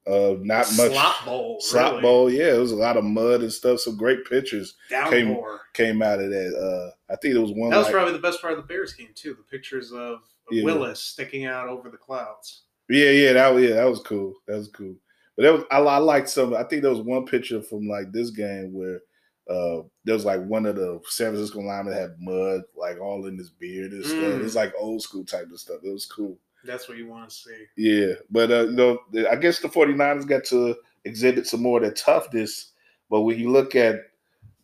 uh, 0.08 0.36
not 0.42 0.68
much 0.78 0.92
slop 0.92 1.26
bowl. 1.26 1.62
Really. 1.74 2.02
bowl, 2.02 2.30
yeah. 2.32 2.54
It 2.56 2.60
was 2.60 2.72
a 2.72 2.76
lot 2.76 2.98
of 2.98 3.04
mud 3.04 3.42
and 3.42 3.52
stuff. 3.52 3.80
Some 3.80 3.98
great 3.98 4.26
pictures 4.26 4.76
came 5.10 5.38
came 5.74 6.02
out 6.02 6.20
of 6.20 6.30
that. 6.30 6.56
Uh, 6.56 6.92
I 7.12 7.16
think 7.18 7.36
it 7.36 7.40
was 7.40 7.52
one. 7.52 7.70
That 7.72 7.78
was 7.78 7.86
like- 7.86 7.94
probably 7.94 8.14
the 8.14 8.20
best 8.20 8.42
part 8.42 8.54
of 8.54 8.58
the 8.58 8.68
Bears 8.68 8.94
game 8.94 9.10
too. 9.16 9.34
The 9.34 9.44
pictures 9.44 9.92
of 9.92 10.20
Yeah. 10.52 10.64
Willis 10.64 11.00
sticking 11.02 11.46
out 11.46 11.68
over 11.68 11.90
the 11.90 11.98
clouds. 11.98 12.64
Yeah, 12.90 13.10
yeah, 13.10 13.34
that 13.34 13.50
was 13.54 13.64
yeah, 13.64 13.76
that 13.76 13.90
was 13.90 14.00
cool. 14.02 14.34
That 14.48 14.58
was 14.58 14.68
cool. 14.68 14.96
But 15.36 15.44
that 15.44 15.54
was 15.54 15.64
I, 15.72 15.80
I 15.80 15.98
liked 15.98 16.30
some. 16.30 16.54
I 16.54 16.64
think 16.64 16.82
there 16.84 16.92
was 16.92 17.02
one 17.02 17.26
picture 17.26 17.62
from 17.62 17.88
like 17.88 18.12
this 18.12 18.30
game 18.30 18.74
where 18.74 19.02
uh 19.50 19.82
there 20.06 20.14
was 20.16 20.26
like 20.26 20.44
one 20.46 20.66
of 20.66 20.76
the 20.76 21.00
San 21.08 21.32
Francisco 21.32 21.60
linemen 21.62 21.94
had 21.94 22.16
mud 22.20 22.62
like 22.76 23.00
all 23.00 23.26
in 23.28 23.38
his 23.38 23.50
beard 23.50 23.92
and 23.92 24.06
stuff. 24.06 24.18
Mm. 24.20 24.44
It's 24.46 24.56
like 24.56 24.74
old 24.78 25.02
school 25.02 25.26
type 25.26 25.50
of 25.52 25.60
stuff. 25.60 25.82
It 25.84 25.92
was 25.92 26.06
cool. 26.06 26.38
That's 26.66 26.88
what 26.88 26.98
you 26.98 27.08
want 27.08 27.30
to 27.30 27.36
see. 27.36 27.66
Yeah, 27.78 28.14
but 28.30 28.52
uh, 28.52 28.66
you 28.66 28.72
know, 28.72 29.00
I 29.30 29.36
guess 29.36 29.60
the 29.60 29.68
49ers 29.70 30.28
got 30.28 30.44
to 30.46 30.76
exhibit 31.04 31.48
some 31.48 31.62
more 31.62 31.78
of 31.78 31.84
their 31.84 31.94
toughness. 31.94 32.72
But 33.10 33.22
when 33.22 33.40
you 33.40 33.52
look 33.52 33.76
at, 33.76 33.96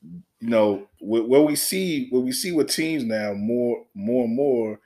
you 0.03 0.49
know, 0.49 0.87
wh- 0.99 1.29
where 1.29 1.41
we 1.41 1.55
see 1.55 2.09
where 2.09 2.21
we 2.21 2.31
see 2.31 2.51
with 2.51 2.69
teams 2.69 3.03
now 3.03 3.33
more 3.33 3.85
more 3.93 4.25
and 4.25 4.35
more 4.35 4.79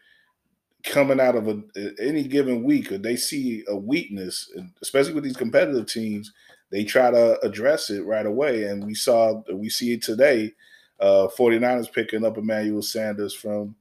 coming 0.83 1.19
out 1.19 1.35
of 1.35 1.47
a, 1.47 1.61
any 1.99 2.23
given 2.23 2.63
week, 2.63 2.91
or 2.91 2.97
they 2.97 3.15
see 3.15 3.63
a 3.67 3.75
weakness, 3.75 4.51
especially 4.81 5.13
with 5.13 5.23
these 5.23 5.35
competitive 5.37 5.87
teams, 5.87 6.31
they 6.69 6.83
try 6.83 7.09
to 7.11 7.39
address 7.41 7.89
it 7.89 8.05
right 8.05 8.25
away. 8.25 8.65
And 8.65 8.85
we 8.85 8.93
saw 8.93 9.41
we 9.51 9.69
see 9.69 9.93
it 9.93 10.01
today. 10.03 10.53
Uh, 10.99 11.27
49ers 11.37 11.91
picking 11.91 12.23
up 12.23 12.37
Emmanuel 12.37 12.81
Sanders 12.81 13.33
from 13.33 13.75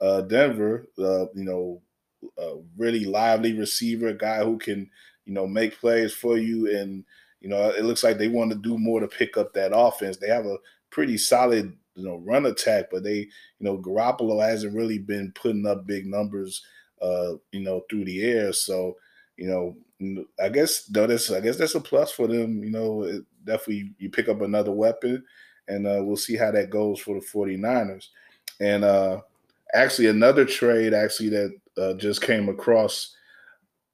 uh, 0.00 0.22
Denver. 0.22 0.88
Uh, 0.98 1.26
you 1.34 1.44
know, 1.44 1.80
a 2.38 2.56
really 2.76 3.04
lively 3.04 3.52
receiver, 3.52 4.08
a 4.08 4.14
guy 4.14 4.44
who 4.44 4.58
can, 4.58 4.90
you 5.24 5.32
know, 5.32 5.46
make 5.46 5.78
plays 5.78 6.12
for 6.12 6.38
you. 6.38 6.76
And, 6.76 7.04
you 7.40 7.48
know, 7.48 7.70
it 7.70 7.84
looks 7.84 8.04
like 8.04 8.18
they 8.18 8.28
want 8.28 8.50
to 8.52 8.56
do 8.56 8.78
more 8.78 9.00
to 9.00 9.08
pick 9.08 9.36
up 9.36 9.52
that 9.54 9.76
offense. 9.76 10.16
They 10.16 10.28
have 10.28 10.46
a 10.46 10.56
pretty 10.90 11.18
solid, 11.18 11.76
you 11.94 12.04
know, 12.04 12.16
run 12.16 12.46
attack, 12.46 12.86
but 12.90 13.02
they, 13.02 13.16
you 13.18 13.28
know, 13.60 13.78
Garoppolo 13.78 14.46
hasn't 14.46 14.74
really 14.74 14.98
been 14.98 15.32
putting 15.34 15.66
up 15.66 15.86
big 15.86 16.06
numbers, 16.06 16.62
uh, 17.02 17.34
you 17.52 17.60
know, 17.60 17.82
through 17.88 18.04
the 18.04 18.22
air. 18.22 18.52
So, 18.52 18.96
you 19.36 19.48
know, 19.48 19.76
I 20.42 20.48
guess 20.48 20.84
though 20.84 21.06
that's 21.06 21.30
I 21.30 21.40
guess 21.40 21.56
that's 21.56 21.74
a 21.74 21.80
plus 21.80 22.12
for 22.12 22.26
them. 22.26 22.62
You 22.62 22.70
know, 22.70 23.02
it 23.02 23.24
definitely 23.44 23.92
you 23.98 24.10
pick 24.10 24.28
up 24.28 24.42
another 24.42 24.72
weapon, 24.72 25.24
and 25.68 25.86
uh, 25.86 26.00
we'll 26.02 26.16
see 26.16 26.36
how 26.36 26.50
that 26.50 26.70
goes 26.70 27.00
for 27.00 27.14
the 27.18 27.24
49ers. 27.24 28.08
And 28.60 28.84
uh, 28.84 29.20
actually, 29.72 30.08
another 30.08 30.44
trade 30.44 30.92
actually 30.92 31.30
that 31.30 31.54
uh, 31.78 31.94
just 31.94 32.22
came 32.22 32.48
across 32.48 33.14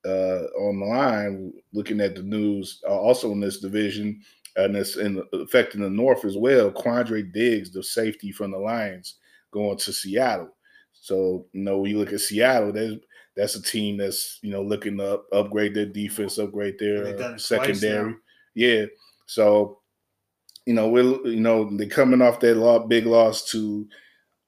uh, 0.04 0.44
online, 0.58 1.52
looking 1.72 2.00
at 2.00 2.14
the 2.14 2.22
news, 2.22 2.82
uh, 2.88 2.98
also 2.98 3.32
in 3.32 3.40
this 3.40 3.60
division, 3.60 4.20
and 4.56 4.76
it's 4.76 4.96
in 4.96 5.22
affecting 5.32 5.80
the 5.80 5.90
North 5.90 6.24
as 6.24 6.36
well. 6.36 6.70
Quandre 6.70 7.32
Diggs, 7.32 7.72
the 7.72 7.82
safety 7.82 8.32
from 8.32 8.50
the 8.50 8.58
Lions, 8.58 9.16
going 9.52 9.78
to 9.78 9.92
Seattle. 9.92 10.50
So 10.92 11.46
you 11.52 11.62
know, 11.62 11.78
when 11.78 11.90
you 11.90 11.98
look 11.98 12.12
at 12.12 12.20
Seattle, 12.20 12.72
there's 12.72 12.96
that's 13.36 13.54
a 13.54 13.62
team 13.62 13.96
that's 13.96 14.38
you 14.42 14.50
know 14.50 14.62
looking 14.62 14.98
to 14.98 15.14
up, 15.14 15.26
upgrade 15.32 15.74
their 15.74 15.86
defense, 15.86 16.38
upgrade 16.38 16.78
their 16.78 17.38
secondary. 17.38 18.14
Yeah, 18.54 18.86
so 19.26 19.80
you 20.66 20.74
know 20.74 20.88
we're 20.88 21.26
you 21.26 21.40
know 21.40 21.74
they're 21.76 21.88
coming 21.88 22.22
off 22.22 22.40
that 22.40 22.86
big 22.88 23.06
loss 23.06 23.50
to 23.50 23.88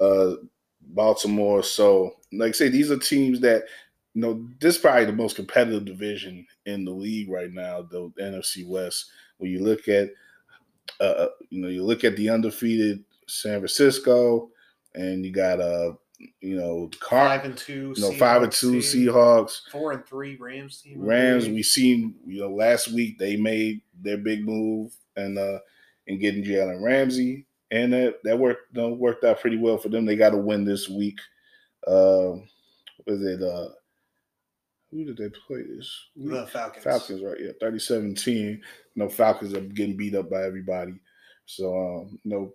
uh, 0.01 0.33
Baltimore. 0.81 1.63
So 1.63 2.13
like 2.39 2.51
I 2.51 2.53
say, 2.53 2.69
these 2.69 2.91
are 2.91 2.99
teams 2.99 3.41
that 3.41 3.65
you 4.15 4.23
know 4.23 4.47
this 4.61 4.77
is 4.77 4.81
probably 4.81 5.07
the 5.07 5.13
most 5.13 5.37
competitive 5.37 5.85
division 5.85 6.47
in 6.67 6.85
the 6.85 6.93
league 6.93 7.31
right 7.31 7.53
now, 7.53 7.83
the 7.83 8.11
NFC 8.21 8.67
West. 8.67 9.11
When 9.39 9.51
you 9.51 9.63
look 9.63 9.89
at 9.89 10.11
uh, 11.01 11.27
you 11.51 11.61
know 11.61 11.69
you 11.69 11.85
look 11.85 12.05
at 12.05 12.17
the 12.17 12.29
undefeated 12.29 13.05
San 13.27 13.59
Francisco, 13.59 14.51
and 14.95 15.25
you 15.25 15.33
got 15.33 15.61
uh 15.61 15.93
you 16.41 16.57
know 16.57 16.91
Car- 17.01 17.29
Five 17.29 17.45
and 17.45 17.57
two. 17.57 17.93
you 17.97 18.03
know 18.03 18.13
five 18.13 18.43
and 18.43 18.53
two 18.53 18.81
team. 18.81 19.09
Seahawks. 19.09 19.63
Four 19.71 19.93
and 19.93 20.07
three 20.07 20.37
Rams 20.37 20.81
team. 20.81 21.01
Rams, 21.01 21.49
we 21.49 21.63
seen 21.63 22.15
you 22.27 22.41
know 22.41 22.51
last 22.51 22.89
week 22.89 23.19
they 23.19 23.37
made 23.37 23.81
their 24.01 24.19
big 24.19 24.45
move 24.45 24.95
and 25.17 25.39
uh 25.39 25.59
and 26.07 26.21
getting 26.21 26.45
Jalen 26.45 26.83
Ramsey, 26.83 27.47
and 27.71 27.93
that 27.93 28.23
that 28.25 28.39
worked 28.39 28.75
you 28.75 28.83
know, 28.83 28.89
worked 28.91 29.25
out 29.25 29.41
pretty 29.41 29.57
well 29.57 29.79
for 29.79 29.89
them. 29.89 30.05
They 30.05 30.17
got 30.17 30.31
to 30.31 30.39
win 30.39 30.65
this 30.65 30.89
week. 30.89 31.19
Um, 31.87 32.49
was 33.07 33.23
it 33.23 33.43
uh 33.43 33.69
who 34.91 35.05
did 35.05 35.17
they 35.17 35.29
play 35.47 35.63
this? 35.63 35.93
the 36.17 36.47
Falcons. 36.47 36.85
Falcons, 36.85 37.23
right? 37.23 37.37
Yeah, 37.41 37.51
37-10. 37.61 38.61
No 38.95 39.09
Falcons 39.09 39.53
are 39.53 39.61
getting 39.61 39.97
beat 39.97 40.15
up 40.15 40.31
by 40.31 40.45
everybody. 40.45 40.95
So 41.47 41.75
um, 41.77 42.19
you 42.23 42.31
know, 42.31 42.55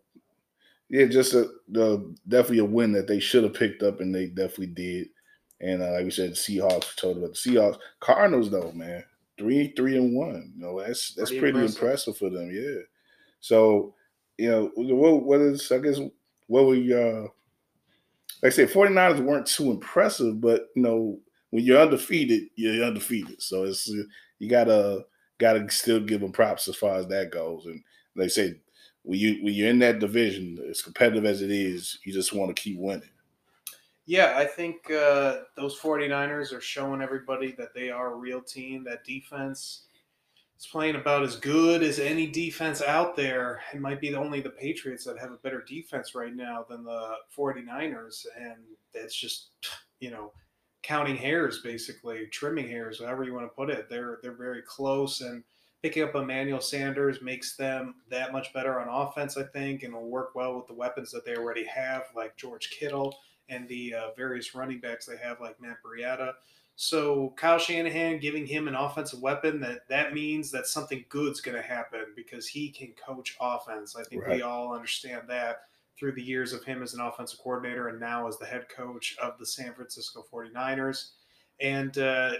yeah, 0.89 1.05
just 1.05 1.33
a 1.33 1.49
the 1.67 2.15
definitely 2.27 2.59
a 2.59 2.65
win 2.65 2.93
that 2.93 3.07
they 3.07 3.19
should 3.19 3.43
have 3.43 3.53
picked 3.53 3.83
up, 3.83 3.99
and 3.99 4.15
they 4.15 4.27
definitely 4.27 4.67
did. 4.67 5.09
And 5.61 5.83
uh, 5.83 5.91
like 5.91 6.05
we 6.05 6.11
said, 6.11 6.31
the 6.31 6.35
Seahawks 6.35 6.95
told 6.95 7.17
about 7.17 7.31
the 7.31 7.35
Seahawks. 7.35 7.77
Cardinals 7.99 8.49
though, 8.49 8.71
man, 8.71 9.03
three 9.37 9.73
three 9.75 9.97
and 9.97 10.15
one. 10.15 10.53
You 10.55 10.61
know, 10.63 10.79
that's 10.79 11.13
that's 11.13 11.29
Pretty 11.29 11.41
pretty, 11.41 11.59
impressive. 11.59 11.81
impressive. 11.83 12.17
for 12.17 12.29
them. 12.29 12.49
Yeah. 12.51 12.81
So 13.41 13.93
you 14.37 14.49
know, 14.49 14.71
what 14.75 15.23
what 15.25 15.41
is 15.41 15.69
I 15.71 15.79
guess 15.79 15.99
what 16.47 16.67
we 16.67 16.93
uh 16.93 17.27
like 18.41 18.53
I 18.53 18.55
said, 18.55 18.69
49ers 18.69 19.19
weren't 19.19 19.47
too 19.47 19.71
impressive, 19.71 20.39
but 20.39 20.67
you 20.75 20.81
know, 20.81 21.19
when 21.49 21.63
you're 21.63 21.81
undefeated, 21.81 22.43
you're 22.55 22.85
undefeated. 22.85 23.41
So 23.41 23.63
it's 23.63 23.87
you 24.39 24.49
gotta 24.49 25.05
gotta 25.39 25.69
still 25.69 25.99
give 25.99 26.21
them 26.21 26.31
props 26.31 26.67
as 26.67 26.75
far 26.75 26.95
as 26.95 27.07
that 27.07 27.31
goes. 27.31 27.65
And 27.65 27.83
they 28.15 28.27
say 28.27 28.55
when 29.03 29.19
you 29.19 29.43
when 29.43 29.53
you're 29.53 29.69
in 29.69 29.79
that 29.79 29.99
division, 29.99 30.57
as 30.69 30.81
competitive 30.81 31.25
as 31.25 31.41
it 31.41 31.51
is, 31.51 31.99
you 32.05 32.13
just 32.13 32.33
want 32.33 32.55
to 32.55 32.61
keep 32.61 32.77
winning. 32.77 33.09
Yeah, 34.05 34.33
I 34.35 34.45
think 34.45 34.89
uh, 34.89 35.41
those 35.55 35.79
49ers 35.79 36.51
are 36.51 36.61
showing 36.61 37.01
everybody 37.01 37.51
that 37.59 37.75
they 37.75 37.91
are 37.91 38.13
a 38.13 38.17
real 38.17 38.41
team. 38.41 38.83
That 38.83 39.03
defense 39.03 39.83
is 40.59 40.67
playing 40.67 40.95
about 40.95 41.23
as 41.23 41.37
good 41.37 41.81
as 41.81 41.99
any 41.99 42.27
defense 42.27 42.81
out 42.81 43.15
there. 43.15 43.61
It 43.73 43.79
might 43.79 44.01
be 44.01 44.13
only 44.13 44.41
the 44.41 44.49
Patriots 44.49 45.05
that 45.05 45.17
have 45.17 45.31
a 45.31 45.37
better 45.37 45.63
defense 45.65 46.13
right 46.13 46.35
now 46.35 46.65
than 46.69 46.83
the 46.83 47.13
49ers. 47.35 48.25
And 48.37 48.57
it's 48.93 49.15
just, 49.15 49.51
you 49.99 50.11
know, 50.11 50.33
counting 50.83 51.15
hairs, 51.15 51.59
basically, 51.59 52.27
trimming 52.27 52.67
hairs, 52.67 52.99
however 52.99 53.23
you 53.23 53.33
want 53.33 53.45
to 53.45 53.55
put 53.55 53.69
it. 53.69 53.89
They're, 53.89 54.19
they're 54.21 54.33
very 54.33 54.61
close. 54.61 55.21
And 55.21 55.43
picking 55.81 56.03
up 56.03 56.15
Emmanuel 56.15 56.59
Sanders 56.59 57.21
makes 57.21 57.55
them 57.55 57.95
that 58.09 58.33
much 58.33 58.53
better 58.53 58.81
on 58.81 58.89
offense, 58.89 59.37
I 59.37 59.43
think, 59.43 59.83
and 59.83 59.93
will 59.93 60.09
work 60.09 60.35
well 60.35 60.57
with 60.57 60.67
the 60.67 60.73
weapons 60.73 61.09
that 61.11 61.23
they 61.25 61.37
already 61.37 61.65
have, 61.65 62.03
like 62.15 62.35
George 62.35 62.69
Kittle 62.71 63.15
and 63.47 63.67
the 63.69 63.93
uh, 63.93 64.07
various 64.17 64.53
running 64.53 64.79
backs 64.81 65.05
they 65.05 65.17
have, 65.17 65.39
like 65.39 65.59
Matt 65.61 65.77
Breida. 65.85 66.33
So 66.81 67.33
Kyle 67.35 67.59
Shanahan 67.59 68.19
giving 68.19 68.45
him 68.45 68.69
an 68.69 68.73
offensive 68.73 69.21
weapon 69.21 69.59
that 69.59 69.81
that 69.89 70.13
means 70.13 70.49
that 70.51 70.65
something 70.65 71.03
good's 71.09 71.41
going 71.41 71.57
to 71.57 71.61
happen 71.61 72.05
because 72.15 72.47
he 72.47 72.69
can 72.69 72.93
coach 72.93 73.35
offense. 73.41 73.97
I 73.97 74.03
think 74.03 74.21
right. 74.21 74.37
we 74.37 74.41
all 74.43 74.73
understand 74.73 75.23
that 75.27 75.63
through 75.99 76.13
the 76.13 76.23
years 76.23 76.53
of 76.53 76.63
him 76.63 76.81
as 76.81 76.93
an 76.93 77.01
offensive 77.01 77.37
coordinator 77.39 77.89
and 77.89 77.99
now 77.99 78.29
as 78.29 78.37
the 78.37 78.45
head 78.45 78.67
coach 78.69 79.17
of 79.21 79.37
the 79.37 79.45
San 79.45 79.73
Francisco 79.73 80.23
49ers. 80.33 81.09
And 81.59 81.97
uh, 81.97 82.35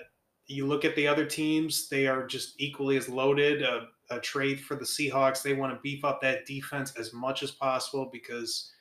you 0.48 0.66
look 0.66 0.86
at 0.86 0.96
the 0.96 1.06
other 1.06 1.26
teams, 1.26 1.90
they 1.90 2.08
are 2.08 2.26
just 2.26 2.54
equally 2.62 2.96
as 2.96 3.10
loaded. 3.10 3.62
A, 3.62 3.88
a 4.10 4.22
trade 4.22 4.62
for 4.62 4.76
the 4.76 4.86
Seahawks, 4.86 5.44
they 5.44 5.54
want 5.54 5.74
to 5.74 5.82
beef 5.82 6.06
up 6.06 6.22
that 6.22 6.46
defense 6.46 6.94
as 6.96 7.12
much 7.12 7.44
as 7.44 7.52
possible 7.52 8.10
because 8.10 8.72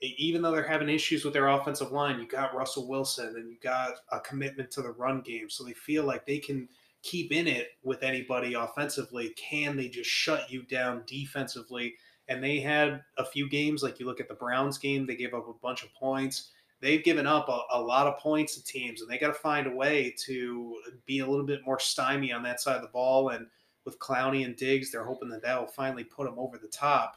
even 0.00 0.42
though 0.42 0.52
they're 0.52 0.62
having 0.66 0.88
issues 0.88 1.24
with 1.24 1.32
their 1.32 1.48
offensive 1.48 1.92
line, 1.92 2.20
you 2.20 2.28
got 2.28 2.54
Russell 2.54 2.88
Wilson 2.88 3.34
and 3.36 3.50
you 3.50 3.56
got 3.62 3.94
a 4.12 4.20
commitment 4.20 4.70
to 4.72 4.82
the 4.82 4.90
run 4.90 5.22
game. 5.22 5.48
So 5.48 5.64
they 5.64 5.72
feel 5.72 6.04
like 6.04 6.26
they 6.26 6.38
can 6.38 6.68
keep 7.02 7.32
in 7.32 7.46
it 7.46 7.68
with 7.82 8.02
anybody 8.02 8.54
offensively. 8.54 9.30
Can 9.36 9.76
they 9.76 9.88
just 9.88 10.10
shut 10.10 10.50
you 10.50 10.62
down 10.64 11.02
defensively? 11.06 11.94
And 12.28 12.42
they 12.42 12.58
had 12.58 13.02
a 13.16 13.24
few 13.24 13.48
games, 13.48 13.82
like 13.82 14.00
you 14.00 14.06
look 14.06 14.20
at 14.20 14.28
the 14.28 14.34
Browns 14.34 14.78
game, 14.78 15.06
they 15.06 15.16
gave 15.16 15.32
up 15.32 15.48
a 15.48 15.52
bunch 15.62 15.84
of 15.84 15.94
points. 15.94 16.50
They've 16.80 17.04
given 17.04 17.26
up 17.26 17.48
a, 17.48 17.60
a 17.72 17.80
lot 17.80 18.06
of 18.06 18.18
points 18.18 18.56
to 18.56 18.64
teams, 18.64 19.00
and 19.00 19.10
they 19.10 19.16
got 19.16 19.28
to 19.28 19.34
find 19.34 19.66
a 19.66 19.74
way 19.74 20.14
to 20.26 20.76
be 21.06 21.20
a 21.20 21.26
little 21.26 21.46
bit 21.46 21.60
more 21.64 21.78
stymie 21.78 22.32
on 22.32 22.42
that 22.42 22.60
side 22.60 22.76
of 22.76 22.82
the 22.82 22.88
ball. 22.88 23.30
And 23.30 23.46
with 23.84 23.98
Clowney 23.98 24.44
and 24.44 24.56
Diggs, 24.56 24.90
they're 24.90 25.04
hoping 25.04 25.30
that 25.30 25.42
that 25.42 25.58
will 25.58 25.68
finally 25.68 26.04
put 26.04 26.26
them 26.26 26.38
over 26.38 26.58
the 26.58 26.68
top. 26.68 27.16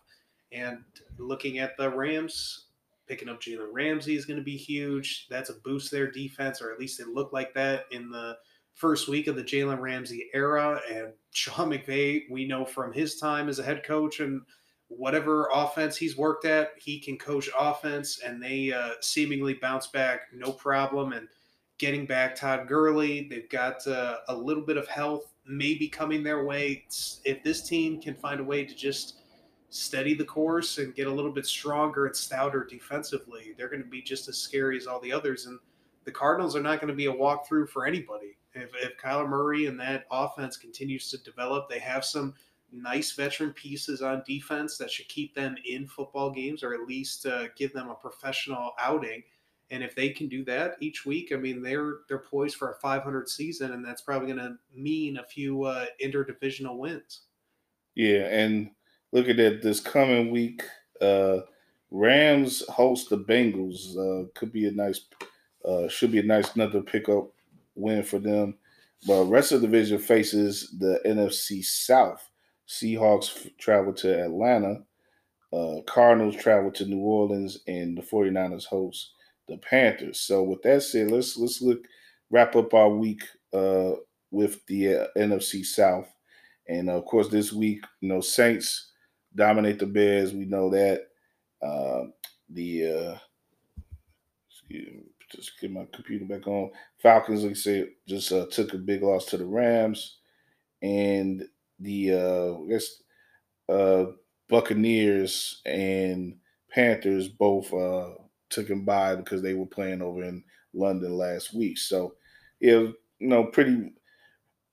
And 0.51 0.83
looking 1.17 1.57
at 1.59 1.75
the 1.75 1.89
Rams, 1.89 2.67
picking 3.09 3.27
up 3.27 3.41
Jalen 3.41 3.73
Ramsey 3.73 4.15
is 4.15 4.25
going 4.25 4.37
to 4.37 4.43
be 4.43 4.55
huge. 4.55 5.27
That's 5.29 5.49
a 5.49 5.55
boost 5.55 5.91
their 5.91 6.09
defense, 6.09 6.61
or 6.61 6.71
at 6.71 6.79
least 6.79 6.99
it 6.99 7.09
looked 7.09 7.33
like 7.33 7.53
that 7.55 7.85
in 7.91 8.09
the 8.09 8.37
first 8.75 9.09
week 9.09 9.27
of 9.27 9.35
the 9.35 9.43
Jalen 9.43 9.81
Ramsey 9.81 10.29
era. 10.33 10.79
And 10.89 11.11
Sean 11.31 11.71
McVay, 11.71 12.29
we 12.29 12.47
know 12.47 12.63
from 12.63 12.93
his 12.93 13.19
time 13.19 13.49
as 13.49 13.59
a 13.59 13.63
head 13.63 13.83
coach 13.83 14.19
and 14.19 14.41
whatever 14.87 15.49
offense 15.53 15.97
he's 15.97 16.17
worked 16.17 16.45
at, 16.45 16.71
he 16.77 16.99
can 16.99 17.17
coach 17.17 17.49
offense, 17.59 18.21
and 18.25 18.41
they 18.41 18.71
uh, 18.71 18.91
seemingly 19.01 19.55
bounce 19.55 19.87
back 19.87 20.21
no 20.33 20.51
problem. 20.51 21.13
And 21.13 21.27
getting 21.79 22.05
back 22.05 22.35
Todd 22.35 22.67
Gurley, 22.67 23.27
they've 23.29 23.49
got 23.49 23.85
uh, 23.87 24.17
a 24.27 24.35
little 24.35 24.63
bit 24.63 24.77
of 24.77 24.87
health 24.87 25.33
maybe 25.47 25.87
coming 25.87 26.23
their 26.23 26.45
way. 26.45 26.85
If 27.25 27.43
this 27.43 27.67
team 27.67 27.99
can 27.99 28.13
find 28.13 28.39
a 28.39 28.43
way 28.43 28.65
to 28.65 28.75
just 28.75 29.18
steady 29.69 30.13
the 30.13 30.25
course 30.25 30.77
and 30.79 30.95
get 30.95 31.07
a 31.07 31.13
little 31.13 31.31
bit 31.31 31.45
stronger 31.45 32.07
and 32.07 32.15
stouter 32.15 32.63
defensively, 32.63 33.53
they're 33.57 33.69
going 33.69 33.83
to 33.83 33.89
be 33.89 34.01
just 34.01 34.27
as 34.27 34.37
scary 34.37 34.77
as 34.77 34.87
all 34.87 34.99
the 34.99 35.13
others. 35.13 35.45
And 35.45 35.59
the 36.05 36.11
Cardinals 36.11 36.55
are 36.55 36.61
not 36.61 36.79
going 36.79 36.89
to 36.89 36.95
be 36.95 37.05
a 37.05 37.13
walkthrough 37.13 37.69
for 37.69 37.85
anybody. 37.85 38.37
If, 38.53 38.71
if 38.81 38.97
Kyler 38.97 39.29
Murray 39.29 39.67
and 39.67 39.79
that 39.79 40.05
offense 40.11 40.57
continues 40.57 41.09
to 41.11 41.17
develop, 41.19 41.69
they 41.69 41.79
have 41.79 42.03
some 42.03 42.33
nice 42.71 43.11
veteran 43.13 43.51
pieces 43.53 44.01
on 44.01 44.23
defense 44.25 44.77
that 44.77 44.91
should 44.91 45.07
keep 45.07 45.35
them 45.35 45.55
in 45.67 45.87
football 45.87 46.31
games 46.31 46.63
or 46.63 46.73
at 46.73 46.87
least 46.87 47.25
uh, 47.25 47.47
give 47.55 47.73
them 47.73 47.89
a 47.89 47.95
professional 47.95 48.71
outing. 48.79 49.23
And 49.71 49.83
if 49.83 49.95
they 49.95 50.09
can 50.09 50.27
do 50.27 50.43
that 50.45 50.77
each 50.79 51.05
week, 51.05 51.31
I 51.31 51.35
mean, 51.35 51.61
they're 51.61 51.97
they're 52.07 52.17
poised 52.17 52.55
for 52.55 52.71
a 52.71 52.75
500 52.75 53.29
season, 53.29 53.73
and 53.73 53.85
that's 53.85 54.01
probably 54.01 54.33
going 54.33 54.39
to 54.39 54.57
mean 54.75 55.17
a 55.17 55.23
few 55.23 55.63
uh, 55.63 55.85
interdivisional 56.03 56.77
wins. 56.77 57.21
Yeah, 57.93 58.25
and 58.31 58.71
looking 59.11 59.39
at 59.39 59.61
this 59.61 59.79
coming 59.79 60.31
week, 60.31 60.63
uh, 61.01 61.39
Rams 61.91 62.63
host 62.69 63.09
the 63.09 63.17
Bengals. 63.17 63.97
Uh, 63.97 64.27
could 64.35 64.51
be 64.51 64.67
a 64.67 64.71
nice, 64.71 65.01
uh, 65.65 65.87
should 65.87 66.11
be 66.11 66.19
a 66.19 66.23
nice 66.23 66.55
another 66.55 66.81
pickup 66.81 67.31
win 67.75 68.03
for 68.03 68.19
them. 68.19 68.55
But 69.07 69.25
rest 69.25 69.51
of 69.51 69.61
the 69.61 69.67
division 69.67 69.99
faces 69.99 70.75
the 70.77 70.99
NFC 71.05 71.63
South. 71.63 72.29
Seahawks 72.67 73.49
travel 73.57 73.93
to 73.93 74.23
Atlanta. 74.23 74.83
Uh, 75.51 75.81
Cardinals 75.87 76.35
travel 76.35 76.69
to 76.71 76.85
New 76.85 76.99
Orleans, 76.99 77.59
and 77.67 77.97
the 77.97 78.03
49ers 78.03 78.65
host 78.65 79.13
the 79.47 79.57
Panthers. 79.57 80.19
So 80.19 80.43
with 80.43 80.61
that 80.61 80.83
said, 80.83 81.09
let's 81.09 81.37
let's 81.37 81.61
look 81.61 81.79
wrap 82.29 82.55
up 82.55 82.73
our 82.73 82.89
week 82.89 83.23
uh, 83.53 83.93
with 84.29 84.63
the 84.67 84.95
uh, 84.95 85.07
NFC 85.17 85.65
South. 85.65 86.07
And 86.67 86.89
of 86.89 87.05
course, 87.05 87.29
this 87.29 87.51
week, 87.51 87.83
you 88.01 88.09
know, 88.09 88.21
Saints 88.21 88.88
dominate 89.39 89.79
the 89.79 89.87
Bears. 89.87 90.33
We 90.33 90.45
know 90.45 90.69
that. 90.69 91.07
Uh, 91.61 92.05
the 92.49 92.85
uh, 92.87 93.17
just 95.31 95.59
get 95.59 95.71
my 95.71 95.85
computer 95.93 96.25
back 96.25 96.47
on. 96.47 96.71
Falcons, 97.01 97.43
like 97.43 97.51
I 97.51 97.55
said, 97.55 97.89
just 98.07 98.31
uh, 98.31 98.45
took 98.51 98.73
a 98.73 98.77
big 98.77 99.03
loss 99.03 99.25
to 99.27 99.37
the 99.37 99.45
Rams, 99.45 100.17
and 100.81 101.43
the 101.79 102.13
uh, 102.13 102.53
I 102.53 102.69
guess 102.69 103.01
uh, 103.69 104.05
Buccaneers 104.49 105.61
and 105.65 106.37
Panthers 106.71 107.27
both 107.27 107.73
uh, 107.73 108.09
took 108.49 108.67
them 108.67 108.85
by 108.85 109.15
because 109.15 109.41
they 109.41 109.53
were 109.53 109.65
playing 109.65 110.01
over 110.01 110.23
in 110.23 110.43
London 110.73 111.13
last 111.13 111.53
week. 111.53 111.77
So, 111.77 112.15
yeah, 112.59 112.79
you 112.79 112.95
know, 113.19 113.45
pretty, 113.45 113.71
you 113.71 113.91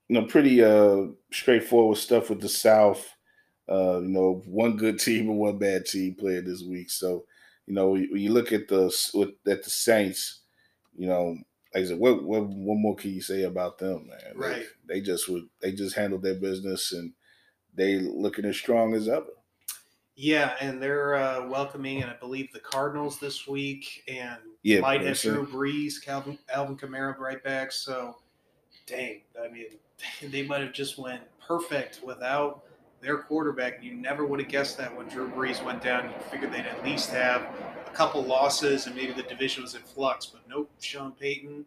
know, 0.09 0.25
pretty 0.25 0.63
uh, 0.63 1.09
straightforward 1.33 1.99
stuff 1.99 2.31
with 2.31 2.41
the 2.41 2.49
South. 2.49 3.16
Uh, 3.69 3.99
you 4.01 4.09
know, 4.09 4.43
one 4.47 4.77
good 4.77 4.99
team 4.99 5.29
and 5.29 5.39
one 5.39 5.59
bad 5.59 5.87
team 5.87 6.15
playing 6.15 6.45
this 6.45 6.63
week. 6.63 6.91
So, 6.91 7.25
you 7.67 7.75
know, 7.75 7.91
when 7.91 8.17
you 8.17 8.33
look 8.33 8.53
at 8.53 8.69
the 8.69 8.87
at 9.49 9.65
the 9.65 9.71
Saints, 9.71 10.41
you 10.97 11.09
know, 11.09 11.37
like 11.75 11.85
I 11.85 11.87
said, 11.87 11.99
what 11.99 12.23
what 12.23 12.47
what 12.47 12.79
more 12.79 12.95
can 12.95 13.13
you 13.13 13.21
say 13.21 13.43
about 13.43 13.79
them, 13.79 14.09
man? 14.09 14.37
Right. 14.37 14.67
They, 14.87 14.95
they 14.95 15.01
just 15.01 15.29
would 15.29 15.49
they 15.61 15.73
just 15.73 15.97
handled 15.97 16.23
their 16.23 16.37
business 16.37 16.93
and 16.93 17.13
they 17.75 17.99
looking 17.99 18.45
as 18.45 18.57
strong 18.57 18.95
as 18.95 19.09
ever. 19.09 19.27
Yeah, 20.19 20.55
and 20.61 20.83
they're 20.83 21.17
uh, 21.17 21.47
welcoming, 21.47 22.01
and 22.01 22.11
I 22.11 22.15
believe 22.15 22.51
the 22.51 22.59
Cardinals 22.59 23.19
this 23.19 23.47
week, 23.47 24.03
and 24.09 24.39
yeah, 24.63 24.81
might 24.81 25.03
have 25.03 25.21
Drew 25.21 25.47
Brees, 25.47 26.03
Calvin, 26.03 26.39
Alvin 26.53 26.77
Kamara 26.77 27.19
right 27.19 27.43
back. 27.45 27.71
So, 27.71 28.17
dang, 28.87 29.21
I 29.39 29.49
mean, 29.49 29.67
they 30.31 30.43
might 30.43 30.63
have 30.63 30.73
just 30.73 30.97
went 30.97 31.21
perfect 31.47 32.01
without 32.03 32.65
their 33.07 33.19
quarterback. 33.19 33.85
You 33.85 33.95
never 33.95 34.27
would 34.27 34.41
have 34.41 34.49
guessed 34.49 34.77
that 34.79 34.95
when 34.95 35.07
Drew 35.07 35.31
Brees 35.31 35.65
went 35.65 35.81
down. 35.81 36.07
You 36.07 36.15
figured 36.29 36.53
they'd 36.53 36.67
at 36.67 36.85
least 36.85 37.11
have 37.11 37.43
a 37.87 37.91
couple 37.91 38.21
losses 38.25 38.89
and 38.89 38.97
maybe 38.97 39.13
the 39.13 39.23
division 39.23 39.63
was 39.63 39.77
in 39.77 39.83
flux. 39.83 40.27
But 40.27 40.43
nope, 40.49 40.69
Sean 40.81 41.13
Payton, 41.13 41.65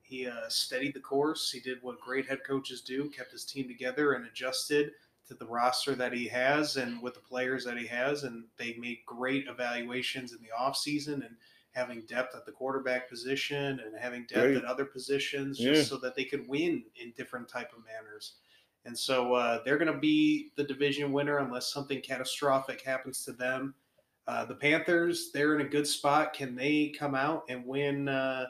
he 0.00 0.26
uh, 0.26 0.48
steadied 0.48 0.94
the 0.94 1.00
course. 1.00 1.50
He 1.50 1.60
did 1.60 1.82
what 1.82 2.00
great 2.00 2.26
head 2.26 2.42
coaches 2.42 2.80
do, 2.80 3.10
kept 3.10 3.32
his 3.32 3.44
team 3.44 3.68
together 3.68 4.14
and 4.14 4.24
adjusted 4.24 4.92
to 5.28 5.34
the 5.34 5.44
roster 5.44 5.94
that 5.94 6.14
he 6.14 6.26
has 6.28 6.78
and 6.78 7.02
with 7.02 7.12
the 7.12 7.20
players 7.20 7.66
that 7.66 7.76
he 7.76 7.86
has. 7.88 8.24
And 8.24 8.44
they 8.56 8.74
made 8.80 9.00
great 9.04 9.48
evaluations 9.48 10.32
in 10.32 10.38
the 10.38 10.48
offseason 10.58 11.26
and 11.26 11.36
having 11.72 12.00
depth 12.06 12.34
at 12.34 12.46
the 12.46 12.52
quarterback 12.52 13.10
position 13.10 13.78
and 13.80 13.94
having 14.00 14.24
depth 14.26 14.56
at 14.56 14.64
other 14.64 14.86
positions 14.86 15.58
just 15.58 15.82
yeah. 15.82 15.84
so 15.84 15.98
that 15.98 16.16
they 16.16 16.24
could 16.24 16.48
win 16.48 16.82
in 16.96 17.12
different 17.14 17.46
type 17.46 17.72
of 17.76 17.84
manners. 17.84 18.36
And 18.84 18.98
so 18.98 19.34
uh, 19.34 19.60
they're 19.64 19.78
going 19.78 19.92
to 19.92 19.98
be 19.98 20.50
the 20.56 20.64
division 20.64 21.12
winner 21.12 21.38
unless 21.38 21.72
something 21.72 22.00
catastrophic 22.00 22.82
happens 22.82 23.24
to 23.24 23.32
them. 23.32 23.74
Uh, 24.26 24.44
the 24.44 24.54
Panthers, 24.54 25.30
they're 25.32 25.54
in 25.54 25.66
a 25.66 25.68
good 25.68 25.86
spot. 25.86 26.32
Can 26.32 26.54
they 26.54 26.92
come 26.96 27.14
out 27.14 27.44
and 27.48 27.66
win 27.66 28.08
uh, 28.08 28.46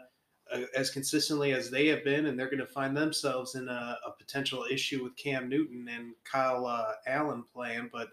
as 0.76 0.90
consistently 0.90 1.52
as 1.52 1.70
they 1.70 1.86
have 1.88 2.04
been? 2.04 2.26
And 2.26 2.38
they're 2.38 2.50
going 2.50 2.58
to 2.58 2.66
find 2.66 2.96
themselves 2.96 3.54
in 3.54 3.68
a, 3.68 3.98
a 4.06 4.10
potential 4.18 4.64
issue 4.70 5.02
with 5.02 5.16
Cam 5.16 5.48
Newton 5.48 5.88
and 5.88 6.12
Kyle 6.24 6.66
uh, 6.66 6.92
Allen 7.06 7.44
playing. 7.52 7.90
But 7.92 8.08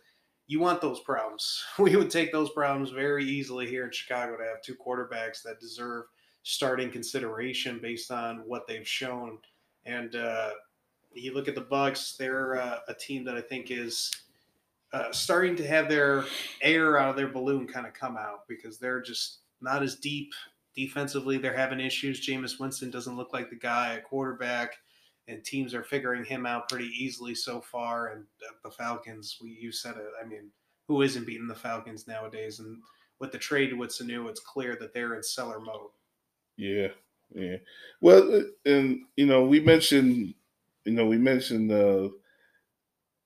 you 0.47 0.59
want 0.59 0.81
those 0.81 0.99
problems. 1.01 1.63
We 1.79 1.95
would 1.95 2.09
take 2.09 2.31
those 2.31 2.49
problems 2.49 2.89
very 2.89 3.25
easily 3.25 3.67
here 3.67 3.85
in 3.85 3.91
Chicago 3.91 4.35
to 4.37 4.43
have 4.43 4.61
two 4.61 4.75
quarterbacks 4.75 5.43
that 5.43 5.59
deserve 5.59 6.05
starting 6.43 6.89
consideration 6.89 7.79
based 7.81 8.11
on 8.11 8.39
what 8.45 8.67
they've 8.67 8.87
shown. 8.87 9.37
And 9.85 10.15
uh, 10.15 10.51
you 11.13 11.33
look 11.33 11.47
at 11.47 11.55
the 11.55 11.61
Bucs; 11.61 12.17
they're 12.17 12.59
uh, 12.59 12.79
a 12.87 12.93
team 12.93 13.23
that 13.25 13.35
I 13.35 13.41
think 13.41 13.71
is 13.71 14.11
uh, 14.93 15.11
starting 15.11 15.55
to 15.55 15.67
have 15.67 15.89
their 15.89 16.25
air 16.61 16.97
out 16.97 17.09
of 17.09 17.15
their 17.15 17.27
balloon 17.27 17.67
kind 17.67 17.85
of 17.85 17.93
come 17.93 18.17
out 18.17 18.47
because 18.47 18.77
they're 18.77 19.01
just 19.01 19.39
not 19.61 19.83
as 19.83 19.95
deep 19.95 20.31
defensively. 20.75 21.37
They're 21.37 21.55
having 21.55 21.79
issues. 21.79 22.25
Jameis 22.25 22.59
Winston 22.59 22.89
doesn't 22.89 23.17
look 23.17 23.33
like 23.33 23.49
the 23.49 23.55
guy 23.55 23.95
at 23.95 24.03
quarterback, 24.03 24.77
and 25.27 25.43
teams 25.43 25.73
are 25.73 25.83
figuring 25.83 26.25
him 26.25 26.45
out 26.45 26.69
pretty 26.69 26.91
easily 26.97 27.35
so 27.35 27.61
far. 27.61 28.07
And 28.07 28.25
the 28.63 28.71
Falcons, 28.71 29.37
we 29.41 29.57
you 29.59 29.71
said 29.71 29.97
it. 29.97 30.07
I 30.23 30.25
mean, 30.25 30.49
who 30.87 31.01
isn't 31.01 31.27
beating 31.27 31.47
the 31.47 31.55
Falcons 31.55 32.07
nowadays? 32.07 32.59
And 32.59 32.77
with 33.19 33.31
the 33.31 33.37
trade 33.37 33.77
with 33.77 33.91
Sanu, 33.91 34.29
it's 34.29 34.39
clear 34.39 34.75
that 34.79 34.93
they're 34.93 35.15
in 35.15 35.23
seller 35.23 35.59
mode. 35.59 35.91
Yeah, 36.57 36.87
yeah. 37.33 37.57
Well, 38.01 38.43
and 38.65 39.01
you 39.17 39.25
know, 39.25 39.43
we 39.43 39.59
mentioned, 39.59 40.33
you 40.85 40.93
know, 40.93 41.05
we 41.05 41.17
mentioned, 41.17 41.71
uh, 41.71 42.09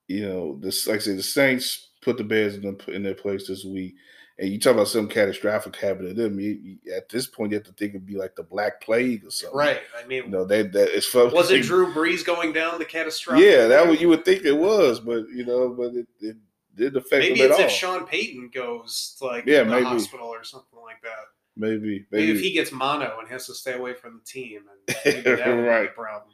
you 0.08 0.26
know, 0.28 0.58
this 0.60 0.86
like 0.86 0.96
I 0.96 1.00
say 1.00 1.14
the 1.14 1.22
Saints 1.22 1.90
put 2.02 2.18
the 2.18 2.24
Bears 2.24 2.56
in, 2.56 2.62
the, 2.62 2.92
in 2.92 3.02
their 3.02 3.14
place 3.14 3.46
this 3.48 3.64
week. 3.64 3.94
And 4.36 4.48
you 4.50 4.58
talk 4.58 4.74
about 4.74 4.88
some 4.88 5.06
catastrophic 5.08 5.76
happening 5.76 6.16
to 6.16 6.22
them. 6.24 6.40
You, 6.40 6.58
you, 6.60 6.92
at 6.92 7.08
this 7.08 7.28
point, 7.28 7.52
you 7.52 7.58
have 7.58 7.66
to 7.66 7.72
think 7.72 7.90
it'd 7.90 8.04
be 8.04 8.16
like 8.16 8.34
the 8.34 8.42
Black 8.42 8.80
Plague 8.80 9.24
or 9.24 9.30
something, 9.30 9.56
right? 9.56 9.80
I 9.96 10.04
mean, 10.08 10.24
you 10.24 10.30
know, 10.30 10.44
that 10.44 10.72
that 10.72 10.88
it's 10.94 11.06
fun. 11.06 11.32
Was 11.32 11.52
it 11.52 11.62
Drew 11.62 11.92
Brees 11.92 12.24
going 12.24 12.52
down 12.52 12.80
the 12.80 12.84
catastrophic? 12.84 13.44
Yeah, 13.46 13.68
that 13.68 13.86
what 13.86 14.00
you 14.00 14.08
would 14.08 14.24
think 14.24 14.44
it 14.44 14.52
was, 14.52 14.98
but 14.98 15.28
you 15.32 15.46
know, 15.46 15.68
but 15.68 15.94
it, 15.94 16.08
it 16.20 16.36
didn't 16.74 16.96
affect 16.96 17.20
maybe 17.28 17.42
it's 17.42 17.54
at 17.54 17.60
all. 17.60 17.66
if 17.66 17.70
Sean 17.70 18.06
Payton 18.08 18.50
goes 18.52 19.14
to 19.20 19.26
like 19.26 19.46
Yeah, 19.46 19.62
the 19.62 19.70
maybe. 19.70 19.84
hospital 19.84 20.26
or 20.26 20.42
something 20.42 20.80
like 20.82 21.00
that. 21.02 21.26
maybe, 21.56 21.76
Maybe, 21.76 22.06
maybe, 22.10 22.32
if 22.32 22.40
he 22.40 22.50
gets 22.50 22.72
mono 22.72 23.20
and 23.20 23.28
has 23.28 23.46
to 23.46 23.54
stay 23.54 23.74
away 23.74 23.94
from 23.94 24.14
the 24.18 24.24
team, 24.24 24.62
and 24.68 24.96
maybe 25.04 25.20
that 25.22 25.30
would 25.30 25.36
be 25.36 25.68
a 25.68 25.70
Right. 25.70 25.94
problem. 25.94 26.33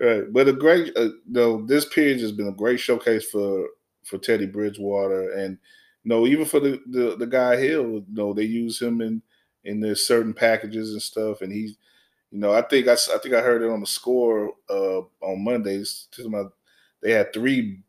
Right, 0.00 0.32
but 0.32 0.48
a 0.48 0.52
great, 0.54 0.96
uh, 0.96 1.10
no, 1.28 1.66
this 1.66 1.84
period 1.84 2.20
has 2.20 2.32
been 2.32 2.48
a 2.48 2.52
great 2.52 2.80
showcase 2.80 3.30
for 3.30 3.68
for 4.04 4.16
Teddy 4.16 4.46
Bridgewater, 4.46 5.32
and 5.32 5.58
no, 6.04 6.26
even 6.26 6.46
for 6.46 6.58
the 6.58 6.80
the, 6.90 7.16
the 7.18 7.26
guy 7.26 7.56
Hill. 7.56 8.02
No, 8.10 8.32
they 8.32 8.44
use 8.44 8.80
him 8.80 9.02
in 9.02 9.20
in 9.64 9.80
their 9.80 9.94
certain 9.94 10.32
packages 10.32 10.92
and 10.92 11.02
stuff, 11.02 11.42
and 11.42 11.52
he's, 11.52 11.76
you 12.30 12.38
know, 12.38 12.50
I 12.52 12.62
think 12.62 12.88
I, 12.88 12.94
I 12.94 13.18
think 13.18 13.34
I 13.34 13.42
heard 13.42 13.62
it 13.62 13.70
on 13.70 13.80
the 13.80 13.86
score 13.86 14.54
uh 14.70 15.02
on 15.20 15.44
Mondays. 15.44 16.08
They 17.02 17.12
had 17.12 17.32
three 17.34 17.82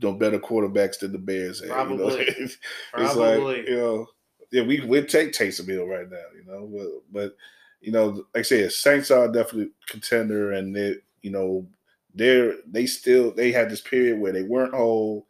you 0.00 0.08
know, 0.08 0.14
better 0.14 0.38
quarterbacks 0.38 1.00
than 1.00 1.12
the 1.12 1.18
Bears. 1.18 1.60
Had, 1.60 1.68
You 1.68 1.70
know? 1.70 1.74
Probably. 1.74 2.22
it's 2.28 2.56
Probably. 2.92 3.58
like 3.58 3.68
you 3.68 3.76
know, 3.76 4.06
yeah, 4.50 4.62
we 4.62 4.80
we 4.80 5.02
take 5.02 5.32
Taysom 5.32 5.68
Hill 5.68 5.86
right 5.86 6.08
now, 6.08 6.16
you 6.34 6.44
know, 6.46 6.66
but 6.66 7.12
but 7.12 7.36
you 7.80 7.92
know, 7.92 8.08
like 8.08 8.24
I 8.36 8.42
said, 8.42 8.72
Saints 8.72 9.10
are 9.10 9.28
definitely 9.30 9.70
contender, 9.86 10.52
and 10.52 10.74
they, 10.74 10.96
you 11.22 11.30
know, 11.30 11.66
they're 12.14 12.54
they 12.66 12.86
still 12.86 13.32
they 13.32 13.52
had 13.52 13.70
this 13.70 13.80
period 13.80 14.18
where 14.18 14.32
they 14.32 14.42
weren't 14.42 14.74
whole, 14.74 15.26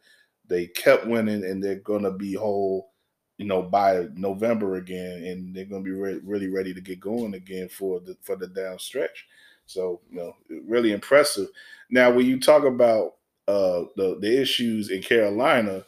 they 0.47 0.67
kept 0.67 1.07
winning, 1.07 1.43
and 1.43 1.63
they're 1.63 1.75
gonna 1.75 2.11
be 2.11 2.33
whole, 2.33 2.91
you 3.37 3.45
know, 3.45 3.61
by 3.61 4.07
November 4.15 4.75
again, 4.75 5.23
and 5.23 5.55
they're 5.55 5.65
gonna 5.65 5.83
be 5.83 5.91
re- 5.91 6.21
really 6.23 6.47
ready 6.49 6.73
to 6.73 6.81
get 6.81 6.99
going 6.99 7.33
again 7.33 7.69
for 7.69 7.99
the 7.99 8.15
for 8.21 8.35
the 8.35 8.47
down 8.47 8.79
stretch. 8.79 9.27
So 9.65 10.01
you 10.09 10.17
know, 10.17 10.35
really 10.67 10.91
impressive. 10.91 11.47
Now, 11.89 12.11
when 12.11 12.25
you 12.25 12.39
talk 12.39 12.63
about 12.63 13.15
uh 13.47 13.83
the 13.95 14.17
the 14.19 14.41
issues 14.41 14.89
in 14.89 15.01
Carolina, 15.01 15.85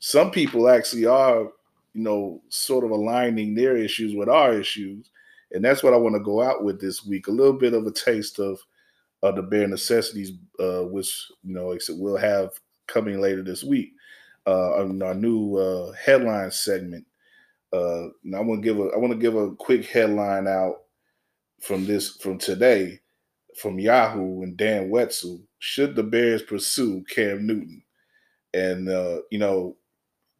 some 0.00 0.30
people 0.30 0.68
actually 0.68 1.06
are 1.06 1.48
you 1.94 2.02
know, 2.02 2.40
sort 2.48 2.84
of 2.84 2.90
aligning 2.90 3.54
their 3.54 3.76
issues 3.76 4.14
with 4.14 4.28
our 4.28 4.54
issues. 4.54 5.10
And 5.52 5.64
that's 5.64 5.82
what 5.82 5.92
I 5.92 5.98
want 5.98 6.14
to 6.14 6.20
go 6.20 6.40
out 6.40 6.64
with 6.64 6.80
this 6.80 7.04
week. 7.04 7.26
A 7.28 7.32
little 7.32 7.52
bit 7.52 7.74
of 7.74 7.86
a 7.86 7.90
taste 7.90 8.38
of 8.38 8.58
uh, 9.22 9.32
the 9.32 9.42
bare 9.42 9.68
necessities, 9.68 10.32
uh, 10.58 10.82
which, 10.82 11.26
you 11.42 11.54
know, 11.54 11.76
we'll 11.90 12.16
have 12.16 12.50
coming 12.86 13.20
later 13.20 13.42
this 13.42 13.62
week 13.62 13.92
uh, 14.46 14.84
our 15.02 15.14
new 15.14 15.56
uh, 15.56 15.92
headline 15.92 16.50
segment. 16.50 17.06
Uh, 17.72 18.06
I 18.34 18.40
want 18.40 18.62
to 18.62 18.68
give 18.68 18.78
a 18.78 18.90
I 18.94 18.98
want 18.98 19.12
to 19.12 19.18
give 19.18 19.34
a 19.34 19.54
quick 19.54 19.86
headline 19.86 20.46
out 20.46 20.82
from 21.60 21.86
this 21.86 22.16
from 22.16 22.38
today 22.38 23.00
from 23.56 23.78
Yahoo 23.78 24.42
and 24.42 24.56
Dan 24.56 24.90
Wetzel. 24.90 25.40
Should 25.58 25.94
the 25.94 26.02
Bears 26.02 26.42
pursue 26.42 27.04
Cam 27.08 27.46
Newton? 27.46 27.82
And 28.52 28.88
uh, 28.88 29.20
you 29.30 29.38
know, 29.38 29.76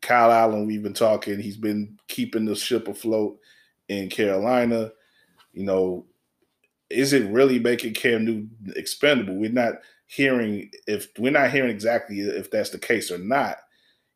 Kyle 0.02 0.30
Allen, 0.30 0.66
we've 0.66 0.82
been 0.82 0.92
talking. 0.92 1.38
He's 1.38 1.56
been 1.56 1.96
keeping 2.08 2.44
the 2.44 2.54
ship 2.54 2.88
afloat 2.88 3.38
in 3.88 4.10
Carolina. 4.10 4.90
You 5.54 5.64
know, 5.64 6.06
is 6.92 7.12
it 7.12 7.30
really 7.30 7.58
making 7.58 7.94
Cam 7.94 8.24
Newton 8.24 8.50
expendable? 8.76 9.36
We're 9.36 9.50
not 9.50 9.74
hearing 10.06 10.70
if 10.86 11.08
we're 11.18 11.32
not 11.32 11.50
hearing 11.50 11.70
exactly 11.70 12.20
if 12.20 12.50
that's 12.50 12.70
the 12.70 12.78
case 12.78 13.10
or 13.10 13.18
not. 13.18 13.58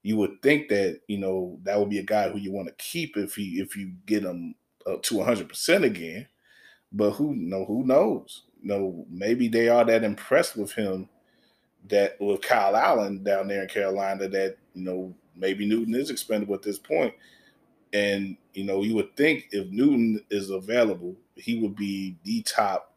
You 0.03 0.17
would 0.19 0.41
think 0.43 0.69
that 0.69 1.01
you 1.09 1.19
know 1.19 1.59
that 1.63 1.79
would 1.79 1.91
be 1.91 1.99
a 1.99 2.05
guy 2.05 2.29
who 2.29 2.39
you 2.39 2.53
want 2.53 2.69
to 2.69 2.75
keep 2.75 3.17
if 3.17 3.35
he 3.35 3.61
if 3.61 3.77
you 3.77 3.93
get 4.07 4.23
him 4.23 4.55
up 4.87 5.03
to 5.05 5.17
100 5.17 5.49
percent 5.49 5.85
again. 5.85 6.29
But 6.93 7.13
who 7.13 7.35
know 7.35 7.65
who 7.65 7.85
knows? 7.85 8.45
You 8.63 8.69
know, 8.69 9.07
maybe 9.11 9.49
they 9.49 9.69
are 9.69 9.85
that 9.85 10.05
impressed 10.05 10.57
with 10.57 10.73
him 10.73 11.09
that 11.89 12.21
with 12.21 12.43
Kyle 12.43 12.77
Allen 12.77 13.23
down 13.23 13.49
there 13.49 13.63
in 13.63 13.69
Carolina 13.69 14.29
that 14.29 14.57
you 14.75 14.85
know 14.85 15.15
maybe 15.35 15.67
Newton 15.67 15.95
is 15.95 16.11
expendable 16.11 16.55
at 16.55 16.63
this. 16.63 16.81
And 17.93 18.37
you 18.57 18.65
know, 18.65 18.83
you 18.83 18.95
would 18.95 19.15
think 19.17 19.49
if 19.53 19.69
Newton 19.69 20.25
is 20.31 20.49
available, 20.49 21.15
he 21.35 21.61
would 21.61 21.77
be 21.77 22.17
the 22.25 22.41
top 22.43 22.95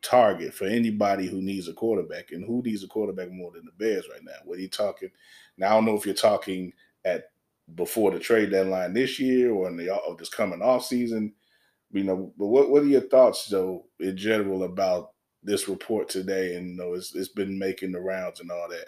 target 0.00 0.54
for 0.54 0.64
anybody 0.64 1.26
who 1.26 1.42
needs 1.42 1.68
a 1.68 1.74
quarterback. 1.74 2.32
And 2.32 2.42
who 2.42 2.62
needs 2.62 2.82
a 2.82 2.88
quarterback 2.88 3.30
more 3.30 3.52
than 3.52 3.66
the 3.66 3.72
Bears 3.72 4.06
right 4.10 4.24
now? 4.24 4.32
What 4.44 4.58
are 4.58 4.62
you 4.62 4.68
talking? 4.68 5.10
Now 5.58 5.66
I 5.66 5.70
don't 5.74 5.84
know 5.84 5.94
if 5.94 6.06
you're 6.06 6.14
talking 6.14 6.72
at 7.04 7.30
before 7.74 8.12
the 8.12 8.18
trade 8.18 8.50
deadline 8.50 8.94
this 8.94 9.20
year 9.20 9.52
or 9.52 9.68
in 9.68 9.76
the 9.76 9.94
or 9.94 10.16
this 10.16 10.30
coming 10.30 10.62
off 10.62 10.86
season. 10.86 11.34
You 11.92 12.04
know, 12.04 12.32
but 12.38 12.46
what 12.46 12.70
what 12.70 12.82
are 12.82 12.86
your 12.86 13.02
thoughts 13.02 13.46
though 13.46 13.84
in 14.00 14.16
general 14.16 14.64
about 14.64 15.10
this 15.42 15.68
report 15.68 16.08
today? 16.08 16.56
And 16.56 16.70
you 16.70 16.76
know, 16.76 16.94
it's 16.94 17.14
it's 17.14 17.28
been 17.28 17.58
making 17.58 17.92
the 17.92 18.00
rounds 18.00 18.40
and 18.40 18.50
all 18.50 18.70
that. 18.70 18.86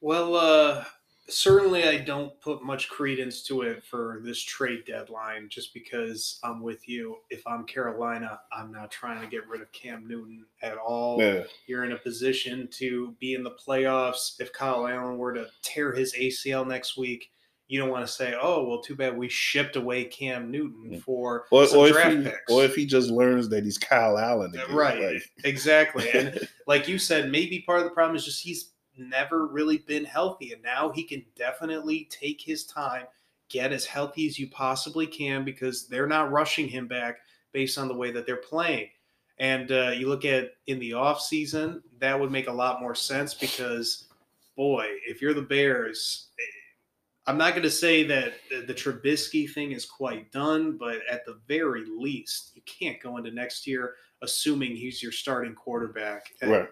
Well, 0.00 0.36
uh, 0.36 0.84
certainly 1.28 1.84
I 1.84 1.98
don't 1.98 2.38
put 2.40 2.62
much 2.62 2.88
credence 2.88 3.42
to 3.44 3.62
it 3.62 3.84
for 3.84 4.20
this 4.22 4.40
trade 4.42 4.84
deadline 4.86 5.48
just 5.48 5.74
because 5.74 6.38
I'm 6.44 6.62
with 6.62 6.88
you. 6.88 7.16
If 7.30 7.46
I'm 7.46 7.64
Carolina, 7.64 8.40
I'm 8.52 8.70
not 8.72 8.90
trying 8.90 9.20
to 9.20 9.26
get 9.26 9.46
rid 9.48 9.60
of 9.62 9.70
Cam 9.72 10.06
Newton 10.06 10.44
at 10.62 10.76
all. 10.76 11.20
Yeah, 11.20 11.42
You're 11.66 11.84
in 11.84 11.92
a 11.92 11.96
position 11.98 12.68
to 12.72 13.14
be 13.20 13.34
in 13.34 13.42
the 13.42 13.50
playoffs. 13.52 14.40
If 14.40 14.52
Kyle 14.52 14.86
Allen 14.86 15.18
were 15.18 15.34
to 15.34 15.46
tear 15.62 15.92
his 15.92 16.14
ACL 16.14 16.66
next 16.66 16.96
week, 16.96 17.30
you 17.68 17.80
don't 17.80 17.90
want 17.90 18.06
to 18.06 18.12
say, 18.12 18.32
"Oh, 18.40 18.64
well, 18.64 18.80
too 18.80 18.94
bad 18.94 19.16
we 19.18 19.28
shipped 19.28 19.74
away 19.74 20.04
Cam 20.04 20.52
Newton 20.52 21.00
for 21.00 21.46
or, 21.50 21.66
some 21.66 21.80
or 21.80 21.88
draft 21.90 22.16
he, 22.16 22.22
picks." 22.22 22.52
or 22.52 22.62
if 22.62 22.76
he 22.76 22.86
just 22.86 23.10
learns 23.10 23.48
that 23.48 23.64
he's 23.64 23.76
Kyle 23.76 24.16
Allen, 24.16 24.54
again, 24.54 24.72
Right. 24.72 25.14
like- 25.14 25.30
exactly. 25.42 26.08
And 26.10 26.48
like 26.68 26.86
you 26.86 26.96
said, 26.96 27.32
maybe 27.32 27.64
part 27.66 27.80
of 27.80 27.84
the 27.86 27.90
problem 27.90 28.14
is 28.14 28.24
just 28.24 28.40
he's 28.44 28.70
never 28.98 29.46
really 29.46 29.78
been 29.78 30.04
healthy, 30.04 30.52
and 30.52 30.62
now 30.62 30.90
he 30.90 31.02
can 31.02 31.24
definitely 31.36 32.08
take 32.10 32.40
his 32.40 32.64
time, 32.64 33.04
get 33.48 33.72
as 33.72 33.84
healthy 33.84 34.26
as 34.26 34.38
you 34.38 34.48
possibly 34.48 35.06
can 35.06 35.44
because 35.44 35.86
they're 35.88 36.06
not 36.06 36.32
rushing 36.32 36.68
him 36.68 36.86
back 36.86 37.18
based 37.52 37.78
on 37.78 37.88
the 37.88 37.94
way 37.94 38.10
that 38.10 38.26
they're 38.26 38.36
playing. 38.36 38.88
And 39.38 39.70
uh, 39.70 39.90
you 39.90 40.08
look 40.08 40.24
at 40.24 40.52
in 40.66 40.78
the 40.78 40.94
off 40.94 41.20
season, 41.20 41.82
that 41.98 42.18
would 42.18 42.30
make 42.30 42.48
a 42.48 42.52
lot 42.52 42.80
more 42.80 42.94
sense 42.94 43.34
because, 43.34 44.06
boy, 44.56 44.86
if 45.06 45.20
you're 45.20 45.34
the 45.34 45.42
Bears, 45.42 46.28
eh, 46.38 46.42
I'm 47.26 47.36
not 47.36 47.52
going 47.52 47.64
to 47.64 47.70
say 47.70 48.02
that 48.04 48.34
the, 48.50 48.62
the 48.62 48.74
Trubisky 48.74 49.50
thing 49.50 49.72
is 49.72 49.84
quite 49.84 50.32
done, 50.32 50.78
but 50.78 50.98
at 51.10 51.26
the 51.26 51.38
very 51.48 51.84
least, 51.84 52.52
you 52.54 52.62
can't 52.64 53.00
go 53.00 53.16
into 53.18 53.30
next 53.30 53.66
year 53.66 53.94
assuming 54.22 54.74
he's 54.74 55.02
your 55.02 55.12
starting 55.12 55.54
quarterback. 55.54 56.32
Right. 56.42 56.68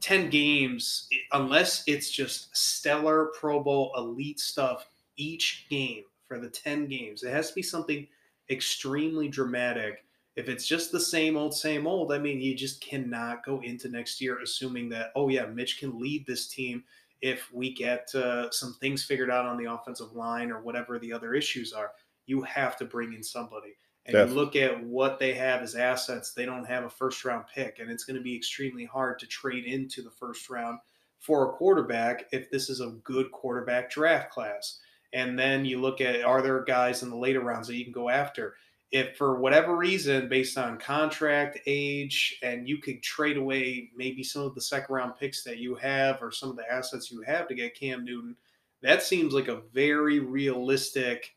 10 0.00 0.30
games, 0.30 1.08
unless 1.32 1.82
it's 1.86 2.10
just 2.10 2.56
stellar 2.56 3.32
Pro 3.38 3.60
Bowl 3.62 3.92
elite 3.96 4.40
stuff 4.40 4.88
each 5.16 5.66
game 5.68 6.04
for 6.26 6.38
the 6.38 6.48
10 6.48 6.86
games, 6.86 7.22
it 7.22 7.32
has 7.32 7.48
to 7.48 7.54
be 7.54 7.62
something 7.62 8.06
extremely 8.50 9.28
dramatic. 9.28 10.04
If 10.36 10.48
it's 10.48 10.66
just 10.66 10.92
the 10.92 11.00
same 11.00 11.36
old, 11.36 11.52
same 11.52 11.86
old, 11.86 12.12
I 12.12 12.18
mean, 12.18 12.40
you 12.40 12.54
just 12.54 12.80
cannot 12.80 13.44
go 13.44 13.60
into 13.60 13.88
next 13.88 14.20
year 14.20 14.40
assuming 14.40 14.88
that, 14.90 15.10
oh, 15.16 15.28
yeah, 15.28 15.46
Mitch 15.46 15.78
can 15.78 15.98
lead 15.98 16.26
this 16.26 16.46
team 16.46 16.84
if 17.20 17.52
we 17.52 17.74
get 17.74 18.14
uh, 18.14 18.50
some 18.50 18.74
things 18.74 19.02
figured 19.02 19.30
out 19.30 19.46
on 19.46 19.56
the 19.56 19.72
offensive 19.72 20.12
line 20.12 20.52
or 20.52 20.60
whatever 20.60 20.98
the 20.98 21.12
other 21.12 21.34
issues 21.34 21.72
are. 21.72 21.90
You 22.26 22.42
have 22.42 22.76
to 22.76 22.84
bring 22.84 23.14
in 23.14 23.22
somebody. 23.22 23.74
And 24.08 24.14
Definitely. 24.14 24.34
you 24.34 24.40
look 24.40 24.56
at 24.56 24.84
what 24.84 25.18
they 25.18 25.34
have 25.34 25.60
as 25.60 25.74
assets, 25.74 26.32
they 26.32 26.46
don't 26.46 26.64
have 26.64 26.84
a 26.84 26.90
first 26.90 27.22
round 27.26 27.44
pick, 27.54 27.78
and 27.78 27.90
it's 27.90 28.04
going 28.04 28.16
to 28.16 28.22
be 28.22 28.34
extremely 28.34 28.86
hard 28.86 29.18
to 29.18 29.26
trade 29.26 29.66
into 29.66 30.00
the 30.00 30.10
first 30.10 30.48
round 30.48 30.78
for 31.18 31.50
a 31.50 31.52
quarterback 31.52 32.24
if 32.32 32.50
this 32.50 32.70
is 32.70 32.80
a 32.80 32.94
good 33.04 33.30
quarterback 33.32 33.90
draft 33.90 34.30
class. 34.30 34.80
And 35.12 35.38
then 35.38 35.66
you 35.66 35.78
look 35.78 36.00
at 36.00 36.22
are 36.22 36.40
there 36.40 36.64
guys 36.64 37.02
in 37.02 37.10
the 37.10 37.16
later 37.16 37.40
rounds 37.40 37.68
that 37.68 37.76
you 37.76 37.84
can 37.84 37.92
go 37.92 38.08
after? 38.08 38.54
If 38.92 39.18
for 39.18 39.38
whatever 39.38 39.76
reason, 39.76 40.30
based 40.30 40.56
on 40.56 40.78
contract, 40.78 41.58
age, 41.66 42.38
and 42.42 42.66
you 42.66 42.78
could 42.78 43.02
trade 43.02 43.36
away 43.36 43.90
maybe 43.94 44.22
some 44.22 44.42
of 44.42 44.54
the 44.54 44.62
second 44.62 44.94
round 44.94 45.16
picks 45.16 45.44
that 45.44 45.58
you 45.58 45.74
have 45.74 46.22
or 46.22 46.32
some 46.32 46.48
of 46.48 46.56
the 46.56 46.72
assets 46.72 47.10
you 47.10 47.20
have 47.20 47.46
to 47.48 47.54
get 47.54 47.78
Cam 47.78 48.06
Newton, 48.06 48.34
that 48.80 49.02
seems 49.02 49.34
like 49.34 49.48
a 49.48 49.60
very 49.74 50.20
realistic 50.20 51.34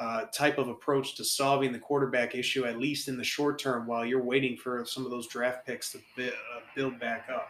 uh, 0.00 0.24
type 0.32 0.58
of 0.58 0.68
approach 0.68 1.16
to 1.16 1.24
solving 1.24 1.72
the 1.72 1.78
quarterback 1.78 2.34
issue, 2.34 2.64
at 2.64 2.78
least 2.78 3.08
in 3.08 3.16
the 3.16 3.24
short 3.24 3.58
term, 3.58 3.86
while 3.86 4.04
you're 4.04 4.22
waiting 4.22 4.56
for 4.56 4.84
some 4.84 5.04
of 5.04 5.10
those 5.10 5.26
draft 5.26 5.66
picks 5.66 5.92
to 5.92 5.98
bi- 6.16 6.28
uh, 6.28 6.60
build 6.76 6.98
back 7.00 7.26
up. 7.32 7.48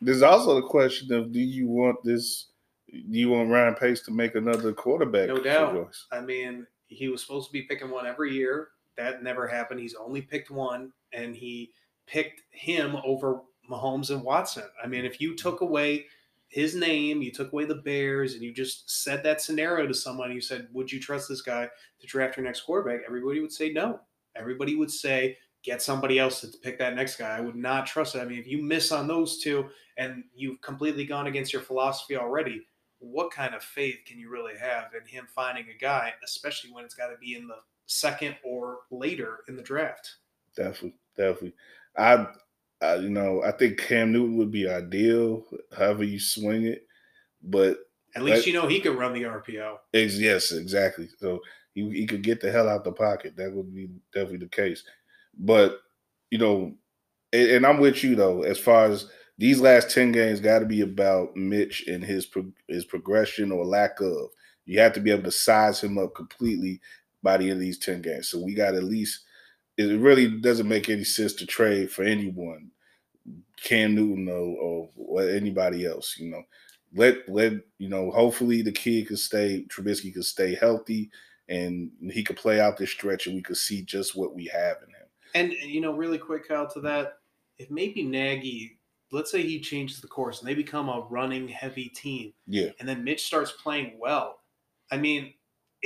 There's 0.00 0.22
also 0.22 0.56
the 0.56 0.66
question 0.66 1.12
of 1.12 1.32
do 1.32 1.40
you 1.40 1.68
want 1.68 2.02
this? 2.04 2.48
Do 2.90 3.18
you 3.18 3.30
want 3.30 3.50
Ryan 3.50 3.74
Pace 3.74 4.00
to 4.02 4.10
make 4.10 4.34
another 4.34 4.72
quarterback? 4.72 5.28
No 5.28 5.42
doubt. 5.42 5.74
choice? 5.74 6.06
I 6.12 6.20
mean, 6.20 6.66
he 6.88 7.08
was 7.08 7.22
supposed 7.22 7.46
to 7.46 7.52
be 7.52 7.62
picking 7.62 7.90
one 7.90 8.06
every 8.06 8.32
year. 8.34 8.68
That 8.96 9.22
never 9.22 9.46
happened. 9.46 9.80
He's 9.80 9.94
only 9.94 10.22
picked 10.22 10.50
one, 10.50 10.92
and 11.12 11.34
he 11.34 11.70
picked 12.06 12.42
him 12.50 12.96
over 13.04 13.40
Mahomes 13.70 14.10
and 14.10 14.22
Watson. 14.22 14.64
I 14.82 14.86
mean, 14.86 15.04
if 15.04 15.20
you 15.20 15.34
took 15.36 15.60
away 15.60 16.06
his 16.48 16.74
name, 16.74 17.22
you 17.22 17.32
took 17.32 17.52
away 17.52 17.64
the 17.64 17.76
Bears, 17.76 18.34
and 18.34 18.42
you 18.42 18.52
just 18.52 19.02
said 19.02 19.22
that 19.24 19.40
scenario 19.40 19.86
to 19.86 19.94
someone, 19.94 20.32
you 20.32 20.40
said, 20.40 20.68
Would 20.72 20.90
you 20.92 21.00
trust 21.00 21.28
this 21.28 21.42
guy 21.42 21.68
to 22.00 22.06
draft 22.06 22.36
your 22.36 22.44
next 22.44 22.62
quarterback? 22.62 23.00
Everybody 23.06 23.40
would 23.40 23.52
say 23.52 23.72
no. 23.72 24.00
Everybody 24.36 24.76
would 24.76 24.90
say, 24.90 25.36
Get 25.62 25.82
somebody 25.82 26.18
else 26.18 26.40
to 26.42 26.48
pick 26.62 26.78
that 26.78 26.94
next 26.94 27.16
guy. 27.16 27.36
I 27.36 27.40
would 27.40 27.56
not 27.56 27.86
trust 27.86 28.14
it. 28.14 28.20
I 28.20 28.24
mean, 28.24 28.38
if 28.38 28.46
you 28.46 28.62
miss 28.62 28.92
on 28.92 29.08
those 29.08 29.38
two 29.38 29.68
and 29.96 30.22
you've 30.34 30.60
completely 30.60 31.04
gone 31.04 31.26
against 31.26 31.52
your 31.52 31.62
philosophy 31.62 32.16
already, 32.16 32.62
what 33.00 33.32
kind 33.32 33.54
of 33.54 33.62
faith 33.62 33.98
can 34.06 34.18
you 34.18 34.30
really 34.30 34.56
have 34.56 34.92
in 34.94 35.06
him 35.06 35.26
finding 35.34 35.66
a 35.68 35.78
guy, 35.78 36.12
especially 36.24 36.70
when 36.72 36.84
it's 36.84 36.94
got 36.94 37.08
to 37.08 37.16
be 37.18 37.34
in 37.34 37.48
the 37.48 37.56
second 37.86 38.36
or 38.44 38.78
later 38.92 39.40
in 39.48 39.56
the 39.56 39.62
draft? 39.62 40.16
Definitely, 40.54 40.94
definitely. 41.16 41.54
I, 41.96 42.28
I, 42.82 42.96
you 42.96 43.08
know, 43.10 43.42
I 43.42 43.52
think 43.52 43.78
Cam 43.78 44.12
Newton 44.12 44.36
would 44.36 44.50
be 44.50 44.68
ideal, 44.68 45.44
however 45.76 46.04
you 46.04 46.20
swing 46.20 46.64
it. 46.66 46.86
But 47.42 47.78
At 48.14 48.22
least 48.22 48.44
That- 48.44 48.46
you 48.46 48.52
know 48.54 48.66
he 48.66 48.80
could 48.80 48.96
run 48.96 49.12
the 49.12 49.22
RPO. 49.24 49.78
ex- 49.94 50.18
yes, 50.18 50.52
exactly. 50.52 51.08
So 51.18 51.40
he, 51.74 51.88
he 51.90 52.06
could 52.06 52.22
get 52.22 52.40
the 52.40 52.50
hell 52.50 52.68
out 52.68 52.84
the 52.84 52.92
pocket. 52.92 53.36
That 53.36 53.52
would 53.52 53.74
be 53.74 53.88
definitely 54.12 54.38
the 54.38 54.48
case. 54.48 54.82
But 55.38 55.80
you 56.30 56.38
know, 56.38 56.74
and, 57.32 57.50
and 57.50 57.66
I'm 57.66 57.78
with 57.78 58.02
you 58.02 58.14
though. 58.16 58.42
As 58.42 58.58
far 58.58 58.86
as 58.86 59.08
these 59.38 59.60
last 59.60 59.90
ten 59.90 60.12
games, 60.12 60.40
got 60.40 60.60
to 60.60 60.66
be 60.66 60.80
about 60.80 61.36
Mitch 61.36 61.86
and 61.88 62.02
his 62.02 62.24
pro- 62.26 62.52
his 62.68 62.84
progression 62.86 63.52
or 63.52 63.64
lack 63.66 64.00
of. 64.00 64.30
You 64.64 64.80
have 64.80 64.94
to 64.94 65.00
be 65.00 65.10
able 65.10 65.24
to 65.24 65.30
size 65.30 65.80
him 65.82 65.98
up 65.98 66.14
completely 66.14 66.80
by 67.22 67.36
the 67.36 67.44
end 67.44 67.52
of 67.54 67.60
these 67.60 67.78
ten 67.78 68.00
games. 68.02 68.28
So 68.28 68.42
we 68.42 68.54
got 68.54 68.74
at 68.74 68.84
least. 68.84 69.24
It 69.78 70.00
really 70.00 70.28
doesn't 70.40 70.68
make 70.68 70.88
any 70.88 71.04
sense 71.04 71.34
to 71.34 71.46
trade 71.46 71.90
for 71.90 72.02
anyone, 72.02 72.70
Cam 73.62 73.94
Newton 73.94 74.28
or, 74.28 74.88
or 74.96 75.28
anybody 75.28 75.84
else. 75.86 76.16
You 76.18 76.30
know, 76.30 76.42
let 76.94 77.28
let 77.28 77.52
you 77.78 77.88
know. 77.88 78.10
Hopefully, 78.10 78.62
the 78.62 78.72
kid 78.72 79.08
could 79.08 79.18
stay. 79.18 79.66
Trubisky 79.68 80.12
could 80.12 80.24
stay 80.24 80.54
healthy, 80.54 81.10
and 81.48 81.90
he 82.10 82.24
could 82.24 82.36
play 82.36 82.60
out 82.60 82.76
this 82.76 82.90
stretch, 82.90 83.26
and 83.26 83.34
we 83.34 83.42
could 83.42 83.56
see 83.56 83.82
just 83.82 84.16
what 84.16 84.34
we 84.34 84.46
have 84.46 84.76
in 84.82 84.88
him. 84.88 85.06
And 85.34 85.52
you 85.52 85.80
know, 85.80 85.92
really 85.92 86.18
quick, 86.18 86.48
Kyle, 86.48 86.68
to 86.70 86.80
that, 86.80 87.18
if 87.58 87.70
maybe 87.70 88.02
Nagy, 88.02 88.78
let's 89.12 89.30
say 89.30 89.42
he 89.42 89.60
changes 89.60 90.00
the 90.00 90.08
course 90.08 90.40
and 90.40 90.48
they 90.48 90.54
become 90.54 90.88
a 90.88 91.06
running 91.10 91.48
heavy 91.48 91.88
team, 91.88 92.32
Yeah, 92.46 92.70
and 92.80 92.88
then 92.88 93.04
Mitch 93.04 93.26
starts 93.26 93.52
playing 93.52 93.98
well. 93.98 94.40
I 94.90 94.96
mean, 94.96 95.34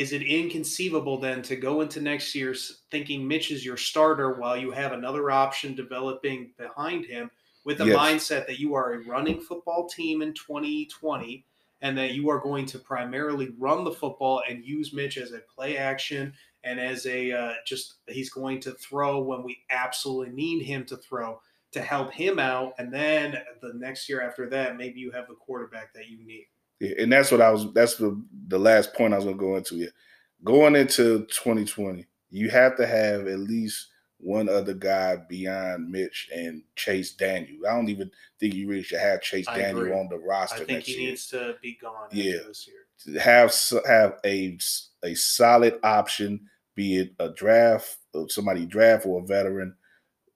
is 0.01 0.15
it 0.15 0.23
inconceivable 0.23 1.19
then 1.19 1.43
to 1.43 1.55
go 1.57 1.83
into 1.83 2.01
next 2.01 2.35
year 2.35 2.55
thinking 2.91 3.29
Mitch 3.29 3.51
is 3.51 3.67
your 3.67 3.77
starter 3.77 4.41
while 4.41 4.57
you 4.57 4.71
have 4.71 4.93
another 4.93 5.31
option 5.31 5.75
developing 5.75 6.55
behind 6.57 7.05
him 7.05 7.31
with 7.65 7.77
the 7.77 7.85
Yes. 7.85 7.99
mindset 7.99 8.47
that 8.47 8.59
you 8.59 8.73
are 8.73 8.95
a 8.95 9.05
running 9.05 9.43
football 9.43 9.87
team 9.87 10.23
in 10.23 10.33
2020 10.33 11.45
and 11.83 11.99
that 11.99 12.15
you 12.15 12.31
are 12.31 12.41
going 12.41 12.65
to 12.65 12.79
primarily 12.79 13.51
run 13.59 13.85
the 13.85 13.93
football 13.93 14.43
and 14.49 14.65
use 14.65 14.95
Mitch 14.95 15.19
as 15.19 15.33
a 15.33 15.41
play 15.55 15.77
action 15.77 16.33
and 16.65 16.81
as 16.81 17.05
a 17.05 17.31
uh, 17.31 17.53
just 17.67 17.97
he's 18.09 18.31
going 18.31 18.59
to 18.61 18.73
throw 18.73 19.21
when 19.21 19.43
we 19.43 19.59
absolutely 19.69 20.35
need 20.35 20.65
him 20.65 20.87
to 20.87 20.97
throw 20.97 21.43
to 21.73 21.83
help 21.83 22.11
him 22.11 22.39
out 22.39 22.73
and 22.79 22.91
then 22.91 23.37
the 23.61 23.75
next 23.75 24.09
year 24.09 24.23
after 24.23 24.49
that 24.49 24.79
maybe 24.79 24.99
you 24.99 25.11
have 25.11 25.29
the 25.29 25.35
quarterback 25.35 25.93
that 25.93 26.09
you 26.09 26.25
need. 26.25 26.47
Yeah, 26.81 26.95
and 27.03 27.12
that's 27.12 27.31
what 27.31 27.41
I 27.43 27.51
was. 27.51 27.72
That's 27.72 27.97
the 27.97 28.20
the 28.49 28.59
last 28.59 28.95
point 28.95 29.12
I 29.14 29.16
was 29.16 29.24
going 29.26 29.39
to 29.39 29.45
go 29.45 29.57
into. 29.57 29.74
Here, 29.76 29.93
going 30.45 30.76
into 30.76 31.26
2020, 31.26 32.07
you 32.31 32.51
have 32.51 32.76
to 32.76 32.87
have 32.87 33.26
at 33.26 33.39
least 33.41 33.89
one 34.18 34.49
other 34.49 34.74
guy 34.74 35.16
beyond 35.28 35.91
Mitch 35.91 36.28
and 36.35 36.62
Chase 36.76 37.12
Daniel. 37.14 37.66
I 37.68 37.74
don't 37.74 37.89
even 37.89 38.11
think 38.39 38.55
you 38.55 38.68
really 38.68 38.83
should 38.83 38.99
have 39.01 39.22
Chase 39.22 39.49
I 39.49 39.59
Daniel 39.59 39.81
agree. 39.85 39.93
on 39.99 40.09
the 40.11 40.18
roster 40.18 40.62
I 40.62 40.66
think 40.66 40.85
he 40.85 40.93
year. 41.01 41.11
needs 41.11 41.26
to 41.28 41.57
be 41.62 41.78
gone 41.81 42.09
Yeah. 42.12 42.39
this 42.47 42.68
year. 42.68 43.20
have 43.20 43.55
have 43.87 44.18
a 44.26 44.59
a 45.03 45.14
solid 45.14 45.78
option, 45.83 46.41
be 46.74 46.99
it 46.99 47.14
a 47.18 47.31
draft, 47.31 47.97
uh, 48.14 48.24
somebody 48.28 48.66
draft 48.66 49.07
or 49.07 49.20
a 49.22 49.26
veteran, 49.26 49.74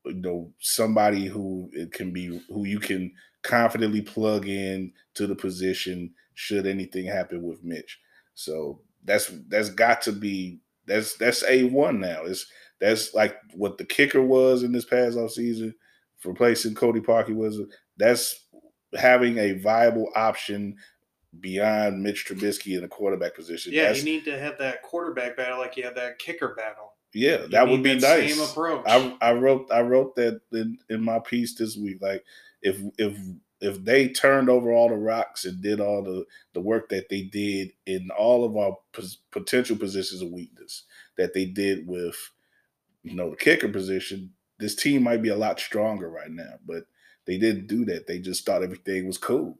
you 0.06 0.14
know, 0.14 0.50
somebody 0.60 1.26
who 1.26 1.68
it 1.74 1.92
can 1.92 2.10
be 2.10 2.40
who 2.48 2.64
you 2.64 2.78
can 2.80 3.12
confidently 3.42 4.00
plug 4.00 4.48
in 4.48 4.92
to 5.12 5.26
the 5.26 5.34
position 5.34 6.10
should 6.34 6.66
anything 6.66 7.06
happen 7.06 7.42
with 7.42 7.64
Mitch. 7.64 7.98
So 8.34 8.80
that's 9.04 9.32
that's 9.48 9.70
got 9.70 10.02
to 10.02 10.12
be 10.12 10.60
that's 10.86 11.16
that's 11.16 11.44
a 11.44 11.64
one 11.64 12.00
now. 12.00 12.24
It's 12.24 12.46
that's 12.80 13.14
like 13.14 13.36
what 13.54 13.78
the 13.78 13.84
kicker 13.84 14.22
was 14.22 14.62
in 14.62 14.72
this 14.72 14.84
past 14.84 15.16
off 15.16 15.30
season, 15.30 15.74
replacing 16.24 16.74
Cody 16.74 17.00
Parkey 17.00 17.34
was. 17.34 17.60
That's 17.96 18.46
having 18.96 19.38
a 19.38 19.52
viable 19.52 20.10
option 20.16 20.76
beyond 21.40 22.02
Mitch 22.02 22.26
Trubisky 22.26 22.74
in 22.76 22.82
the 22.82 22.88
quarterback 22.88 23.34
position. 23.34 23.72
Yeah, 23.72 23.82
That's- 23.84 23.98
you 23.98 24.04
need 24.04 24.24
to 24.24 24.38
have 24.38 24.58
that 24.58 24.82
quarterback 24.82 25.36
battle 25.36 25.58
like 25.58 25.76
you 25.76 25.84
have 25.84 25.94
that 25.96 26.18
kicker 26.18 26.54
battle. 26.54 26.92
yeah, 27.12 27.42
You 27.42 27.48
that 27.48 27.68
would 27.68 27.82
be 27.82 27.94
that 27.94 28.18
nice. 28.20 28.34
Same 28.36 28.44
approach. 28.44 28.84
I, 28.86 29.16
I 29.20 29.32
wrote 29.32 29.68
I 29.72 29.80
wrote 29.82 30.14
that 30.16 30.40
in, 30.52 30.78
in 30.90 31.02
my 31.02 31.18
piece 31.20 31.54
this 31.54 31.76
week. 31.76 31.98
Like 32.00 32.24
if 32.62 32.80
if 32.98 33.16
if 33.64 33.82
they 33.82 34.08
turned 34.08 34.50
over 34.50 34.72
all 34.72 34.90
the 34.90 34.96
rocks 34.96 35.46
and 35.46 35.62
did 35.62 35.80
all 35.80 36.02
the 36.02 36.24
the 36.52 36.60
work 36.60 36.88
that 36.90 37.08
they 37.08 37.22
did 37.22 37.70
in 37.86 38.10
all 38.16 38.44
of 38.44 38.56
our 38.56 38.76
pos- 38.92 39.18
potential 39.30 39.76
positions 39.76 40.20
of 40.20 40.30
weakness 40.30 40.84
that 41.16 41.32
they 41.32 41.46
did 41.46 41.86
with 41.86 42.16
you 43.02 43.14
know 43.14 43.30
the 43.30 43.36
kicker 43.36 43.68
position, 43.68 44.30
this 44.58 44.74
team 44.74 45.02
might 45.02 45.22
be 45.22 45.30
a 45.30 45.36
lot 45.36 45.58
stronger 45.58 46.10
right 46.10 46.30
now. 46.30 46.54
But 46.66 46.84
they 47.24 47.38
didn't 47.38 47.66
do 47.66 47.86
that. 47.86 48.06
They 48.06 48.18
just 48.18 48.44
thought 48.44 48.62
everything 48.62 49.06
was 49.06 49.16
cool, 49.16 49.58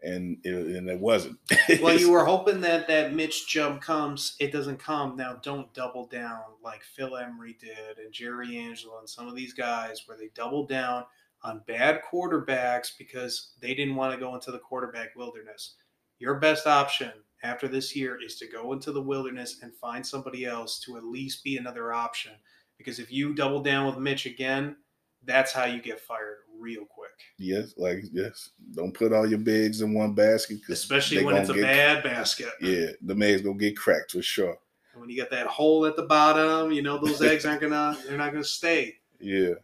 and 0.00 0.38
it, 0.44 0.54
and 0.54 0.88
it 0.88 1.00
wasn't. 1.00 1.38
well, 1.82 1.98
you 1.98 2.10
were 2.12 2.24
hoping 2.24 2.60
that 2.60 2.86
that 2.86 3.14
Mitch 3.14 3.48
jump 3.48 3.82
comes. 3.82 4.36
It 4.38 4.52
doesn't 4.52 4.78
come. 4.78 5.16
Now, 5.16 5.40
don't 5.42 5.72
double 5.74 6.06
down 6.06 6.42
like 6.62 6.84
Phil 6.84 7.16
Emery 7.16 7.56
did 7.60 7.98
and 7.98 8.12
Jerry 8.12 8.58
Angelo 8.58 9.00
and 9.00 9.10
some 9.10 9.26
of 9.26 9.34
these 9.34 9.54
guys 9.54 10.02
where 10.06 10.16
they 10.16 10.30
doubled 10.36 10.68
down 10.68 11.04
on 11.42 11.62
bad 11.66 12.00
quarterbacks 12.10 12.90
because 12.98 13.52
they 13.60 13.74
didn't 13.74 13.96
want 13.96 14.12
to 14.14 14.20
go 14.20 14.34
into 14.34 14.50
the 14.50 14.58
quarterback 14.58 15.14
wilderness. 15.16 15.74
Your 16.18 16.34
best 16.34 16.66
option 16.66 17.12
after 17.42 17.66
this 17.66 17.96
year 17.96 18.18
is 18.22 18.36
to 18.36 18.46
go 18.46 18.72
into 18.72 18.92
the 18.92 19.00
wilderness 19.00 19.60
and 19.62 19.74
find 19.74 20.06
somebody 20.06 20.44
else 20.44 20.78
to 20.80 20.96
at 20.96 21.04
least 21.04 21.42
be 21.42 21.56
another 21.56 21.92
option. 21.92 22.32
Because 22.76 22.98
if 22.98 23.10
you 23.10 23.34
double 23.34 23.62
down 23.62 23.86
with 23.86 23.96
Mitch 23.98 24.26
again, 24.26 24.76
that's 25.24 25.52
how 25.52 25.64
you 25.64 25.80
get 25.82 26.00
fired 26.00 26.38
real 26.58 26.84
quick. 26.84 27.10
Yes, 27.38 27.74
like 27.76 28.04
yes. 28.12 28.50
Don't 28.72 28.92
put 28.92 29.12
all 29.12 29.26
your 29.28 29.38
bigs 29.38 29.80
in 29.82 29.92
one 29.94 30.14
basket, 30.14 30.58
Especially 30.68 31.24
when 31.24 31.36
it's 31.36 31.50
a 31.50 31.54
get- 31.54 31.62
bad 31.62 32.02
basket. 32.02 32.50
Yeah, 32.60 32.88
the 33.02 33.14
man's 33.14 33.42
gonna 33.42 33.58
get 33.58 33.76
cracked 33.76 34.12
for 34.12 34.22
sure. 34.22 34.56
And 34.92 35.00
when 35.00 35.10
you 35.10 35.18
got 35.18 35.30
that 35.30 35.46
hole 35.46 35.86
at 35.86 35.96
the 35.96 36.02
bottom, 36.02 36.72
you 36.72 36.82
know 36.82 36.98
those 36.98 37.22
eggs 37.22 37.44
aren't 37.44 37.60
gonna 37.60 37.98
they're 38.06 38.18
not 38.18 38.32
gonna 38.32 38.44
stay. 38.44 38.96
Yeah, 39.20 39.54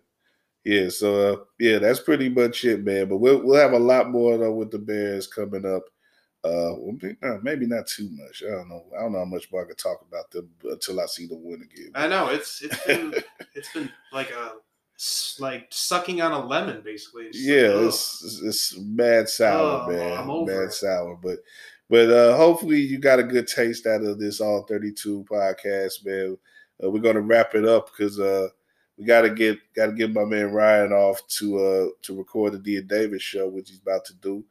yeah. 0.66 0.88
So 0.88 1.32
uh, 1.32 1.36
yeah, 1.58 1.78
that's 1.78 2.00
pretty 2.00 2.28
much 2.28 2.64
it, 2.64 2.84
man. 2.84 3.08
But 3.08 3.18
we'll 3.18 3.42
we'll 3.42 3.60
have 3.60 3.72
a 3.72 3.78
lot 3.78 4.10
more 4.10 4.36
though 4.36 4.52
with 4.54 4.70
the 4.70 4.78
Bears 4.78 5.26
coming 5.26 5.64
up. 5.64 5.82
Uh, 6.44 6.74
uh, 6.74 7.38
maybe 7.42 7.66
not 7.66 7.86
too 7.88 8.08
much. 8.12 8.42
I 8.46 8.50
don't 8.52 8.68
know. 8.68 8.84
I 8.96 9.02
don't 9.02 9.12
know 9.12 9.18
how 9.20 9.24
much 9.24 9.50
more 9.50 9.64
I 9.64 9.68
could 9.68 9.78
talk 9.78 10.04
about 10.06 10.30
them 10.30 10.48
until 10.64 11.00
I 11.00 11.06
see 11.06 11.26
the 11.26 11.36
win 11.36 11.62
again. 11.62 11.90
I 11.94 12.06
know 12.06 12.28
it's 12.28 12.62
it's 12.62 12.84
been 12.86 13.14
it's 13.54 13.72
been 13.72 13.90
like 14.12 14.30
a 14.30 14.52
like 15.40 15.66
sucking 15.70 16.20
on 16.22 16.32
a 16.32 16.46
lemon 16.46 16.82
basically. 16.84 17.24
It's 17.26 17.40
yeah, 17.44 17.86
it's, 17.86 18.22
it's 18.24 18.42
it's 18.42 18.78
mad 18.78 19.28
sour, 19.28 19.84
Oh, 19.84 19.92
man. 19.92 20.18
I'm 20.18 20.30
over 20.30 20.50
mad 20.52 20.68
it. 20.68 20.72
sour, 20.72 21.18
but 21.22 21.38
but 21.90 22.10
uh 22.10 22.36
hopefully 22.36 22.80
you 22.80 22.98
got 22.98 23.18
a 23.18 23.24
good 23.24 23.48
taste 23.48 23.86
out 23.86 24.02
of 24.04 24.18
this 24.20 24.40
all 24.40 24.62
32 24.68 25.24
podcast, 25.30 26.04
man. 26.06 26.38
Uh, 26.82 26.90
we're 26.90 27.00
gonna 27.00 27.20
wrap 27.20 27.54
it 27.56 27.64
up 27.66 27.90
because 27.90 28.20
uh 28.20 28.48
we 28.96 29.04
gotta 29.04 29.30
get 29.30 29.58
gotta 29.74 29.92
get 29.92 30.12
my 30.12 30.24
man 30.24 30.52
Ryan 30.52 30.92
off 30.92 31.20
to 31.38 31.58
uh 31.58 31.86
to 32.02 32.16
record 32.16 32.52
the 32.52 32.58
Dean 32.58 32.86
Davis 32.86 33.22
show, 33.22 33.48
which 33.48 33.68
he's 33.68 33.80
about 33.80 34.04
to 34.06 34.14
do. 34.14 34.44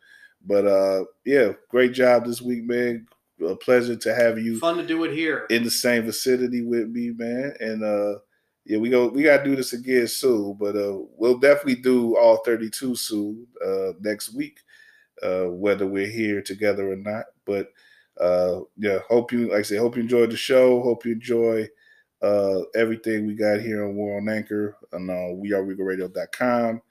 But 0.46 0.68
uh 0.68 1.06
yeah, 1.26 1.54
great 1.70 1.94
job 1.94 2.26
this 2.26 2.42
week, 2.42 2.64
man. 2.64 3.08
a 3.46 3.56
pleasure 3.56 3.96
to 3.96 4.16
have 4.16 4.38
you. 4.38 4.60
Fun 4.60 4.78
to 4.78 4.86
do 4.86 5.04
it 5.04 5.14
here 5.14 5.46
in 5.50 5.64
the 5.64 5.72
same 5.72 6.04
vicinity 6.04 6.62
with 6.62 6.90
me, 6.90 7.12
man. 7.12 7.54
And 7.60 7.84
uh, 7.84 8.20
yeah, 8.66 8.78
we 8.78 8.90
go. 8.90 9.08
We 9.08 9.24
gotta 9.24 9.44
do 9.44 9.56
this 9.56 9.74
again 9.74 10.08
soon, 10.08 10.54
but 10.60 10.76
uh, 10.76 10.98
we'll 11.18 11.40
definitely 11.40 11.82
do 11.82 12.16
all 12.18 12.38
32 12.38 12.96
soon 12.96 13.48
uh, 13.66 13.94
next 14.00 14.34
week, 14.34 14.60
uh, 15.24 15.46
whether 15.46 15.88
we're 15.88 16.08
here 16.08 16.42
together 16.42 16.92
or 16.92 16.96
not. 16.96 17.26
But 17.46 17.72
uh, 18.20 18.62
yeah, 18.78 19.00
hope 19.08 19.32
you 19.32 19.50
like 19.50 19.60
I 19.60 19.64
say, 19.64 19.78
hope 19.78 19.96
you 19.96 20.04
enjoyed 20.04 20.32
the 20.32 20.38
show. 20.38 20.82
Hope 20.82 21.06
you 21.06 21.14
enjoy 21.14 21.68
uh, 22.26 22.64
everything 22.74 23.28
we 23.28 23.36
got 23.36 23.62
here 23.62 23.86
on 23.86 23.96
WARR 23.96 24.18
on 24.18 24.30
Anchor 24.30 24.78
and 24.94 25.10
uh, 25.10 25.34
we 25.36 25.54
are 25.54 25.64
regalradio.com. 25.64 26.82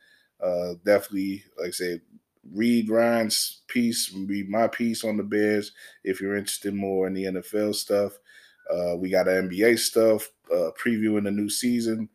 Uh, 0.41 0.75
definitely, 0.85 1.43
like 1.59 1.69
I 1.69 1.73
said, 1.73 2.01
read 2.53 2.89
Ryan's 2.89 3.63
piece, 3.67 4.13
read 4.15 4.49
my 4.49 4.69
piece 4.69 5.03
on 5.03 5.17
the 5.17 5.23
Bears 5.23 5.73
if 6.05 6.21
you're 6.21 6.37
interested 6.37 6.75
more 6.75 7.07
in 7.07 7.15
the 7.15 7.25
NFL 7.25 7.75
stuff. 7.75 8.13
Uh, 8.71 8.97
we 8.97 9.11
got 9.11 9.27
NBA 9.27 9.79
stuff, 9.79 10.31
uh, 10.53 10.71
previewing 10.81 11.25
the 11.25 11.31
new 11.31 11.51
season. 11.51 12.09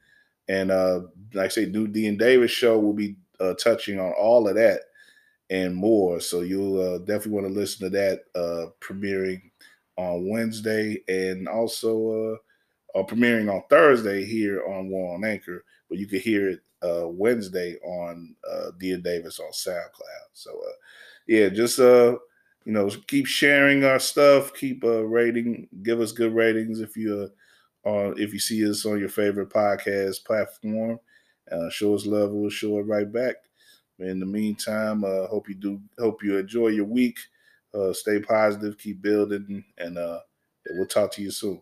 And 0.48 0.72
uh, 0.72 1.02
like 1.34 1.46
I 1.46 1.50
say, 1.50 1.66
new 1.66 1.88
Dean 1.88 2.18
Davis 2.18 2.52
show 2.52 2.80
will 2.80 2.94
be 2.94 3.18
uh, 3.40 3.54
touching 3.56 4.00
on 4.00 4.14
all 4.14 4.48
of 4.48 4.56
that 4.56 4.82
and 5.50 5.76
more. 5.76 6.20
So 6.22 6.42
you'll 6.42 6.80
uh, 6.80 6.98
definitely 7.00 7.34
want 7.34 7.48
to 7.48 7.54
listen 7.54 7.86
to 7.86 7.98
that 7.98 8.20
uh, 8.34 8.72
premiering 8.80 9.42
on 9.98 10.30
Wednesday 10.30 11.04
and 11.08 11.50
also 11.50 12.40
uh, 12.96 13.04
premiering 13.04 13.54
on 13.54 13.64
Thursday 13.70 14.26
here 14.26 14.66
on 14.66 14.90
WARR 14.90 15.16
on 15.16 15.26
Anchor. 15.26 15.64
But 15.90 15.98
you 15.98 16.08
can 16.08 16.20
hear 16.20 16.50
it 16.50 16.60
uh, 16.82 17.08
Wednesday 17.08 17.78
on 17.84 18.36
uh, 18.50 18.72
Dean 18.80 19.02
Davis 19.02 19.40
on 19.40 19.52
SoundCloud. 19.52 20.30
So 20.34 20.52
uh, 20.52 20.74
yeah, 21.28 21.50
just 21.50 21.80
uh, 21.80 22.18
you 22.66 22.74
know, 22.74 22.90
keep 23.08 23.26
sharing 23.26 23.84
our 23.84 24.00
stuff, 24.00 24.54
keep 24.54 24.84
uh, 24.84 25.04
rating, 25.04 25.68
give 25.84 26.02
us 26.02 26.12
good 26.12 26.34
ratings 26.34 26.80
if 26.80 26.96
you 26.96 27.30
uh, 27.86 27.90
on 27.90 28.20
if 28.20 28.34
you 28.34 28.40
see 28.40 28.70
us 28.70 28.86
on 28.86 29.00
your 29.00 29.10
favorite 29.10 29.50
podcast 29.50 30.26
platform. 30.26 31.00
Uh, 31.52 31.70
show 31.70 31.96
us 31.96 32.06
love, 32.06 32.32
we'll 32.32 32.50
show 32.50 32.78
it 32.78 32.84
right 32.84 33.12
back. 33.12 33.36
In 34.00 34.20
the 34.20 34.26
meantime, 34.26 35.04
uh, 35.04 35.28
hope 35.28 35.50
you 35.50 35.56
do 35.56 35.82
hope 35.98 36.24
you 36.24 36.38
enjoy 36.38 36.68
your 36.68 36.86
week. 36.86 37.20
Uh, 37.74 37.94
stay 37.94 38.20
positive, 38.20 38.78
keep 38.78 39.02
building, 39.02 39.64
and 39.78 39.98
uh, 39.98 40.20
we'll 40.72 40.88
talk 40.88 41.12
to 41.12 41.22
you 41.22 41.32
soon. 41.32 41.62